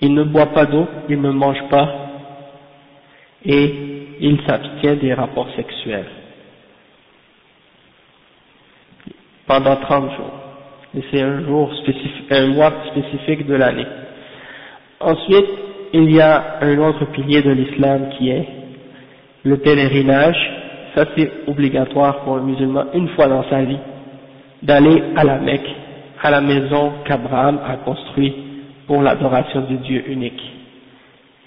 Il 0.00 0.14
ne 0.14 0.24
boit 0.24 0.46
pas 0.46 0.66
d'eau, 0.66 0.86
il 1.08 1.20
ne 1.20 1.30
mange 1.30 1.62
pas, 1.70 2.08
et 3.44 3.74
il 4.20 4.40
s'abstient 4.46 4.96
des 4.96 5.14
rapports 5.14 5.48
sexuels. 5.56 6.06
Pendant 9.46 9.76
30 9.76 10.10
jours. 10.16 10.32
Et 10.96 11.02
c'est 11.10 11.22
un 11.22 11.44
jour 11.44 11.72
spécifique, 11.82 12.30
un 12.30 12.46
mois 12.48 12.72
spécifique 12.90 13.46
de 13.46 13.54
l'année. 13.54 13.86
Ensuite, 15.00 15.48
il 15.92 16.10
y 16.14 16.20
a 16.20 16.58
un 16.60 16.78
autre 16.78 17.06
pilier 17.12 17.42
de 17.42 17.50
l'islam 17.50 18.10
qui 18.16 18.30
est 18.30 18.46
le 19.44 19.56
pèlerinage. 19.58 20.36
Ça 20.94 21.04
c'est 21.16 21.30
obligatoire 21.46 22.20
pour 22.20 22.36
un 22.36 22.42
musulman 22.42 22.84
une 22.94 23.08
fois 23.10 23.28
dans 23.28 23.44
sa 23.48 23.62
vie 23.62 23.78
d'aller 24.62 25.02
à 25.16 25.24
la 25.24 25.38
Mecque, 25.38 25.70
à 26.22 26.30
la 26.30 26.40
maison 26.40 26.92
qu'Abraham 27.04 27.60
a 27.66 27.76
construite 27.76 28.34
pour 28.86 29.02
l'adoration 29.02 29.62
du 29.62 29.76
Dieu 29.76 30.04
unique. 30.08 30.42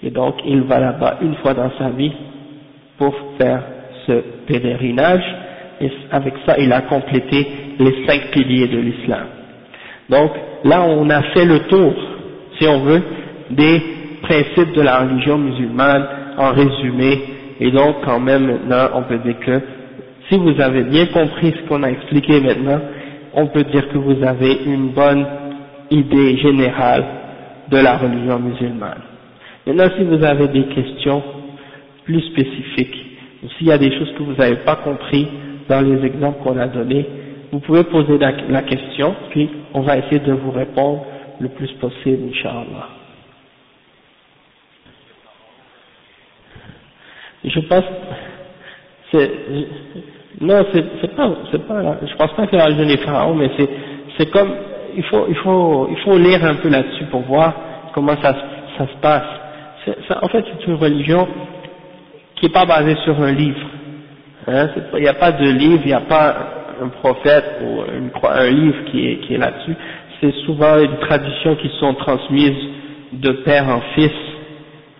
Et 0.02 0.10
donc 0.10 0.36
il 0.46 0.62
va 0.62 0.80
là-bas 0.80 1.18
une 1.22 1.34
fois 1.36 1.54
dans 1.54 1.70
sa 1.78 1.90
vie 1.90 2.12
pour 2.98 3.14
faire 3.38 3.62
ce 4.06 4.12
pèlerinage 4.46 5.24
et 5.80 5.90
avec 6.10 6.34
ça 6.46 6.58
il 6.58 6.72
a 6.72 6.82
complété 6.82 7.46
les 7.78 8.06
cinq 8.06 8.30
piliers 8.32 8.68
de 8.68 8.78
l'islam. 8.78 9.26
Donc 10.08 10.32
là 10.64 10.82
on 10.82 11.08
a 11.10 11.22
fait 11.34 11.44
le 11.44 11.60
tour, 11.68 11.94
si 12.58 12.66
on 12.66 12.80
veut, 12.80 13.02
des 13.50 14.01
principes 14.22 14.72
de 14.74 14.82
la 14.82 15.00
religion 15.00 15.38
musulmane 15.38 16.06
en 16.38 16.52
résumé, 16.52 17.22
et 17.60 17.70
donc 17.70 17.96
quand 18.04 18.20
même 18.20 18.46
maintenant 18.46 18.88
on 18.94 19.02
peut 19.02 19.18
dire 19.18 19.38
que 19.40 19.60
si 20.28 20.38
vous 20.38 20.60
avez 20.60 20.84
bien 20.84 21.06
compris 21.06 21.52
ce 21.56 21.68
qu'on 21.68 21.82
a 21.82 21.90
expliqué 21.90 22.40
maintenant, 22.40 22.80
on 23.34 23.46
peut 23.48 23.64
dire 23.64 23.88
que 23.88 23.98
vous 23.98 24.22
avez 24.24 24.60
une 24.66 24.88
bonne 24.90 25.26
idée 25.90 26.36
générale 26.38 27.04
de 27.70 27.76
la 27.78 27.96
religion 27.98 28.38
musulmane. 28.38 29.02
Maintenant 29.66 29.90
si 29.96 30.04
vous 30.04 30.24
avez 30.24 30.48
des 30.48 30.64
questions 30.64 31.22
plus 32.04 32.20
spécifiques, 32.22 32.96
ou 33.44 33.48
s'il 33.58 33.66
y 33.66 33.72
a 33.72 33.78
des 33.78 33.90
choses 33.98 34.12
que 34.16 34.22
vous 34.22 34.34
n'avez 34.34 34.56
pas 34.56 34.76
compris 34.76 35.28
dans 35.68 35.80
les 35.80 36.04
exemples 36.06 36.42
qu'on 36.42 36.58
a 36.58 36.66
donnés, 36.66 37.06
vous 37.52 37.60
pouvez 37.60 37.84
poser 37.84 38.16
la, 38.18 38.32
la 38.48 38.62
question, 38.62 39.14
puis 39.30 39.50
on 39.74 39.80
va 39.82 39.98
essayer 39.98 40.20
de 40.20 40.32
vous 40.32 40.50
répondre 40.52 41.04
le 41.40 41.48
plus 41.48 41.70
possible, 41.72 42.28
Inch'Allah. 42.30 43.01
Je 47.44 47.60
pense, 47.60 47.84
c'est, 49.10 49.30
non, 50.40 50.64
c'est 50.72 51.14
pas, 51.14 51.30
c'est 51.50 51.66
pas, 51.66 51.96
je 52.06 52.14
pense 52.16 52.32
pas 52.32 52.46
que 52.46 52.56
la 52.56 52.66
religion 52.66 52.86
des 52.86 52.96
pharaons, 52.98 53.34
mais 53.34 53.50
c'est, 53.56 53.68
c'est 54.18 54.30
comme, 54.30 54.52
il 54.96 55.02
faut, 55.04 55.26
il 55.28 55.36
faut, 55.36 55.88
il 55.90 55.98
faut 55.98 56.18
lire 56.18 56.44
un 56.44 56.54
peu 56.56 56.68
là-dessus 56.68 57.04
pour 57.10 57.22
voir 57.22 57.54
comment 57.94 58.16
ça, 58.22 58.34
ça 58.78 58.86
se 58.86 58.96
passe. 59.00 59.22
En 60.22 60.28
fait, 60.28 60.44
c'est 60.46 60.66
une 60.66 60.76
religion 60.76 61.26
qui 62.36 62.46
n'est 62.46 62.52
pas 62.52 62.66
basée 62.66 62.96
sur 63.04 63.20
un 63.20 63.32
livre. 63.32 63.60
Hein, 64.46 64.68
il 64.94 65.00
n'y 65.02 65.08
a 65.08 65.14
pas 65.14 65.32
de 65.32 65.48
livre, 65.50 65.80
il 65.84 65.88
n'y 65.88 65.92
a 65.92 66.00
pas 66.00 66.36
un 66.82 66.88
prophète 66.88 67.44
ou 67.62 67.82
une, 67.92 68.10
un 68.22 68.50
livre 68.50 68.84
qui 68.90 69.08
est, 69.08 69.16
qui 69.18 69.34
est 69.34 69.38
là-dessus. 69.38 69.74
C'est 70.20 70.32
souvent 70.46 70.76
des 70.78 70.88
traditions 71.00 71.56
qui 71.56 71.68
sont 71.80 71.94
transmises 71.94 72.68
de 73.12 73.32
père 73.44 73.68
en 73.68 73.80
fils 73.94 74.12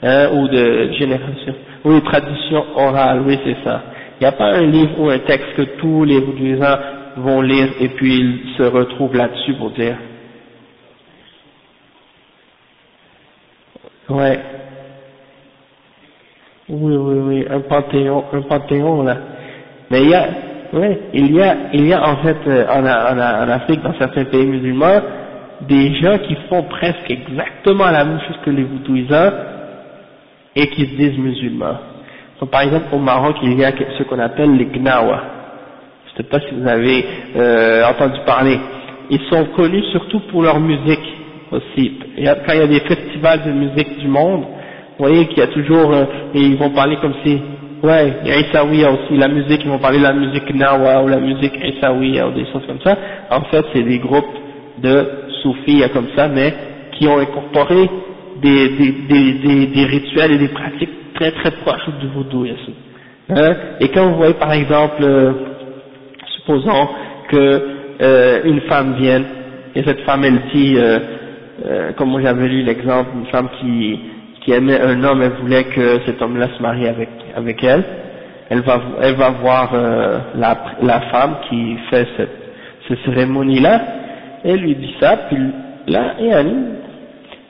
hein, 0.03 0.29
ou 0.35 0.49
de 0.49 0.93
génération. 0.93 1.55
Oui, 1.85 2.01
tradition 2.03 2.65
orale, 2.77 3.23
oui 3.27 3.39
c'est 3.45 3.57
ça. 3.65 3.83
Il 4.21 4.25
n'y 4.25 4.27
a 4.29 4.33
pas 4.33 4.53
un 4.55 4.67
livre 4.67 5.01
ou 5.01 5.11
un 5.11 5.19
texte 5.19 5.55
que 5.57 5.63
tous 5.81 6.05
les 6.05 6.21
bouddhistes 6.21 6.63
vont 7.17 7.41
lire 7.41 7.69
et 7.81 7.89
puis 7.89 8.15
ils 8.15 8.55
se 8.57 8.63
retrouvent 8.63 9.17
là-dessus 9.17 9.55
pour 9.55 9.71
dire. 9.71 9.97
Ouais. 14.09 14.39
Oui, 16.69 16.97
oui, 16.97 17.19
oui, 17.19 17.47
un 17.51 17.61
panthéon, 17.61 18.25
un 18.33 18.43
panthéon 18.43 19.03
là. 19.03 19.17
Mais 19.91 20.03
il 20.03 20.11
y 20.11 20.15
a, 20.15 20.29
ouais, 20.73 21.01
il 21.13 21.33
y 21.35 21.43
a, 21.43 21.57
il 21.73 21.87
y 21.87 21.93
a 21.93 22.09
en 22.09 22.17
fait 22.19 22.37
euh, 22.47 22.67
en, 22.69 22.85
en, 22.85 23.49
Afrique, 23.51 23.83
dans 23.83 23.95
certains 23.99 24.25
pays 24.25 24.47
musulmans, 24.47 25.01
des 25.63 25.95
gens 25.97 26.19
qui 26.19 26.37
font 26.49 26.63
presque 26.65 27.11
exactement 27.11 27.91
la 27.91 28.05
même 28.05 28.21
chose 28.21 28.37
que 28.45 28.51
les 28.51 28.65
bouddhistes 28.65 29.13
et 30.55 30.69
qui 30.69 30.83
se 30.83 30.97
disent 30.97 31.19
musulmans. 31.19 31.79
Donc, 32.41 32.51
par 32.51 32.63
exemple, 32.63 32.87
au 32.93 32.99
Maroc, 32.99 33.37
il 33.43 33.59
y 33.59 33.65
a 33.65 33.73
ce 33.99 34.03
qu'on 34.03 34.19
appelle 34.19 34.57
les 34.57 34.67
Gnawa. 34.67 35.23
Je 36.07 36.13
ne 36.13 36.17
sais 36.17 36.29
pas 36.29 36.41
si 36.41 36.55
vous 36.55 36.69
avez 36.69 37.05
euh, 37.37 37.85
entendu 37.89 38.19
parler. 38.27 38.59
Ils 39.11 39.21
sont 39.31 39.45
connus 39.57 39.85
surtout 39.93 40.21
pour 40.31 40.43
leur 40.43 40.59
musique 40.61 40.99
aussi. 41.51 41.93
Quand 42.17 42.53
il 42.53 42.59
y 42.59 42.63
a 42.63 42.67
des 42.67 42.81
festivals 42.81 43.45
de 43.45 43.53
musique 43.53 43.99
du 43.99 44.09
monde, 44.09 44.43
vous 44.99 45.07
voyez 45.07 45.27
qu'il 45.27 45.39
y 45.39 45.43
a 45.43 45.47
toujours, 45.49 45.93
euh, 45.93 46.05
et 46.35 46.41
ils 46.41 46.57
vont 46.57 46.71
parler 46.71 46.97
comme 47.01 47.15
si, 47.25 47.41
ouais, 47.83 48.15
il 48.25 48.29
y 48.29 48.33
a 48.33 48.41
Issaouia 48.41 48.91
aussi, 48.91 49.17
la 49.17 49.29
musique, 49.29 49.61
ils 49.65 49.71
vont 49.71 49.79
parler 49.79 49.99
de 49.99 50.05
la 50.05 50.13
musique 50.13 50.45
Gnawa 50.53 51.03
ou 51.03 51.09
la 51.09 51.21
musique 51.21 51.55
Issaouia 51.63 52.29
ou 52.29 52.33
des 52.33 52.47
choses 52.47 52.67
comme 52.67 52.81
ça. 52.85 52.97
En 53.31 53.43
fait, 53.43 53.65
c'est 53.73 53.83
des 53.83 53.99
groupes 53.99 54.35
de 54.79 55.09
soufis 55.43 55.83
comme 55.93 56.09
ça, 56.17 56.29
mais 56.29 56.53
qui 56.93 57.07
ont 57.09 57.19
incorporé 57.19 57.89
des, 58.43 58.69
des, 58.71 59.33
des, 59.33 59.67
des, 59.67 59.85
rituels 59.85 60.33
et 60.33 60.39
des 60.39 60.49
pratiques 60.49 61.15
très 61.15 61.31
très 61.33 61.51
proches 61.63 61.89
du 62.01 62.09
vaudouisme. 62.09 62.73
Hein? 63.31 63.55
Et 63.81 63.89
quand 63.89 64.11
vous 64.11 64.17
voyez 64.17 64.35
par 64.35 64.53
exemple, 64.53 65.03
euh, 65.03 65.33
supposons 66.37 66.89
que 67.29 67.63
euh, 68.03 68.41
une 68.45 68.61
femme 68.63 68.95
vienne 68.95 69.25
et 69.75 69.83
cette 69.85 70.01
femme 70.01 70.25
elle 70.25 70.41
dit, 70.53 70.75
euh, 70.77 70.99
euh 71.65 71.93
comme 71.97 72.21
j'avais 72.21 72.49
lu 72.49 72.63
l'exemple, 72.63 73.11
une 73.15 73.27
femme 73.27 73.49
qui, 73.61 74.01
qui 74.41 74.53
aimait 74.53 74.81
un 74.81 75.03
homme, 75.05 75.23
elle 75.23 75.41
voulait 75.41 75.65
que 75.65 76.01
cet 76.05 76.21
homme-là 76.21 76.49
se 76.57 76.63
marie 76.63 76.89
avec, 76.89 77.09
avec 77.37 77.63
elle, 77.63 77.85
elle 78.51 78.61
va, 78.61 78.81
elle 79.01 79.15
va 79.15 79.31
voir 79.31 79.71
euh, 79.73 80.19
la, 80.35 80.57
la 80.83 81.01
femme 81.13 81.37
qui 81.49 81.77
fait 81.91 82.07
cette, 82.17 82.37
cette 82.89 82.99
cérémonie-là, 83.05 83.81
elle 84.45 84.61
lui 84.61 84.75
dit 84.75 84.95
ça, 85.01 85.17
puis 85.29 85.39
là, 85.87 86.15
et 86.21 86.27
elle, 86.27 86.55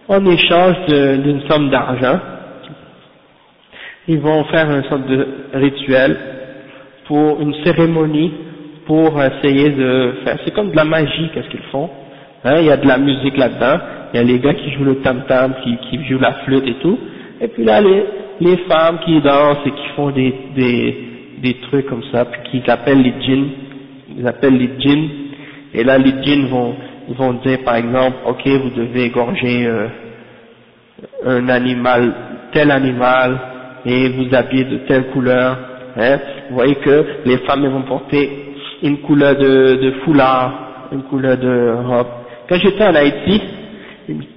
en 0.09 0.27
échange 0.27 0.77
d'une 0.89 1.43
somme 1.49 1.71
d'argent, 1.71 2.19
ils 4.09 4.19
vont 4.19 4.45
faire 4.45 4.71
une 4.71 4.85
sorte 4.85 5.07
de 5.07 5.27
rituel 5.55 6.17
pour 7.07 7.41
une 7.41 7.55
cérémonie 7.65 8.33
pour 8.87 9.23
essayer 9.23 9.71
de 9.71 10.15
faire, 10.25 10.39
c'est 10.45 10.53
comme 10.53 10.71
de 10.73 10.77
la 10.77 10.85
magie 10.85 11.31
qu'est-ce 11.33 11.49
qu'ils 11.49 11.61
font, 11.71 11.89
hein, 12.45 12.57
il 12.59 12.67
y 12.67 12.71
a 12.71 12.77
de 12.77 12.87
la 12.87 12.99
musique 12.99 13.37
là-dedans, 13.37 13.79
il 14.13 14.17
y 14.17 14.21
a 14.21 14.25
les 14.25 14.41
gars 14.41 14.55
qui 14.55 14.73
jouent 14.73 14.85
le 14.85 14.97
tam-tam, 14.97 15.55
qui, 15.63 15.77
qui 15.89 16.05
jouent 16.09 16.19
la 16.19 16.33
flûte 16.45 16.67
et 16.67 16.75
tout, 16.75 16.99
et 17.41 17.49
puis 17.49 17.65
là 17.65 17.81
les, 17.81 18.05
les 18.41 18.57
femmes 18.69 18.99
qui 19.05 19.21
dansent 19.21 19.65
et 19.67 19.71
qui 19.71 19.89
font 19.95 20.11
des, 20.11 20.35
des, 20.57 20.97
des 21.43 21.55
trucs 21.69 21.87
comme 21.87 22.03
ça, 22.11 22.25
puis 22.25 22.41
qu'ils 22.61 22.71
appellent 22.71 23.03
les 23.03 23.15
djinns, 23.21 23.49
ils 24.19 24.27
appellent 24.27 24.59
les 24.59 24.71
djinns, 24.81 25.09
Et 25.75 25.85
là, 25.85 25.97
les 25.99 26.13
djinns 26.23 26.47
vont, 26.47 26.75
ils 27.09 27.15
vont 27.17 27.35
dire, 27.35 27.59
par 27.65 27.77
exemple, 27.77 28.17
ok, 28.27 28.47
vous 28.47 28.71
devez 28.71 29.05
égorger 29.05 29.67
euh, 29.67 29.89
un 31.25 31.49
animal, 31.49 32.13
tel 32.53 32.71
animal, 32.71 33.39
et 33.85 34.09
vous 34.11 34.35
habiller 34.35 34.65
de 34.65 34.77
telle 34.89 35.09
couleur. 35.09 35.57
Hein. 35.97 36.19
Vous 36.49 36.57
voyez 36.57 36.77
que 36.77 37.05
les 37.25 37.39
femmes 37.39 37.67
vont 37.67 37.83
porter 37.83 38.55
une 38.83 38.99
couleur 38.99 39.37
de, 39.37 39.77
de 39.77 39.91
foulard, 40.05 40.89
une 40.93 41.03
couleur 41.05 41.37
de 41.37 41.75
robe. 41.87 42.07
Quand 42.49 42.57
j'étais 42.57 42.85
en 42.85 42.95
Haïti, 42.95 43.43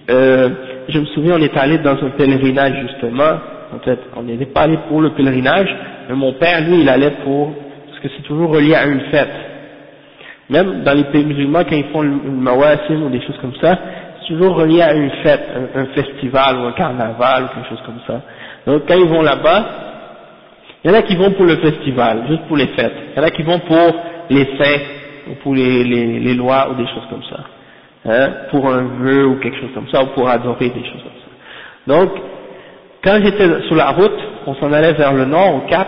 euh, 0.09 0.49
je 0.89 0.99
me 0.99 1.05
souviens, 1.05 1.35
on 1.35 1.41
est 1.41 1.57
allé 1.57 1.79
dans 1.79 1.95
un 2.03 2.09
pèlerinage 2.11 2.75
justement. 2.87 3.39
En 3.75 3.79
fait, 3.79 3.99
on 4.15 4.23
n'était 4.23 4.45
pas 4.45 4.61
allé 4.61 4.77
pour 4.87 5.01
le 5.01 5.09
pèlerinage, 5.11 5.75
mais 6.07 6.15
mon 6.15 6.33
père, 6.33 6.61
lui, 6.61 6.81
il 6.81 6.89
allait 6.89 7.13
pour, 7.23 7.53
parce 7.87 7.99
que 7.99 8.07
c'est 8.15 8.23
toujours 8.23 8.51
relié 8.51 8.75
à 8.75 8.85
une 8.85 9.01
fête. 9.11 9.29
Même 10.49 10.83
dans 10.83 10.93
les 10.93 11.05
pays 11.05 11.25
musulmans, 11.25 11.63
quand 11.63 11.75
ils 11.75 11.89
font 11.91 12.01
le 12.01 12.11
mawasim 12.31 13.03
ou 13.03 13.09
des 13.09 13.21
choses 13.21 13.37
comme 13.41 13.55
ça, 13.61 13.77
c'est 14.19 14.33
toujours 14.33 14.55
relié 14.55 14.81
à 14.81 14.93
une 14.93 15.09
fête, 15.23 15.47
un, 15.75 15.85
festival 15.87 16.57
ou 16.57 16.65
un 16.65 16.71
carnaval 16.73 17.45
ou 17.45 17.47
quelque 17.55 17.69
chose 17.69 17.83
comme 17.85 17.99
ça. 18.05 18.21
Donc 18.67 18.83
quand 18.87 18.95
ils 18.95 19.09
vont 19.09 19.21
là-bas, 19.21 19.65
il 20.83 20.91
y 20.91 20.93
en 20.93 20.97
a 20.97 21.01
qui 21.01 21.15
vont 21.15 21.31
pour 21.31 21.45
le 21.45 21.55
festival, 21.57 22.25
juste 22.29 22.43
pour 22.43 22.57
les 22.57 22.67
fêtes. 22.67 22.93
Il 23.15 23.19
y 23.19 23.23
en 23.23 23.27
a 23.27 23.31
qui 23.31 23.41
vont 23.41 23.59
pour 23.59 23.95
les 24.29 24.45
saints 24.57 24.83
ou 25.31 25.35
pour 25.41 25.55
les, 25.55 26.33
lois 26.35 26.69
ou 26.71 26.75
des 26.75 26.87
choses 26.87 27.07
comme 27.09 27.23
ça. 27.23 27.39
Hein, 28.07 28.29
pour 28.51 28.71
un 28.71 28.83
vœu 28.99 29.25
ou 29.25 29.39
quelque 29.39 29.59
chose 29.59 29.71
comme 29.73 29.89
ça, 29.89 30.03
ou 30.03 30.07
pour 30.07 30.29
adorer 30.29 30.69
des 30.69 30.83
choses 30.83 31.01
comme 31.01 31.11
ça. 31.23 31.25
Donc, 31.87 32.11
quand 33.03 33.19
j'étais 33.23 33.61
sur 33.67 33.75
la 33.75 33.91
route, 33.91 34.19
on 34.45 34.53
s'en 34.55 34.71
allait 34.71 34.93
vers 34.93 35.13
le 35.13 35.25
nord, 35.25 35.55
au 35.55 35.59
Cap, 35.61 35.87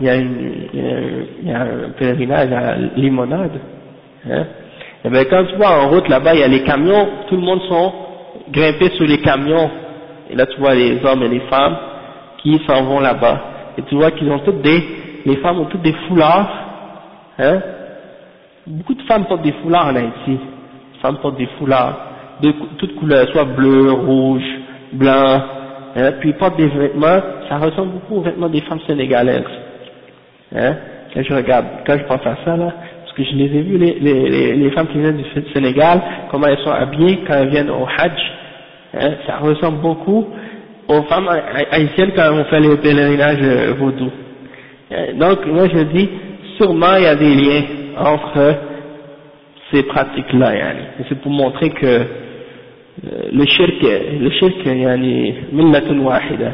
il 0.00 0.06
y 0.06 0.10
a, 0.10 0.16
une, 0.16 0.68
il 0.74 1.48
y 1.48 1.52
a, 1.52 1.60
un 1.60 1.90
pèlerinage 1.96 2.52
à 2.52 2.76
Limonade. 2.96 3.60
Hein, 4.30 4.44
et 5.04 5.10
bien 5.10 5.24
quand 5.24 5.44
tu 5.44 5.56
vois 5.56 5.70
en 5.70 5.88
route 5.90 6.08
là-bas, 6.08 6.34
il 6.34 6.40
y 6.40 6.42
a 6.42 6.48
les 6.48 6.62
camions, 6.62 7.08
tout 7.28 7.36
le 7.36 7.42
monde 7.42 7.60
sont 7.68 7.92
grimpés 8.50 8.90
sur 8.90 9.06
les 9.06 9.18
camions. 9.18 9.70
Et 10.30 10.36
là 10.36 10.46
tu 10.46 10.58
vois 10.58 10.74
les 10.74 11.04
hommes 11.04 11.22
et 11.22 11.28
les 11.28 11.40
femmes 11.40 11.76
qui 12.42 12.60
s'en 12.66 12.84
vont 12.84 13.00
là-bas. 13.00 13.40
Et 13.78 13.82
tu 13.82 13.96
vois 13.96 14.10
qu'ils 14.12 14.30
ont 14.30 14.38
toutes 14.40 14.62
des, 14.62 14.82
les 15.26 15.36
femmes 15.36 15.60
ont 15.60 15.66
toutes 15.66 15.82
des 15.82 15.94
foulards. 16.08 16.48
Hein, 17.38 17.60
beaucoup 18.66 18.94
de 18.94 19.02
femmes 19.02 19.26
portent 19.26 19.42
des 19.42 19.54
foulards 19.62 19.88
en 19.88 19.96
Haïti 19.96 20.38
femmes 21.04 21.18
portent 21.18 21.36
des 21.36 21.48
foulards 21.58 21.98
de 22.40 22.52
toutes 22.78 22.96
couleurs, 22.96 23.28
soit 23.28 23.44
bleu, 23.44 23.92
rouge, 23.92 24.42
blanc, 24.92 25.42
hein, 25.94 26.12
puis 26.18 26.30
ils 26.30 26.36
portent 26.36 26.56
des 26.56 26.68
vêtements, 26.68 27.20
ça 27.48 27.58
ressemble 27.58 27.92
beaucoup 27.92 28.16
aux 28.16 28.22
vêtements 28.22 28.48
des 28.48 28.62
femmes 28.62 28.80
sénégalaises. 28.86 29.44
Hein, 30.56 30.76
quand 31.12 31.22
je 31.22 31.34
regarde, 31.34 31.66
quand 31.86 31.98
je 31.98 32.04
pense 32.04 32.26
à 32.26 32.36
ça 32.44 32.56
là, 32.56 32.72
que 33.14 33.24
je 33.24 33.34
les 33.36 33.44
ai 33.44 33.62
vus, 33.62 33.78
les, 33.78 33.98
les, 34.00 34.54
les 34.54 34.70
femmes 34.70 34.88
qui 34.88 34.98
viennent 34.98 35.16
du 35.16 35.24
Sénégal, 35.52 36.00
comment 36.30 36.46
elles 36.46 36.58
sont 36.58 36.70
habillées 36.70 37.20
quand 37.26 37.34
elles 37.34 37.48
viennent 37.48 37.70
au 37.70 37.86
Hajj, 37.86 38.32
hein, 38.94 39.10
ça 39.26 39.38
ressemble 39.38 39.80
beaucoup 39.80 40.26
aux 40.88 41.02
femmes 41.02 41.28
haïtiennes 41.70 42.12
quand 42.14 42.32
on 42.32 42.44
fait 42.44 42.60
les 42.60 42.76
pèlerinages 42.76 43.38
euh, 43.42 43.74
vaudou. 43.78 44.10
Hein, 44.90 45.14
donc 45.18 45.46
moi 45.46 45.68
je 45.72 45.82
dis, 45.84 46.08
sûrement 46.58 46.96
il 46.96 47.04
y 47.04 47.06
a 47.06 47.16
des 47.16 47.34
liens 47.34 47.62
entre 47.98 48.56
ces 49.72 49.82
pratiques-là, 49.84 50.52
c'est 51.08 51.20
pour 51.20 51.32
montrer 51.32 51.70
que 51.70 51.86
euh, 51.86 53.28
le 53.32 53.44
shirk, 53.46 53.82
le 54.20 54.30
shirk, 54.30 54.64
yani, 54.64 55.34
millatun 55.52 55.98
wahida. 55.98 56.52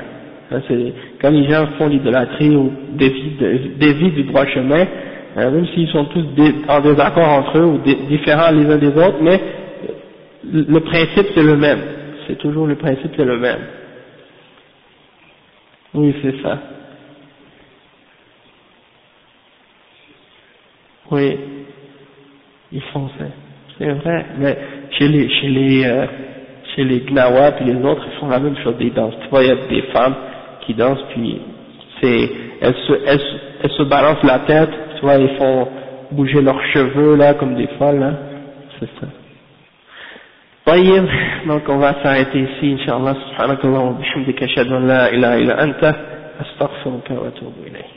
Quand 1.20 1.30
les 1.30 1.48
gens 1.48 1.66
font 1.78 1.86
l'idolâtrie 1.86 2.56
ou 2.56 2.72
dévient 2.96 4.10
du 4.10 4.24
droit 4.24 4.46
chemin, 4.46 4.84
hein, 5.36 5.50
même 5.50 5.66
s'ils 5.68 5.88
sont 5.88 6.04
tous 6.06 6.24
en 6.68 6.80
désaccord 6.80 7.28
entre 7.28 7.58
eux 7.58 7.64
ou 7.64 7.78
différents 7.78 8.50
les 8.52 8.66
uns 8.66 8.78
des 8.78 8.88
autres, 8.88 9.18
mais 9.22 9.40
le 10.44 10.80
principe 10.80 11.26
c'est 11.34 11.42
le 11.42 11.56
même. 11.56 11.80
C'est 12.26 12.38
toujours 12.38 12.66
le 12.66 12.76
principe 12.76 13.12
c'est 13.16 13.24
le 13.24 13.38
même. 13.38 13.60
Oui, 15.94 16.14
c'est 16.22 16.40
ça. 16.42 16.58
Oui 21.10 21.36
ils 22.72 22.82
font 22.92 23.08
ça. 23.18 23.24
C'est 23.78 23.90
vrai, 23.92 24.26
mais 24.38 24.58
chez 24.98 25.08
les, 25.08 25.28
chez 25.28 25.48
les, 25.48 25.84
euh, 25.84 26.06
chez 26.74 26.84
les 26.84 27.00
Gnawa 27.00 27.60
et 27.60 27.64
les 27.64 27.82
autres, 27.82 28.04
ils 28.12 28.18
font 28.18 28.28
la 28.28 28.38
même 28.38 28.56
chose, 28.58 28.76
des 28.76 28.90
danses. 28.90 29.14
Tu 29.22 29.28
vois, 29.28 29.42
il 29.42 29.48
y 29.48 29.52
a 29.52 29.66
des 29.68 29.82
femmes 29.92 30.14
qui 30.66 30.74
dansent, 30.74 31.02
puis 31.10 31.40
c'est, 32.00 32.30
elles 32.60 32.74
se, 32.74 32.92
elles, 33.06 33.20
elles 33.62 33.70
se 33.70 33.82
balancent 33.84 34.22
la 34.22 34.40
tête, 34.40 34.70
tu 34.99 35.01
vois, 35.01 35.15
ils 35.15 35.35
font 35.37 35.67
bouger 36.11 36.41
leurs 36.41 36.63
cheveux, 36.73 37.15
là, 37.15 37.33
comme 37.33 37.55
des 37.55 37.67
folles, 37.77 37.99
là. 37.99 38.11
C'est 38.79 38.89
ça. 38.99 39.07
طيب 40.65 41.05
donc 41.47 41.61
on 41.69 41.77
va 41.77 41.93
s'arrêter 42.03 42.39
ici 42.39 42.71
إن 42.73 42.79
شاء 42.85 42.97
الله 42.97 43.13
سبحانك 43.13 43.65
اللهم 43.65 43.87
وبحمدك 43.87 44.43
أشهد 44.43 44.71
أن 44.71 44.87
لا 44.87 45.09
إله 45.09 45.33
إلا 45.37 45.63
أنت 45.63 45.95
أستغفرك 46.41 47.11
وأتوب 47.11 47.53
إليك 47.67 47.88